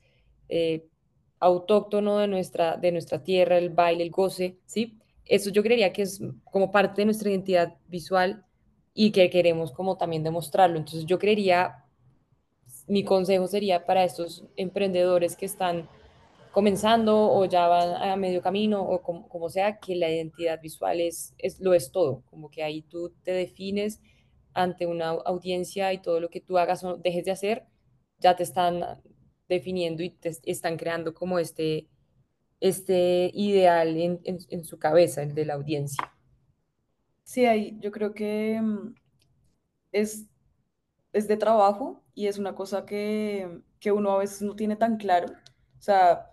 autóctono 1.39 2.17
de 2.17 2.27
nuestra, 2.27 2.77
de 2.77 2.91
nuestra 2.91 3.23
tierra, 3.23 3.57
el 3.57 3.69
baile, 3.69 4.03
el 4.03 4.11
goce, 4.11 4.57
¿sí? 4.65 4.97
Eso 5.25 5.49
yo 5.49 5.61
creería 5.61 5.93
que 5.93 6.03
es 6.03 6.21
como 6.45 6.71
parte 6.71 7.01
de 7.01 7.05
nuestra 7.05 7.29
identidad 7.29 7.75
visual 7.87 8.45
y 8.93 9.11
que 9.11 9.29
queremos 9.29 9.71
como 9.71 9.97
también 9.97 10.23
demostrarlo. 10.23 10.77
Entonces 10.77 11.05
yo 11.05 11.19
creería, 11.19 11.85
mi 12.87 13.03
consejo 13.03 13.47
sería 13.47 13.85
para 13.85 14.03
estos 14.03 14.45
emprendedores 14.55 15.35
que 15.35 15.45
están 15.45 15.87
comenzando 16.51 17.31
o 17.31 17.45
ya 17.45 17.67
van 17.67 18.01
a 18.01 18.15
medio 18.15 18.41
camino 18.41 18.81
o 18.81 19.01
como, 19.03 19.27
como 19.29 19.49
sea, 19.49 19.79
que 19.79 19.95
la 19.95 20.09
identidad 20.09 20.59
visual 20.59 20.99
es, 21.01 21.35
es, 21.37 21.59
lo 21.59 21.75
es 21.75 21.91
todo, 21.91 22.23
como 22.31 22.49
que 22.49 22.63
ahí 22.63 22.81
tú 22.81 23.13
te 23.23 23.31
defines 23.31 24.01
ante 24.53 24.87
una 24.87 25.09
audiencia 25.09 25.93
y 25.93 25.99
todo 25.99 26.19
lo 26.19 26.29
que 26.29 26.41
tú 26.41 26.57
hagas 26.57 26.83
o 26.83 26.97
dejes 26.97 27.25
de 27.25 27.31
hacer, 27.31 27.65
ya 28.19 28.35
te 28.35 28.41
están 28.41 28.83
definiendo 29.47 30.03
y 30.03 30.17
están 30.43 30.77
creando 30.77 31.13
como 31.13 31.39
este, 31.39 31.87
este 32.59 33.31
ideal 33.33 33.97
en, 33.97 34.19
en, 34.23 34.65
su 34.65 34.79
cabeza, 34.79 35.23
el 35.23 35.33
de 35.33 35.45
la 35.45 35.55
audiencia. 35.55 36.13
Sí, 37.23 37.45
ahí 37.45 37.77
yo 37.79 37.91
creo 37.91 38.13
que 38.13 38.59
mm, 38.61 38.95
es, 39.91 40.27
es 41.13 41.27
de 41.27 41.37
trabajo 41.37 42.03
y 42.13 42.27
es 42.27 42.37
una 42.37 42.55
cosa 42.55 42.85
que, 42.85 43.61
que 43.79 43.91
uno 43.91 44.11
a 44.11 44.19
veces 44.19 44.41
no 44.41 44.55
tiene 44.55 44.75
tan 44.75 44.97
claro. 44.97 45.27
O 45.77 45.81
sea, 45.81 46.31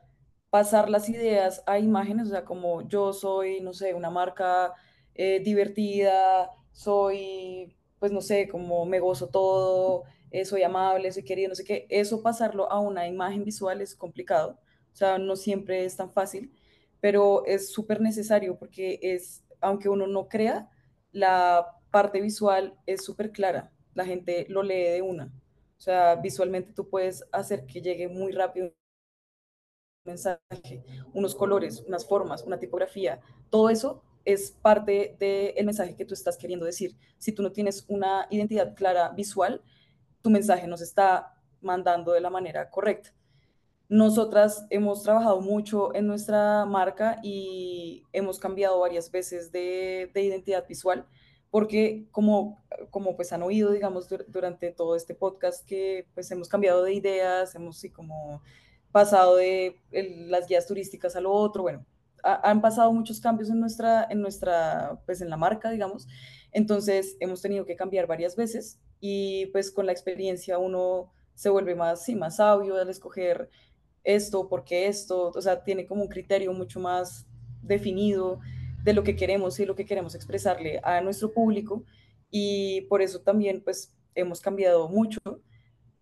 pasar 0.51 0.89
las 0.89 1.09
ideas 1.09 1.63
a 1.67 1.79
imágenes, 1.79 2.29
o 2.29 2.31
sea, 2.31 2.45
como 2.45 2.83
yo 2.83 3.13
soy, 3.13 3.61
no 3.61 3.73
sé, 3.73 3.93
una 3.95 4.11
marca 4.11 4.73
eh, 5.15 5.41
divertida, 5.41 6.51
soy, 6.73 7.77
pues 7.99 8.13
no 8.13 8.21
sé, 8.21 8.49
como 8.49 8.87
me 8.87 9.01
gozo 9.01 9.29
todo, 9.29 10.05
eh, 10.35 10.45
soy 10.45 10.65
amable, 10.65 11.13
soy 11.13 11.23
querido, 11.23 11.51
no 11.51 11.55
sé 11.55 11.63
qué, 11.63 11.87
eso 11.89 12.21
pasarlo 12.21 12.69
a 12.69 12.81
una 12.81 13.07
imagen 13.07 13.45
visual 13.45 13.81
es 13.81 13.95
complicado, 13.95 14.59
o 14.93 14.97
sea, 14.97 15.17
no 15.17 15.37
siempre 15.37 15.85
es 15.85 15.97
tan 15.97 16.13
fácil, 16.13 16.53
pero 17.01 17.45
es 17.47 17.71
súper 17.71 18.01
necesario 18.01 18.59
porque 18.59 18.99
es, 19.01 19.45
aunque 19.61 19.89
uno 19.89 20.09
no 20.09 20.29
crea, 20.29 20.69
la 21.13 21.79
parte 21.93 22.21
visual 22.21 22.77
es 22.85 23.05
súper 23.05 23.31
clara, 23.31 23.71
la 23.95 24.05
gente 24.05 24.45
lo 24.49 24.65
lee 24.65 24.91
de 24.95 25.03
una, 25.03 25.27
o 25.79 25.81
sea, 25.81 26.17
visualmente 26.17 26.73
tú 26.73 26.89
puedes 26.91 27.25
hacer 27.31 27.65
que 27.65 27.81
llegue 27.81 28.09
muy 28.09 28.33
rápido 28.33 28.67
un 28.67 28.73
mensaje, 30.05 30.83
unos 31.13 31.37
colores, 31.37 31.85
unas 31.87 32.05
formas, 32.09 32.43
una 32.43 32.59
tipografía, 32.59 33.21
todo 33.51 33.71
eso 33.71 34.03
es 34.25 34.51
parte 34.51 35.15
del 35.21 35.65
mensaje 35.65 35.95
que 35.95 36.05
tú 36.05 36.15
estás 36.15 36.37
queriendo 36.37 36.67
decir. 36.67 36.97
Si 37.19 37.31
tú 37.31 37.43
no 37.43 37.53
tienes 37.53 37.85
una 37.89 38.27
identidad 38.31 38.75
clara 38.75 39.11
visual, 39.11 39.63
tu 40.25 40.31
mensaje 40.31 40.67
nos 40.67 40.81
está 40.81 41.35
mandando 41.61 42.13
de 42.13 42.21
la 42.23 42.31
manera 42.31 42.71
correcta. 42.71 43.13
Nosotras 43.91 44.65
hemos 44.71 45.03
trabajado 45.03 45.43
mucho 45.43 45.95
en 45.95 46.07
nuestra 46.07 46.65
marca 46.65 47.21
y 47.23 48.05
hemos 48.11 48.39
cambiado 48.39 48.81
varias 48.81 49.11
veces 49.11 49.53
de, 49.53 50.11
identidad 50.15 50.67
visual 50.67 51.07
porque 51.51 52.07
como, 52.11 52.65
como 52.91 53.17
pues 53.17 53.35
han 53.35 53.43
oído, 53.43 53.71
digamos, 53.71 54.09
durante 54.29 54.73
todo 54.73 54.97
este 54.97 55.15
podcast 55.15 55.63
que 55.67 56.09
pues 56.15 56.31
hemos 56.31 56.49
cambiado 56.49 56.83
de 56.83 56.95
ideas, 56.95 57.55
hemos 57.55 57.77
sí, 57.77 57.91
como 57.91 58.43
pasado 58.93 59.37
de 59.37 59.79
las 59.93 60.49
guías 60.49 60.67
turísticas 60.67 61.17
a 61.17 61.21
lo 61.21 61.31
otro, 61.33 61.63
bueno, 61.63 61.85
han 62.23 62.63
pasado 62.63 62.91
muchos 62.95 63.21
cambios 63.21 63.51
en 63.51 63.61
nuestra, 63.61 64.07
en 64.09 64.23
nuestra, 64.23 64.99
pues 65.05 65.21
en 65.21 65.29
la 65.29 65.37
marca, 65.37 65.71
digamos, 65.71 66.09
entonces 66.51 67.17
hemos 67.21 67.43
tenido 67.43 67.67
que 67.67 67.77
cambiar 67.77 68.07
varias 68.07 68.37
veces 68.37 68.81
y 69.07 69.45
pues 69.53 69.71
con 69.71 69.85
la 69.85 69.93
experiencia 69.93 70.57
uno 70.57 71.13
se 71.35 71.51
vuelve 71.51 71.75
más, 71.75 72.03
sí, 72.03 72.15
más 72.15 72.37
sabio 72.37 72.77
al 72.77 72.89
escoger 72.89 73.51
esto, 74.03 74.49
porque 74.49 74.87
esto, 74.87 75.29
o 75.29 75.43
sea, 75.43 75.63
tiene 75.63 75.85
como 75.87 76.01
un 76.05 76.09
criterio 76.09 76.55
mucho 76.55 76.81
más 76.81 77.27
definido 77.61 78.41
de 78.83 78.95
lo 78.95 79.03
que 79.05 79.15
queremos 79.15 79.61
y 79.61 79.67
lo 79.67 79.75
que 79.75 79.85
queremos 79.85 80.15
expresarle 80.15 80.81
a 80.83 81.03
nuestro 81.03 81.35
público 81.35 81.85
y 82.31 82.81
por 82.89 83.03
eso 83.03 83.21
también 83.21 83.63
pues 83.63 83.95
hemos 84.15 84.41
cambiado 84.41 84.89
mucho, 84.89 85.21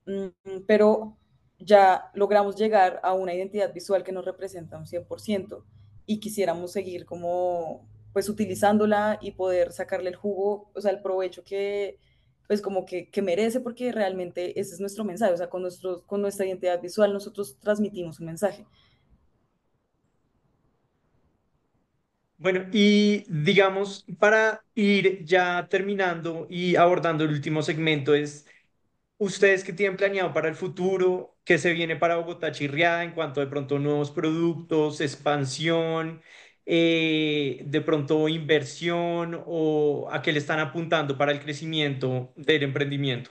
mm, 0.06 0.60
pero 0.68 1.18
ya 1.58 2.08
logramos 2.14 2.54
llegar 2.54 3.00
a 3.02 3.14
una 3.14 3.34
identidad 3.34 3.74
visual 3.74 4.04
que 4.04 4.12
nos 4.12 4.24
representa 4.24 4.78
un 4.78 4.86
100% 4.86 5.64
y 6.06 6.20
quisiéramos 6.20 6.70
seguir 6.70 7.04
como 7.04 7.84
pues 8.12 8.28
utilizándola 8.28 9.18
y 9.20 9.32
poder 9.32 9.72
sacarle 9.72 10.10
el 10.10 10.16
jugo, 10.16 10.70
o 10.72 10.80
sea, 10.80 10.92
el 10.92 11.02
provecho 11.02 11.42
que, 11.42 11.98
pues 12.52 12.60
como 12.60 12.84
que, 12.84 13.08
que, 13.08 13.22
merece 13.22 13.60
porque 13.60 13.92
realmente 13.92 14.60
ese 14.60 14.74
es 14.74 14.80
nuestro 14.80 15.04
mensaje, 15.04 15.32
o 15.32 15.36
sea, 15.38 15.48
con, 15.48 15.62
nuestro, 15.62 16.02
con 16.04 16.20
nuestra 16.20 16.44
identidad 16.44 16.82
visual 16.82 17.10
nosotros 17.10 17.58
transmitimos 17.58 18.20
un 18.20 18.26
mensaje. 18.26 18.66
Bueno, 22.36 22.66
y 22.70 23.24
digamos, 23.26 24.04
para 24.18 24.62
ir 24.74 25.24
ya 25.24 25.66
terminando 25.70 26.46
y 26.50 26.76
abordando 26.76 27.24
el 27.24 27.30
último 27.30 27.62
segmento, 27.62 28.14
es 28.14 28.44
ustedes 29.16 29.64
que 29.64 29.72
tienen 29.72 29.96
planeado 29.96 30.34
para 30.34 30.50
el 30.50 30.54
futuro, 30.54 31.38
qué 31.44 31.56
se 31.56 31.72
viene 31.72 31.96
para 31.96 32.16
Bogotá 32.16 32.52
Chirriada 32.52 33.02
en 33.02 33.12
cuanto 33.12 33.40
de 33.40 33.46
pronto 33.46 33.78
nuevos 33.78 34.10
productos, 34.10 35.00
expansión, 35.00 36.20
eh, 36.64 37.62
de 37.66 37.80
pronto 37.80 38.28
inversión 38.28 39.42
o 39.46 40.08
a 40.10 40.22
qué 40.22 40.32
le 40.32 40.38
están 40.38 40.60
apuntando 40.60 41.18
para 41.18 41.32
el 41.32 41.40
crecimiento 41.40 42.32
del 42.36 42.62
emprendimiento? 42.62 43.30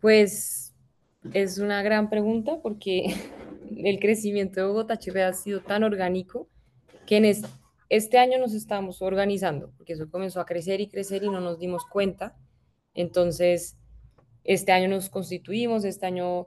Pues 0.00 0.74
es 1.32 1.58
una 1.58 1.82
gran 1.82 2.10
pregunta 2.10 2.60
porque 2.62 3.14
el 3.76 3.98
crecimiento 3.98 4.60
de 4.60 4.66
Bogotá 4.66 4.98
Chile 4.98 5.22
ha 5.22 5.32
sido 5.32 5.60
tan 5.60 5.82
orgánico 5.82 6.48
que 7.06 7.16
en 7.16 7.24
este, 7.88 8.18
año 8.18 8.38
nos 8.38 8.52
estamos 8.52 9.00
organizando, 9.00 9.72
porque 9.76 9.94
eso 9.94 10.10
comenzó 10.10 10.40
a 10.40 10.46
crecer 10.46 10.80
y 10.80 10.88
crecer 10.88 11.22
y 11.22 11.30
no 11.30 11.40
nos 11.40 11.58
dimos 11.58 11.86
cuenta. 11.86 12.36
Entonces, 12.94 13.78
este 14.44 14.72
año 14.72 14.88
nos 14.88 15.08
constituimos, 15.08 15.84
este 15.84 16.06
año 16.06 16.46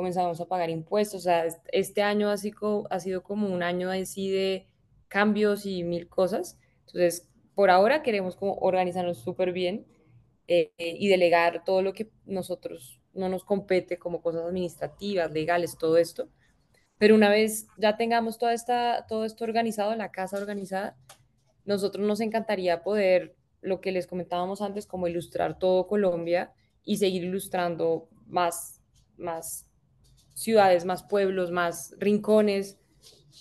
comenzamos 0.00 0.40
a 0.40 0.46
pagar 0.46 0.70
impuestos. 0.70 1.20
O 1.20 1.24
sea, 1.24 1.44
este 1.72 2.00
año 2.00 2.30
ha 2.30 2.38
sido, 2.38 2.86
ha 2.88 3.00
sido 3.00 3.22
como 3.22 3.48
un 3.48 3.62
año 3.62 3.90
así 3.90 4.30
de 4.30 4.66
cambios 5.08 5.66
y 5.66 5.84
mil 5.84 6.08
cosas. 6.08 6.58
Entonces, 6.86 7.28
por 7.54 7.68
ahora 7.68 8.02
queremos 8.02 8.34
como 8.34 8.54
organizarnos 8.54 9.18
súper 9.18 9.52
bien 9.52 9.86
eh, 10.48 10.72
y 10.78 11.08
delegar 11.08 11.64
todo 11.64 11.82
lo 11.82 11.92
que 11.92 12.10
nosotros 12.24 13.02
no 13.12 13.28
nos 13.28 13.44
compete 13.44 13.98
como 13.98 14.22
cosas 14.22 14.46
administrativas, 14.46 15.32
legales, 15.32 15.76
todo 15.76 15.98
esto. 15.98 16.30
Pero 16.96 17.14
una 17.14 17.28
vez 17.28 17.66
ya 17.76 17.98
tengamos 17.98 18.38
toda 18.38 18.54
esta, 18.54 19.04
todo 19.06 19.26
esto 19.26 19.44
organizado, 19.44 19.94
la 19.96 20.10
casa 20.10 20.38
organizada, 20.38 20.96
nosotros 21.66 22.06
nos 22.06 22.22
encantaría 22.22 22.82
poder, 22.82 23.36
lo 23.60 23.82
que 23.82 23.92
les 23.92 24.06
comentábamos 24.06 24.62
antes, 24.62 24.86
como 24.86 25.08
ilustrar 25.08 25.58
todo 25.58 25.86
Colombia 25.86 26.54
y 26.84 26.96
seguir 26.96 27.24
ilustrando 27.24 28.08
más, 28.26 28.80
más 29.18 29.69
ciudades, 30.34 30.84
más 30.84 31.02
pueblos, 31.02 31.50
más 31.50 31.94
rincones 31.98 32.78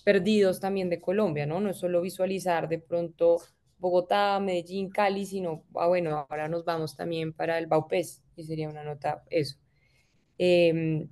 perdidos 0.04 0.60
también 0.60 0.90
de 0.90 1.02
Colombia, 1.02 1.46
¿no? 1.46 1.60
No 1.60 1.70
es 1.70 1.78
solo 1.78 2.02
visualizar 2.02 2.68
de 2.70 2.80
pronto 2.80 3.38
Bogotá, 3.78 4.40
Medellín, 4.40 4.90
Cali, 4.90 5.26
sino, 5.26 5.64
ah, 5.76 5.88
bueno, 5.88 6.28
ahora 6.30 6.48
nos 6.48 6.66
vamos 6.66 6.96
también 6.96 7.34
para 7.34 7.58
el 7.58 7.68
Baupés, 7.68 8.22
y 8.36 8.44
sería 8.44 8.70
una 8.70 8.84
nota 8.84 9.24
eso. 9.30 9.58
Em, 10.38 11.10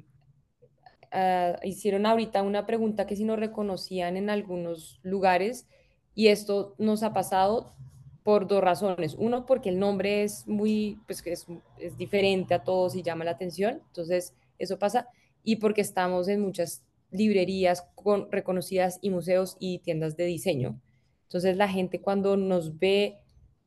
ah, 1.11 1.57
hicieron 1.63 2.05
ahorita 2.05 2.41
una 2.43 2.65
pregunta 2.65 3.07
que 3.07 3.15
si 3.15 3.23
nos 3.23 3.39
reconocían 3.39 4.17
en 4.17 4.29
algunos 4.29 4.99
lugares, 5.03 5.67
y 6.13 6.27
esto 6.27 6.75
nos 6.77 7.03
ha 7.03 7.13
pasado 7.13 7.75
por 8.23 8.47
dos 8.47 8.61
razones. 8.61 9.15
Uno, 9.17 9.45
porque 9.45 9.69
el 9.69 9.79
nombre 9.79 10.23
es 10.23 10.47
muy, 10.47 10.99
pues 11.05 11.21
que 11.21 11.31
es, 11.31 11.45
es 11.77 11.95
diferente 11.97 12.53
a 12.53 12.63
todos 12.63 12.95
y 12.95 13.03
llama 13.03 13.23
la 13.23 13.31
atención, 13.31 13.81
entonces 13.87 14.33
eso 14.59 14.77
pasa, 14.77 15.07
y 15.43 15.57
porque 15.57 15.81
estamos 15.81 16.27
en 16.27 16.41
muchas 16.41 16.83
librerías 17.11 17.87
con, 17.95 18.31
reconocidas 18.31 18.99
y 19.01 19.09
museos 19.09 19.57
y 19.59 19.79
tiendas 19.79 20.17
de 20.17 20.25
diseño. 20.25 20.81
Entonces 21.23 21.57
la 21.57 21.67
gente 21.67 22.01
cuando 22.01 22.37
nos 22.37 22.79
ve 22.79 23.17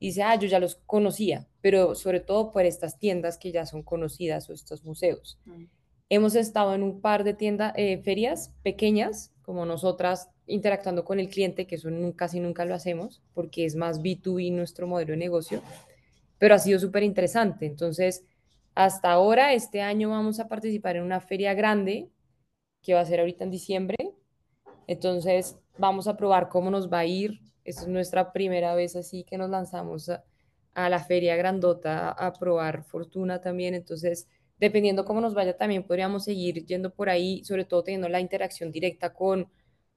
dice, 0.00 0.22
ah, 0.22 0.36
yo 0.36 0.48
ya 0.48 0.58
los 0.58 0.76
conocía, 0.86 1.46
pero 1.60 1.94
sobre 1.94 2.20
todo 2.20 2.50
por 2.50 2.64
estas 2.64 2.98
tiendas 2.98 3.38
que 3.38 3.52
ya 3.52 3.66
son 3.66 3.82
conocidas 3.82 4.48
o 4.48 4.52
estos 4.52 4.84
museos. 4.84 5.38
Mm. 5.44 5.64
Hemos 6.08 6.34
estado 6.34 6.74
en 6.74 6.82
un 6.82 7.00
par 7.00 7.22
de 7.22 7.34
tiendas, 7.34 7.72
eh, 7.76 7.98
ferias 8.02 8.52
pequeñas, 8.62 9.32
como 9.42 9.64
nosotras, 9.64 10.30
interactuando 10.46 11.04
con 11.04 11.20
el 11.20 11.28
cliente, 11.28 11.66
que 11.66 11.76
eso 11.76 11.88
casi 12.16 12.40
nunca 12.40 12.64
lo 12.64 12.74
hacemos, 12.74 13.22
porque 13.34 13.64
es 13.64 13.76
más 13.76 14.00
B2B 14.00 14.52
nuestro 14.52 14.86
modelo 14.86 15.12
de 15.12 15.18
negocio, 15.18 15.62
pero 16.38 16.54
ha 16.54 16.58
sido 16.58 16.80
súper 16.80 17.04
interesante. 17.04 17.66
Entonces, 17.66 18.24
hasta 18.84 19.12
ahora, 19.12 19.52
este 19.52 19.82
año 19.82 20.10
vamos 20.10 20.40
a 20.40 20.48
participar 20.48 20.96
en 20.96 21.02
una 21.02 21.20
feria 21.20 21.54
grande, 21.54 22.10
que 22.82 22.94
va 22.94 23.00
a 23.00 23.04
ser 23.04 23.20
ahorita 23.20 23.44
en 23.44 23.50
diciembre. 23.50 23.96
Entonces, 24.86 25.58
vamos 25.78 26.08
a 26.08 26.16
probar 26.16 26.48
cómo 26.48 26.70
nos 26.70 26.90
va 26.90 27.00
a 27.00 27.06
ir 27.06 27.40
es 27.64 27.86
nuestra 27.86 28.32
primera 28.32 28.74
vez 28.74 28.96
así 28.96 29.24
que 29.24 29.38
nos 29.38 29.50
lanzamos 29.50 30.08
a, 30.08 30.88
la 30.88 31.00
feria 31.00 31.36
grandota 31.36 32.10
a, 32.10 32.32
probar 32.32 32.84
fortuna 32.84 33.40
también. 33.40 33.74
Entonces, 33.74 34.28
dependiendo 34.58 35.04
cómo 35.04 35.20
nos 35.20 35.34
vaya, 35.34 35.56
también 35.56 35.84
podríamos 35.84 36.24
seguir 36.24 36.64
yendo 36.64 36.92
por 36.94 37.08
ahí, 37.10 37.44
sobre 37.44 37.64
todo 37.64 37.82
teniendo 37.84 38.08
la 38.08 38.20
interacción 38.20 38.70
directa 38.70 39.12
con, 39.12 39.50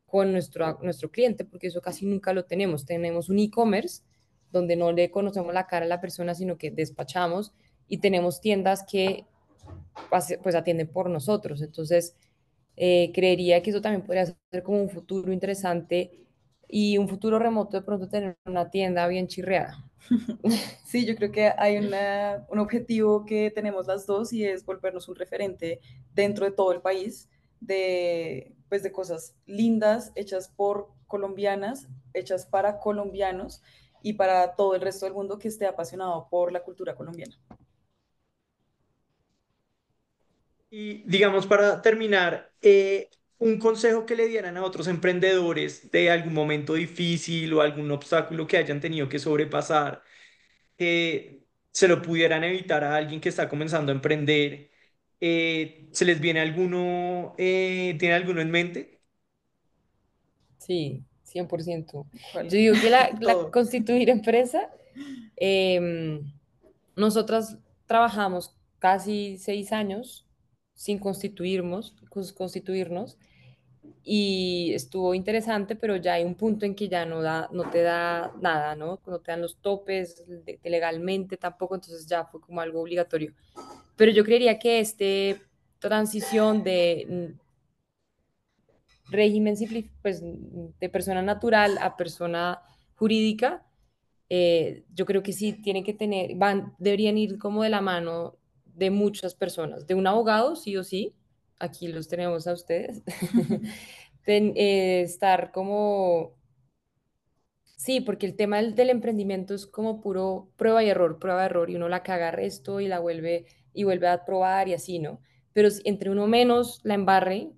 con 0.06 0.32
nuestro, 0.32 0.80
nuestro 0.82 1.10
cliente, 1.10 1.46
porque 1.46 1.68
eso 1.68 1.82
casi 1.82 2.06
nunca 2.06 2.34
lo 2.34 2.46
tenemos. 2.46 2.86
Tenemos 2.86 3.30
un 3.30 3.40
e-commerce 3.40 4.04
donde 4.52 4.76
no 4.76 4.92
le 4.92 5.10
conocemos 5.10 5.54
la 5.54 5.68
cara 5.68 5.86
a 5.86 5.90
la 5.90 6.02
persona, 6.02 6.36
sino 6.36 6.58
que 6.58 6.70
despachamos 6.70 7.54
y 7.88 7.98
tenemos 7.98 8.42
tiendas 8.42 8.84
que 8.84 9.26
pues 10.10 10.56
atienden 10.56 10.88
por 10.88 11.10
nosotros. 11.10 11.62
Entonces, 11.62 12.16
eh, 12.76 13.12
creería 13.14 13.62
que 13.62 13.70
eso 13.70 13.82
también 13.82 14.04
podría 14.04 14.26
ser 14.26 14.64
como 14.64 14.82
un 14.82 14.90
futuro 14.90 15.32
interesante 15.32 16.24
y 16.68 16.98
un 16.98 17.08
futuro 17.08 17.38
remoto 17.38 17.78
de 17.78 17.84
pronto 17.84 18.10
tener 18.10 18.38
una 18.46 18.70
tienda 18.72 19.08
bien 19.08 19.28
chirreada. 19.28 19.90
Sí, 20.86 21.08
yo 21.08 21.16
creo 21.16 21.32
que 21.32 21.52
hay 21.58 21.78
un 21.78 22.60
objetivo 22.60 23.26
que 23.26 23.50
tenemos 23.50 23.88
las 23.88 24.06
dos 24.06 24.32
y 24.32 24.46
es 24.46 24.64
volvernos 24.64 25.10
un 25.10 25.16
referente 25.16 25.80
dentro 26.14 26.46
de 26.46 26.52
todo 26.52 26.72
el 26.72 26.82
país 26.82 27.30
de, 27.60 28.56
pues, 28.70 28.84
de 28.84 28.92
cosas 28.92 29.36
lindas 29.48 30.12
hechas 30.14 30.50
por 30.50 30.90
colombianas, 31.08 31.88
hechas 32.14 32.46
para 32.46 32.80
colombianos 32.80 33.64
y 34.04 34.14
para 34.14 34.56
todo 34.56 34.76
el 34.76 34.82
resto 34.82 35.06
del 35.06 35.16
mundo 35.16 35.40
que 35.40 35.48
esté 35.48 35.66
apasionado 35.66 36.28
por 36.30 36.52
la 36.52 36.62
cultura 36.62 36.96
colombiana. 36.96 37.40
Y 40.76 41.04
digamos, 41.04 41.46
para 41.46 41.84
terminar, 41.84 42.52
eh, 42.60 43.08
un 43.38 43.60
consejo 43.60 44.08
que 44.08 44.16
le 44.16 44.28
dieran 44.28 44.58
a 44.58 44.64
otros 44.64 44.88
emprendedores 44.88 45.92
de 45.92 46.10
algún 46.10 46.34
momento 46.34 46.74
difícil 46.74 47.54
o 47.54 47.62
algún 47.62 47.92
obstáculo 47.92 48.48
que 48.48 48.58
hayan 48.58 48.82
tenido 48.82 49.08
que 49.08 49.20
sobrepasar, 49.20 50.02
que 50.78 51.44
se 51.72 51.88
lo 51.88 52.02
pudieran 52.02 52.44
evitar 52.44 52.84
a 52.84 52.96
alguien 52.96 53.22
que 53.22 53.30
está 53.30 53.50
comenzando 53.50 53.92
a 53.92 53.96
emprender. 53.96 54.72
Eh, 55.22 55.90
¿Se 55.92 56.06
les 56.06 56.20
viene 56.20 56.40
alguno, 56.42 57.36
eh, 57.38 57.96
tiene 58.00 58.16
alguno 58.16 58.42
en 58.42 58.50
mente? 58.50 59.02
Sí, 60.58 61.04
100%. 61.24 62.08
Yo 62.34 62.50
digo 62.50 62.76
que 62.82 62.90
la, 62.90 63.12
constituir 63.54 64.10
empresa, 64.10 64.72
eh, 65.38 66.20
nosotras 66.96 67.60
trabajamos 67.86 68.56
casi 68.80 69.38
seis 69.38 69.72
años 69.72 70.23
sin 70.84 71.00
constituirnos, 71.00 71.96
constituirnos 72.36 73.18
y 74.04 74.74
estuvo 74.74 75.14
interesante, 75.14 75.78
pero 75.78 75.96
ya 75.96 76.16
hay 76.16 76.26
un 76.26 76.36
punto 76.36 76.66
en 76.66 76.76
que 76.76 76.90
ya 76.90 77.06
no, 77.06 77.22
da, 77.22 77.48
no 77.54 77.70
te 77.70 77.84
da 77.84 78.34
nada, 78.42 78.76
¿no? 78.76 79.00
No 79.08 79.20
te 79.20 79.32
dan 79.32 79.42
los 79.42 79.56
topes 79.62 80.26
legalmente 80.62 81.38
tampoco, 81.38 81.76
entonces 81.76 82.06
ya 82.06 82.26
fue 82.26 82.42
como 82.42 82.60
algo 82.60 82.82
obligatorio. 82.82 83.32
Pero 83.96 84.12
yo 84.12 84.26
creería 84.26 84.60
que 84.60 84.82
este 84.82 85.40
transición 85.80 86.66
de 86.66 87.08
mm, 87.10 87.28
régimen 89.10 89.56
pues, 90.02 90.22
de 90.22 90.90
persona 90.90 91.22
natural 91.22 91.78
a 91.80 91.96
persona 91.96 92.62
jurídica, 92.96 93.66
eh, 94.28 94.84
yo 94.94 95.06
creo 95.06 95.24
que 95.24 95.32
sí 95.32 95.54
tienen 95.54 95.86
que 95.86 95.94
tener, 95.94 96.36
van, 96.36 96.76
deberían 96.78 97.18
ir 97.18 97.38
como 97.38 97.64
de 97.64 97.70
la 97.70 97.80
mano 97.80 98.36
de 98.76 98.90
muchas 98.90 99.36
personas, 99.36 99.88
de 99.88 99.96
un 99.96 100.08
abogado, 100.08 100.56
sí 100.56 100.78
o 100.78 100.84
sí, 100.84 101.16
aquí 101.60 101.88
los 101.88 102.08
tenemos 102.08 102.48
a 102.48 102.54
ustedes, 102.54 103.04
eh, 104.26 105.02
estar 105.02 105.52
como, 105.52 106.36
sí, 107.78 108.02
porque 108.02 108.26
el 108.26 108.36
tema 108.36 108.62
del, 108.62 108.90
emprendimiento 108.90 109.54
es 109.54 109.68
como 109.68 110.02
puro 110.02 110.50
prueba 110.56 110.84
y 110.84 110.90
error, 110.90 111.20
prueba 111.20 111.44
y 111.44 111.46
error, 111.46 111.70
y 111.70 111.76
uno 111.76 111.90
la 111.90 112.04
caga 112.04 112.32
resto 112.32 112.80
y 112.80 112.88
la 112.88 113.00
vuelve 113.00 113.46
y 113.74 113.84
vuelve 113.84 114.08
a 114.08 114.26
probar 114.26 114.68
y 114.68 114.74
así, 114.74 115.00
¿no? 115.00 115.20
Pero 115.54 115.70
entre 115.86 116.10
uno 116.10 116.28
menos 116.28 116.80
la 116.84 116.96
embarre, 116.96 117.52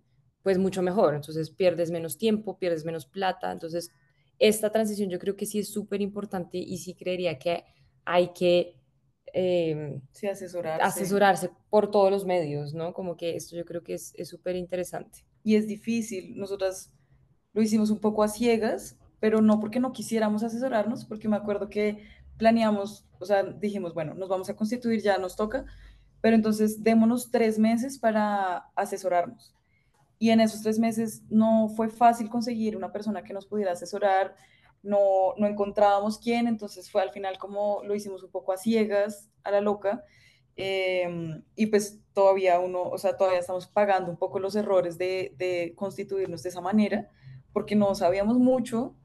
pues 0.43 0.57
mucho 0.57 0.81
mejor, 0.81 1.15
entonces 1.15 1.49
pierdes 1.49 1.91
menos 1.91 2.17
tiempo, 2.17 2.57
pierdes 2.57 2.85
menos 2.85 3.05
plata, 3.05 3.51
entonces 3.51 3.91
esta 4.37 4.71
transición 4.71 5.09
yo 5.09 5.19
creo 5.19 5.35
que 5.35 5.45
sí 5.45 5.59
es 5.59 5.71
súper 5.71 6.01
importante 6.01 6.57
y 6.57 6.77
sí 6.77 6.93
creería 6.93 7.39
que 7.39 7.63
hay 8.03 8.29
que 8.33 8.75
eh, 9.37 9.99
sí, 10.13 10.27
asesorarse. 10.27 10.81
asesorarse 10.81 11.49
por 11.69 11.91
todos 11.91 12.09
los 12.09 12.25
medios, 12.25 12.73
¿no? 12.73 12.93
Como 12.93 13.17
que 13.17 13.35
esto 13.35 13.57
yo 13.57 13.65
creo 13.65 13.83
que 13.83 13.95
es 13.95 14.13
súper 14.23 14.55
interesante. 14.55 15.25
Y 15.43 15.57
es 15.57 15.67
difícil, 15.67 16.37
nosotras 16.37 16.93
lo 17.51 17.61
hicimos 17.61 17.89
un 17.89 17.99
poco 17.99 18.23
a 18.23 18.29
ciegas, 18.29 18.97
pero 19.19 19.41
no 19.41 19.59
porque 19.59 19.81
no 19.81 19.91
quisiéramos 19.91 20.41
asesorarnos, 20.43 21.03
porque 21.03 21.27
me 21.27 21.35
acuerdo 21.35 21.69
que 21.69 22.07
planeamos, 22.37 23.05
o 23.19 23.25
sea, 23.25 23.43
dijimos, 23.43 23.93
bueno, 23.93 24.13
nos 24.13 24.29
vamos 24.29 24.49
a 24.49 24.55
constituir, 24.55 25.01
ya 25.01 25.17
nos 25.17 25.35
toca, 25.35 25.65
pero 26.21 26.37
entonces 26.37 26.81
démonos 26.81 27.29
tres 27.29 27.59
meses 27.59 27.99
para 27.99 28.69
asesorarnos. 28.73 29.53
Y 30.17 30.29
en 30.29 30.39
esos 30.39 30.61
tres 30.61 30.79
meses 30.79 31.23
no 31.29 31.67
fue 31.67 31.89
fácil 31.89 32.29
conseguir 32.29 32.77
una 32.77 32.93
persona 32.93 33.21
que 33.21 33.33
nos 33.33 33.45
pudiera 33.45 33.73
asesorar, 33.73 34.33
no, 34.85 35.33
no 35.37 35.47
encontrábamos 35.47 36.19
quién, 36.19 36.47
entonces 36.47 36.89
fue 36.89 37.01
al 37.01 37.11
final 37.11 37.37
como 37.37 37.81
lo 37.83 37.95
hicimos 37.95 38.23
un 38.23 38.31
poco 38.31 38.53
a 38.53 38.57
ciegas, 38.57 39.29
a 39.43 39.51
la 39.51 39.61
loca, 39.61 40.03
em, 40.55 41.43
y 41.55 41.67
pues 41.67 41.99
todavía 42.13 42.59
uno, 42.59 42.83
o 42.83 42.97
sea, 42.97 43.17
todavía 43.17 43.39
estamos 43.39 43.67
pagando 43.67 44.09
un 44.11 44.17
poco 44.17 44.39
los 44.39 44.55
errores 44.55 44.97
de 44.97 45.73
constituirnos 45.75 46.43
de 46.43 46.49
esa 46.49 46.61
manera, 46.61 47.09
porque 47.51 47.75
no 47.75 47.95
sabíamos 47.95 48.37
mucho, 48.37 48.95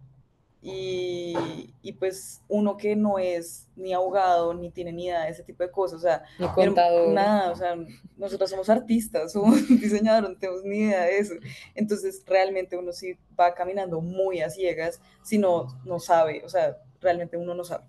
y, 0.63 1.73
y, 1.81 1.93
pues 1.93 2.43
uno 2.47 2.77
que 2.77 2.95
no 2.95 3.19
es 3.19 3.67
ni 3.77 3.95
abogado, 3.95 4.53
ni 4.53 4.71
tiene 4.71 4.93
ni 4.93 5.07
idea 5.07 5.23
de 5.23 5.31
ese 5.31 5.43
tipo 5.43 5.63
de 5.63 5.71
cosas, 5.71 6.01
o 6.01 6.03
sea, 6.03 6.23
ni 6.39 6.47
contador. 6.49 7.15
nada, 7.15 7.51
o 7.51 7.57
sea, 7.57 7.77
nosotros 8.19 8.51
somos 8.51 8.69
artistas, 8.69 9.33
somos 9.33 9.67
diseñadores, 9.69 10.31
no 10.31 10.37
tenemos 10.37 10.63
ni 10.65 10.81
idea 10.81 11.05
de 11.05 11.19
eso. 11.19 11.35
Entonces, 11.75 12.23
realmente 12.27 12.77
uno 12.77 12.93
sí 12.93 13.17
va 13.39 13.55
caminando 13.55 14.03
muy 14.03 14.43
a 14.43 14.51
ciegas 14.51 15.01
si 15.23 15.39
no, 15.39 15.81
no 15.87 15.99
sabe, 15.99 16.43
o 16.45 16.49
sea, 16.51 16.77
realmente 17.01 17.39
uno 17.39 17.55
no 17.55 17.65
sabe. 17.65 17.85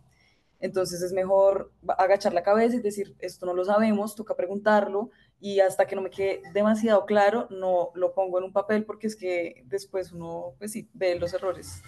Entonces 0.62 1.02
es 1.02 1.12
mejor 1.12 1.72
agachar 1.98 2.34
la 2.34 2.44
cabeza 2.44 2.76
y 2.76 2.82
decir, 2.82 3.16
esto 3.20 3.48
no 3.48 3.54
lo 3.54 3.66
sabemos, 3.66 4.16
toca 4.16 4.36
preguntarlo 4.36 5.10
y 5.40 5.60
hasta 5.60 5.88
que 5.88 5.96
no 5.96 6.04
me 6.04 6.12
quede 6.12 6.44
demasiado 6.54 7.06
claro, 7.08 7.48
no 7.50 7.90
lo 7.96 8.14
pongo 8.14 8.38
en 8.38 8.44
un 8.44 8.54
papel 8.54 8.86
porque 8.86 9.08
es 9.08 9.16
que 9.16 9.64
después 9.66 10.12
uno, 10.12 10.54
pues 10.60 10.72
sí, 10.72 10.88
ve 10.94 11.16
los 11.20 11.34
errores 11.34 11.82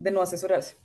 de 0.00 0.10
no 0.10 0.20
asesorarse. 0.20 0.76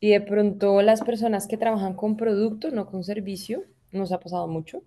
Y 0.00 0.10
de 0.10 0.20
pronto 0.20 0.82
las 0.82 1.02
personas 1.02 1.46
que 1.46 1.56
trabajan 1.56 1.94
con 1.94 2.16
producto, 2.16 2.72
no 2.72 2.86
con 2.86 3.04
servicio, 3.04 3.62
nos 3.92 4.10
ha 4.10 4.18
pasado 4.18 4.48
mucho, 4.48 4.82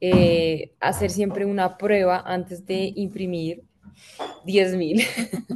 eh, 0.00 0.74
hacer 0.78 1.10
siempre 1.10 1.46
una 1.46 1.76
prueba 1.78 2.22
antes 2.24 2.64
de 2.64 2.92
imprimir 2.94 3.64
10 4.44 4.76
mil. 4.76 5.02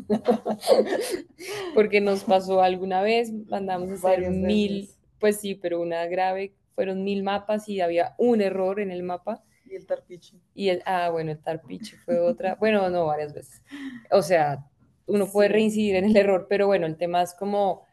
Porque 1.75 2.01
nos 2.01 2.25
pasó 2.25 2.63
alguna 2.63 3.03
vez, 3.03 3.33
mandamos 3.49 3.91
a 3.91 3.95
hacer 3.95 4.31
mil, 4.31 4.89
pues 5.21 5.39
sí, 5.39 5.55
pero 5.55 5.81
una 5.81 6.07
grave, 6.07 6.55
fueron 6.75 7.05
mil 7.05 7.23
mapas 7.23 7.69
y 7.69 7.81
había 7.81 8.15
un 8.19 8.41
error 8.41 8.81
en 8.81 8.91
el 8.91 9.03
mapa. 9.03 9.45
Y 9.67 9.77
el 9.77 9.87
tarpiche. 9.87 10.37
Y 10.55 10.71
el, 10.71 10.83
ah, 10.85 11.11
bueno, 11.11 11.31
el 11.31 11.39
tarpiche 11.39 11.97
fue 11.99 12.19
otra, 12.19 12.57
bueno, 12.57 12.89
no, 12.91 13.07
varias 13.07 13.35
veces. 13.35 13.63
O 14.11 14.23
sea, 14.23 14.67
uno 15.11 15.27
puede 15.31 15.49
reincidir 15.51 15.97
en 15.97 16.05
el 16.07 16.17
error, 16.17 16.47
pero 16.49 16.67
bueno, 16.67 16.87
el 16.87 16.97
tema 16.97 17.23
es 17.23 17.35
como 17.35 17.87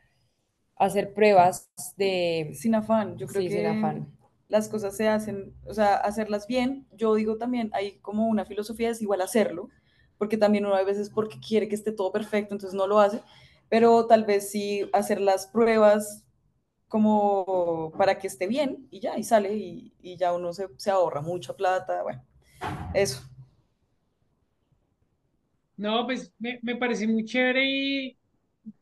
hacer 0.76 1.14
pruebas 1.14 1.70
de... 1.98 2.52
Sin 2.54 2.76
afán, 2.76 3.18
yo 3.18 3.28
creo 3.28 3.44
que 3.44 3.50
sin 3.50 3.66
afán. 3.66 4.18
las 4.48 4.70
cosas 4.70 4.96
se 4.96 5.08
hacen, 5.08 5.54
o 5.66 5.74
sea, 5.74 5.96
hacerlas 5.96 6.48
bien, 6.48 6.88
yo 6.94 7.16
digo 7.16 7.38
también, 7.38 7.70
hay 7.74 8.00
como 8.00 8.28
una 8.28 8.46
filosofía, 8.46 8.90
es 8.90 9.02
igual 9.02 9.22
hacerlo, 9.22 9.70
porque 10.18 10.38
también 10.38 10.66
uno 10.66 10.76
a 10.76 10.84
veces 10.84 11.10
porque 11.10 11.40
quiere 11.40 11.68
que 11.68 11.76
esté 11.76 11.92
todo 11.92 12.12
perfecto, 12.12 12.54
entonces 12.56 12.76
no 12.78 12.88
lo 12.88 13.00
hace, 13.00 13.22
pero 13.70 14.08
tal 14.08 14.26
vez 14.26 14.50
sí 14.52 14.90
hacer 14.94 15.20
las 15.22 15.48
pruebas 15.48 16.24
como 16.88 17.94
para 17.98 18.18
que 18.20 18.28
esté 18.28 18.48
bien 18.48 18.88
y 18.92 19.02
ya, 19.02 19.18
y 19.18 19.24
sale 19.24 19.56
y, 19.56 19.94
y 20.02 20.18
ya 20.18 20.34
uno 20.34 20.54
se, 20.54 20.68
se 20.78 20.92
ahorra 20.92 21.22
mucha 21.22 21.56
plata, 21.56 22.04
bueno, 22.04 22.24
eso. 22.94 23.22
No, 25.78 26.06
pues 26.06 26.34
me, 26.40 26.60
me 26.64 26.76
parece 26.76 27.08
muy 27.08 27.24
chévere 27.26 27.64
y 27.66 28.18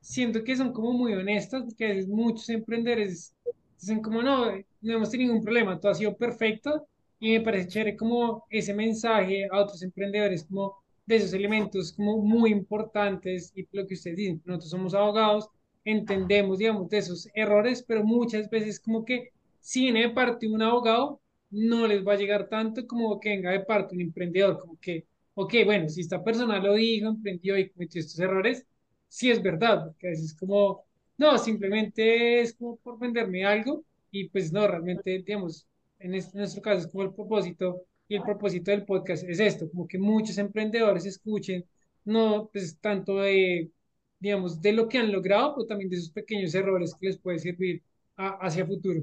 siento 0.01 0.43
que 0.43 0.55
son 0.55 0.73
como 0.73 0.93
muy 0.93 1.13
honestas, 1.13 1.63
porque 1.63 2.05
muchos 2.07 2.49
emprendedores 2.49 3.35
dicen 3.79 4.01
como 4.01 4.21
no, 4.21 4.51
no 4.81 4.93
hemos 4.93 5.09
tenido 5.11 5.29
ningún 5.33 5.43
problema, 5.45 5.79
todo 5.79 5.91
ha 5.91 5.95
sido 5.95 6.15
perfecto 6.17 6.87
y 7.19 7.31
me 7.33 7.41
parece 7.41 7.67
chévere 7.69 7.97
como 7.97 8.45
ese 8.49 8.73
mensaje 8.73 9.47
a 9.51 9.59
otros 9.59 9.83
emprendedores 9.83 10.45
como 10.45 10.75
de 11.05 11.17
esos 11.17 11.33
elementos 11.33 11.93
como 11.93 12.17
muy 12.19 12.51
importantes 12.51 13.51
y 13.55 13.67
lo 13.73 13.85
que 13.87 13.95
ustedes 13.95 14.17
dicen, 14.17 14.41
nosotros 14.45 14.71
somos 14.71 14.93
abogados, 14.93 15.49
entendemos, 15.85 16.59
digamos, 16.59 16.89
de 16.89 16.97
esos 16.99 17.27
errores, 17.35 17.83
pero 17.87 18.03
muchas 18.03 18.49
veces 18.49 18.79
como 18.79 19.05
que 19.05 19.31
si 19.59 19.81
viene 19.83 20.01
de 20.03 20.09
parte 20.11 20.47
de 20.47 20.53
un 20.53 20.61
abogado, 20.61 21.21
no 21.51 21.87
les 21.87 22.05
va 22.07 22.13
a 22.13 22.17
llegar 22.17 22.47
tanto 22.49 22.87
como 22.87 23.19
que 23.19 23.29
venga 23.29 23.51
de 23.51 23.61
parte 23.61 23.91
de 23.95 23.97
un 24.03 24.07
emprendedor, 24.09 24.59
como 24.59 24.79
que, 24.79 25.05
ok, 25.35 25.53
bueno, 25.65 25.89
si 25.89 26.01
esta 26.01 26.23
persona 26.23 26.59
lo 26.59 26.73
dijo, 26.75 27.09
emprendió 27.09 27.57
y 27.57 27.69
cometió 27.69 28.01
estos 28.01 28.19
errores, 28.19 28.65
sí 29.07 29.31
es 29.31 29.41
verdad, 29.43 29.85
porque 29.85 30.07
a 30.07 30.09
veces 30.11 30.27
es 30.27 30.35
como, 30.35 30.85
no, 31.17 31.37
simplemente 31.37 32.41
es 32.41 32.55
como 32.55 32.77
por 32.77 32.99
venderme 32.99 33.45
algo 33.45 33.85
y 34.11 34.29
pues 34.29 34.51
no, 34.53 34.67
realmente, 34.67 35.19
digamos, 35.19 35.67
en, 35.99 36.15
este- 36.15 36.33
en 36.37 36.39
nuestro 36.39 36.61
caso 36.61 36.79
es 36.81 36.87
como 36.87 37.03
el 37.03 37.13
propósito 37.13 37.83
y 38.07 38.15
el 38.15 38.23
propósito 38.23 38.71
del 38.71 38.85
podcast 38.85 39.23
es 39.25 39.39
esto, 39.39 39.69
como 39.71 39.87
que 39.87 39.97
muchos 39.99 40.37
emprendedores 40.37 41.05
escuchen, 41.05 41.65
no, 42.05 42.49
pues 42.51 42.79
tanto 42.79 43.17
de, 43.19 43.71
digamos, 44.19 44.61
de 44.61 44.73
lo 44.73 44.87
que 44.89 44.97
han 44.99 45.11
logrado, 45.11 45.55
pero 45.55 45.67
también 45.67 45.89
de 45.89 45.97
esos 45.97 46.11
pequeños 46.11 46.53
errores 46.55 46.95
que 46.99 47.07
les 47.07 47.17
puede 47.17 47.39
servir 47.39 47.83
a- 48.17 48.37
hacia 48.45 48.65
futuro. 48.65 49.01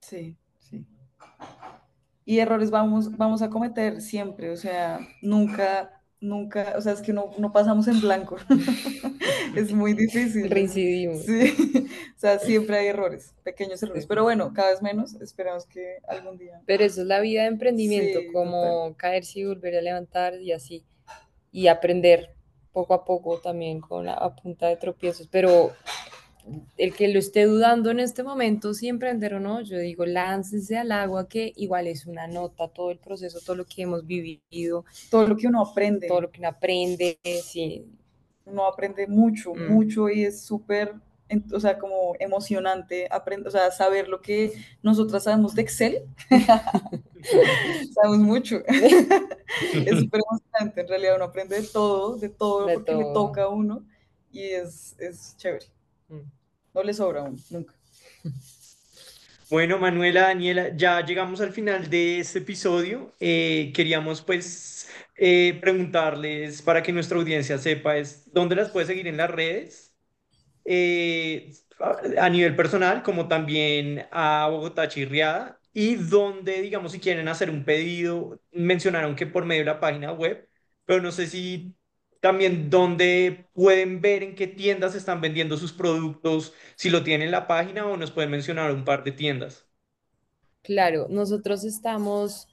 Sí. 0.00 0.36
Y 2.24 2.38
errores 2.38 2.70
vamos, 2.70 3.16
vamos 3.16 3.42
a 3.42 3.50
cometer 3.50 4.00
siempre, 4.00 4.50
o 4.50 4.56
sea, 4.56 5.00
nunca, 5.20 6.02
nunca, 6.20 6.74
o 6.76 6.80
sea, 6.80 6.94
es 6.94 7.02
que 7.02 7.12
no, 7.12 7.30
no 7.38 7.52
pasamos 7.52 7.86
en 7.88 8.00
blanco. 8.00 8.36
Es 9.54 9.72
muy 9.72 9.92
difícil. 9.94 10.50
Reincidimos. 10.50 11.24
Sí, 11.24 11.54
o 12.16 12.18
sea, 12.18 12.38
siempre 12.40 12.76
hay 12.76 12.88
errores, 12.88 13.34
pequeños 13.44 13.80
errores, 13.82 14.06
pero 14.06 14.24
bueno, 14.24 14.52
cada 14.52 14.70
vez 14.70 14.82
menos, 14.82 15.14
esperamos 15.20 15.64
que 15.66 15.98
algún 16.08 16.38
día. 16.38 16.60
Pero 16.66 16.82
eso 16.84 17.02
es 17.02 17.06
la 17.06 17.20
vida 17.20 17.42
de 17.42 17.48
emprendimiento, 17.48 18.18
Sí, 18.20 18.32
como 18.32 18.96
caerse 18.96 19.40
y 19.40 19.44
volver 19.44 19.76
a 19.76 19.80
levantar 19.80 20.40
y 20.40 20.52
así. 20.52 20.84
Y 21.52 21.68
aprender 21.68 22.34
poco 22.72 22.94
a 22.94 23.04
poco 23.04 23.38
también 23.38 23.80
con 23.80 24.06
la, 24.06 24.14
a 24.14 24.34
punta 24.34 24.66
de 24.66 24.76
tropiezos. 24.76 25.28
Pero 25.28 25.72
el 26.76 26.94
que 26.94 27.08
lo 27.08 27.18
esté 27.18 27.44
dudando 27.46 27.90
en 27.90 28.00
este 28.00 28.22
momento, 28.22 28.74
si 28.74 28.88
emprender 28.88 29.34
o 29.34 29.40
no, 29.40 29.60
yo 29.62 29.78
digo, 29.78 30.04
láncese 30.06 30.76
al 30.76 30.92
agua, 30.92 31.28
que 31.28 31.52
igual 31.56 31.86
es 31.86 32.06
una 32.06 32.26
nota, 32.26 32.68
todo 32.68 32.90
el 32.90 32.98
proceso, 32.98 33.40
todo 33.40 33.56
lo 33.56 33.64
que 33.66 33.82
hemos 33.82 34.06
vivido, 34.06 34.84
Todo 35.10 35.26
lo 35.28 35.36
que 35.36 35.46
uno 35.46 35.62
aprende, 35.62 36.06
todo 36.08 36.22
lo 36.22 36.30
que 36.30 36.40
uno 36.40 36.48
aprende, 36.48 37.18
sí, 37.44 37.86
uno 38.44 38.66
aprende 38.66 39.06
mucho, 39.06 39.54
Mm. 39.54 39.72
mucho 39.72 40.08
y 40.10 40.24
es 40.24 40.42
súper, 40.44 40.94
o 41.52 41.60
sea, 41.60 41.78
como 41.78 42.14
emocionante, 42.18 43.08
aprender, 43.10 43.48
o 43.48 43.50
sea, 43.50 43.70
saber 43.70 44.08
lo 44.08 44.20
que 44.20 44.52
nosotras 44.82 45.24
sabemos 45.24 45.54
de 45.54 45.62
Excel, 45.62 46.02
sabemos 47.94 48.18
mucho. 48.18 48.60
es 49.86 49.98
súper 50.00 50.20
emocionante, 50.30 50.80
en 50.82 50.88
realidad 50.88 51.16
uno 51.16 51.24
aprende 51.26 51.60
de 51.60 51.66
todo, 51.68 52.16
de 52.16 52.28
todo, 52.28 52.66
De 52.66 52.74
porque 52.74 52.94
le 52.94 53.04
todo. 53.04 53.12
toca 53.26 53.44
a 53.44 53.48
uno 53.48 53.86
y 54.32 54.42
es, 54.42 54.94
es 54.98 55.36
chévere. 55.36 55.66
No 56.08 56.82
le 56.82 56.94
sobra 56.94 57.20
a 57.20 57.24
uno, 57.24 57.38
nunca. 57.50 57.74
Bueno, 59.50 59.78
Manuela, 59.78 60.22
Daniela, 60.22 60.74
ya 60.76 61.04
llegamos 61.04 61.40
al 61.40 61.52
final 61.52 61.88
de 61.90 62.18
este 62.18 62.40
episodio. 62.40 63.14
Eh, 63.20 63.72
queríamos 63.74 64.22
pues 64.22 64.88
eh, 65.16 65.58
preguntarles 65.60 66.62
para 66.62 66.82
que 66.82 66.92
nuestra 66.92 67.18
audiencia 67.18 67.58
sepa 67.58 67.96
es 67.96 68.32
dónde 68.32 68.56
las 68.56 68.70
puede 68.70 68.86
seguir 68.86 69.06
en 69.06 69.16
las 69.18 69.30
redes, 69.30 69.94
eh, 70.64 71.52
a 72.18 72.30
nivel 72.30 72.56
personal, 72.56 73.02
como 73.02 73.28
también 73.28 74.06
a 74.12 74.48
Bogotá 74.50 74.88
Chirriada, 74.88 75.60
y 75.72 75.96
dónde, 75.96 76.62
digamos, 76.62 76.92
si 76.92 77.00
quieren 77.00 77.28
hacer 77.28 77.50
un 77.50 77.64
pedido, 77.64 78.40
mencionaron 78.52 79.16
que 79.16 79.26
por 79.26 79.44
medio 79.46 79.62
de 79.62 79.66
la 79.66 79.80
página 79.80 80.12
web, 80.12 80.48
pero 80.86 81.02
no 81.02 81.12
sé 81.12 81.26
si 81.28 81.74
también 82.24 82.70
dónde 82.70 83.50
pueden 83.54 84.00
ver 84.00 84.22
en 84.22 84.34
qué 84.34 84.46
tiendas 84.46 84.94
están 84.94 85.20
vendiendo 85.20 85.58
sus 85.58 85.72
productos, 85.74 86.54
si 86.76 86.88
lo 86.90 87.04
tienen 87.04 87.26
en 87.26 87.32
la 87.32 87.46
página 87.46 87.86
o 87.86 87.96
nos 87.98 88.10
pueden 88.12 88.30
mencionar 88.30 88.72
un 88.72 88.84
par 88.84 89.04
de 89.04 89.12
tiendas. 89.12 89.66
Claro, 90.62 91.06
nosotros 91.10 91.64
estamos, 91.64 92.48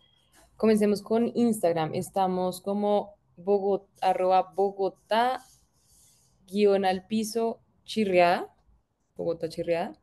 comencemos 0.58 1.02
con 1.02 1.32
Instagram, 1.36 1.94
estamos 1.96 2.62
como 2.62 3.16
Bogotá, 3.38 3.88
arroba 4.02 4.52
Bogotá, 4.54 5.42
guion 6.48 6.86
al 6.86 7.08
piso, 7.08 7.62
chirriada, 7.86 8.48
Bogotá 9.16 9.48
chirriada, 9.50 9.94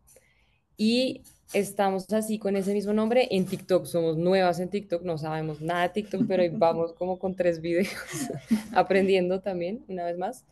y 0.76 1.22
estamos 1.52 2.12
así 2.12 2.38
con 2.38 2.56
ese 2.56 2.72
mismo 2.72 2.92
nombre 2.92 3.28
en 3.30 3.46
TikTok, 3.46 3.86
somos 3.86 4.16
nuevas 4.16 4.60
en 4.60 4.68
TikTok, 4.68 5.02
no 5.02 5.18
sabemos 5.18 5.60
nada 5.60 5.82
de 5.82 5.88
TikTok, 5.90 6.22
pero 6.26 6.42
vamos 6.52 6.92
como 6.92 7.18
con 7.18 7.34
tres 7.34 7.60
videos, 7.60 7.88
aprendiendo 8.72 9.40
también, 9.40 9.84
una 9.88 10.04
vez 10.04 10.18
más. 10.18 10.44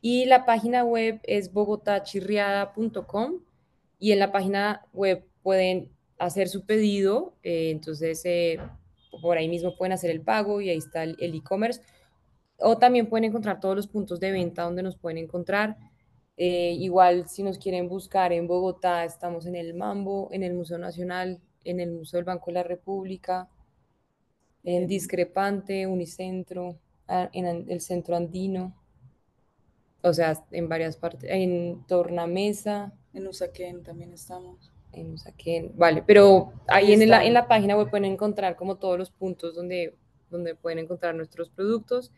Y 0.00 0.26
la 0.26 0.44
página 0.44 0.84
web 0.84 1.20
es 1.22 1.52
bogotachirriada.com 1.52 3.40
y 3.98 4.12
en 4.12 4.18
la 4.18 4.32
página 4.32 4.84
web 4.92 5.24
pueden 5.42 5.90
hacer 6.18 6.48
su 6.48 6.64
pedido, 6.66 7.34
eh, 7.42 7.70
entonces 7.70 8.22
eh, 8.24 8.58
por 9.22 9.38
ahí 9.38 9.48
mismo 9.48 9.76
pueden 9.76 9.92
hacer 9.92 10.10
el 10.10 10.20
pago 10.20 10.60
y 10.60 10.70
ahí 10.70 10.78
está 10.78 11.04
el 11.04 11.16
e-commerce. 11.18 11.80
O 12.58 12.78
también 12.78 13.06
pueden 13.08 13.24
encontrar 13.24 13.60
todos 13.60 13.74
los 13.74 13.86
puntos 13.86 14.20
de 14.20 14.30
venta 14.30 14.62
donde 14.62 14.82
nos 14.82 14.96
pueden 14.96 15.18
encontrar. 15.18 15.76
Eh, 16.36 16.72
igual 16.80 17.28
si 17.28 17.42
nos 17.42 17.58
quieren 17.58 17.88
buscar 17.88 18.32
en 18.32 18.46
Bogotá, 18.48 19.04
estamos 19.04 19.46
en 19.46 19.54
el 19.54 19.74
Mambo, 19.74 20.28
en 20.32 20.42
el 20.42 20.54
Museo 20.54 20.78
Nacional, 20.78 21.40
en 21.64 21.80
el 21.80 21.92
Museo 21.92 22.18
del 22.18 22.24
Banco 22.24 22.46
de 22.46 22.52
la 22.54 22.62
República, 22.64 23.48
en. 24.64 24.86
Discrepante, 24.86 25.86
Unicentro, 25.86 26.78
en 27.08 27.70
el 27.70 27.80
Centro 27.80 28.16
Andino, 28.16 28.74
o 30.02 30.12
sea, 30.12 30.44
en 30.50 30.68
varias 30.68 30.96
partes, 30.96 31.30
en 31.30 31.84
Tornamesa, 31.86 32.92
En 33.12 33.26
Usaquén 33.26 33.82
también 33.82 34.12
estamos. 34.12 34.72
en 34.92 35.12
Usaquén, 35.12 35.72
vale, 35.76 36.02
pero 36.06 36.52
ahí 36.66 36.86
Ahí 36.86 36.92
en 36.94 37.08
la, 37.08 37.24
en 37.24 37.34
la 37.34 37.46
página 37.46 37.76
web 37.76 37.90
pueden 37.90 38.06
encontrar 38.06 38.56
como 38.56 38.76
todos 38.76 38.98
los 38.98 39.10
puntos 39.10 39.54
donde, 39.54 39.96
donde 40.30 40.54
pueden 40.54 40.78
encontrar 40.78 41.14
nuestros 41.14 41.48
productos. 41.50 42.10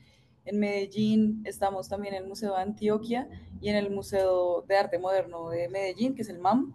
En 0.47 0.61
Medellín 0.61 1.43
estamos 1.45 1.89
también 1.89 2.15
en 2.15 2.23
el 2.23 2.29
Museo 2.29 2.55
de 2.55 2.63
Antioquia 2.63 3.29
y 3.61 3.69
en 3.69 3.77
el 3.77 3.91
Museo 3.91 4.63
de 4.63 4.77
Arte 4.77 4.99
Moderno 4.99 5.51
de 5.51 5.69
Medellín, 5.69 6.15
que 6.15 6.23
es 6.23 6.29
el 6.29 6.39
MAM. 6.39 6.75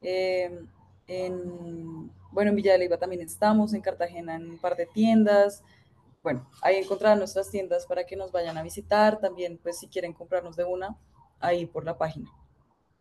Eh, 0.00 0.58
en, 1.06 2.10
bueno, 2.32 2.50
en 2.50 2.56
Villa 2.56 2.72
de 2.72 2.78
Leyva 2.78 2.98
también 2.98 3.20
estamos, 3.20 3.74
en 3.74 3.82
Cartagena 3.82 4.36
en 4.36 4.48
un 4.50 4.58
par 4.58 4.74
de 4.74 4.86
tiendas. 4.86 5.62
Bueno, 6.22 6.48
ahí 6.62 6.76
encontrarán 6.76 7.18
nuestras 7.18 7.50
tiendas 7.50 7.86
para 7.86 8.04
que 8.04 8.16
nos 8.16 8.32
vayan 8.32 8.56
a 8.56 8.62
visitar. 8.62 9.20
También, 9.20 9.58
pues, 9.62 9.78
si 9.78 9.88
quieren 9.88 10.14
comprarnos 10.14 10.56
de 10.56 10.64
una, 10.64 10.96
ahí 11.40 11.66
por 11.66 11.84
la 11.84 11.98
página. 11.98 12.30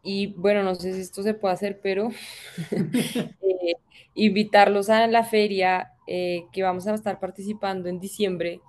Y 0.04 0.34
bueno, 0.34 0.64
no 0.64 0.76
sé 0.76 0.94
si 0.94 1.00
esto 1.00 1.24
se 1.24 1.34
puede 1.34 1.54
hacer, 1.54 1.80
pero 1.82 2.10
eh, 2.72 3.76
invitarlos 4.14 4.90
a 4.90 5.08
la 5.08 5.24
feria 5.24 5.94
eh, 6.08 6.46
que 6.52 6.62
vamos 6.62 6.86
a 6.88 6.94
estar 6.94 7.22
participando 7.22 7.88
en 7.88 8.02
diciembre, 8.02 8.60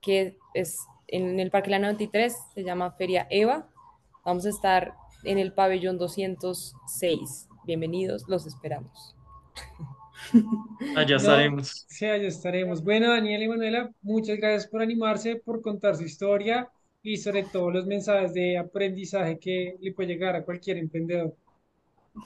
que 0.00 0.38
es 0.54 0.78
en 1.08 1.40
el 1.40 1.50
Parque 1.50 1.70
La 1.70 1.78
93, 1.78 2.36
se 2.54 2.64
llama 2.64 2.92
Feria 2.92 3.26
EVA. 3.30 3.68
Vamos 4.24 4.46
a 4.46 4.50
estar 4.50 4.94
en 5.24 5.38
el 5.38 5.52
pabellón 5.52 5.98
206. 5.98 7.48
Bienvenidos, 7.64 8.24
los 8.28 8.46
esperamos. 8.46 9.16
Allá 10.96 11.10
No, 11.10 11.16
estaremos. 11.16 11.86
Sí, 11.88 12.06
allá 12.06 12.26
estaremos. 12.26 12.82
Bueno, 12.82 13.10
Daniela 13.10 13.44
y 13.44 13.48
Manuela, 13.48 13.90
muchas 14.02 14.36
gracias 14.38 14.66
por 14.66 14.82
animarse, 14.82 15.36
por 15.36 15.62
contar 15.62 15.96
su 15.96 16.02
historia 16.02 16.68
y 17.02 17.16
sobre 17.16 17.44
todo 17.44 17.70
los 17.70 17.86
mensajes 17.86 18.34
de 18.34 18.58
aprendizaje 18.58 19.38
que 19.38 19.76
le 19.80 19.92
puede 19.92 20.08
llegar 20.08 20.34
a 20.34 20.44
cualquier 20.44 20.78
emprendedor. 20.78 21.34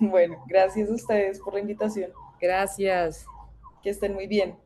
Bueno, 0.01 0.43
gracias 0.47 0.89
a 0.89 0.95
ustedes 0.95 1.41
por 1.41 1.55
la 1.55 1.61
invitación. 1.61 2.13
Gracias. 2.41 3.27
Que 3.83 3.91
estén 3.91 4.15
muy 4.15 4.27
bien. 4.27 4.57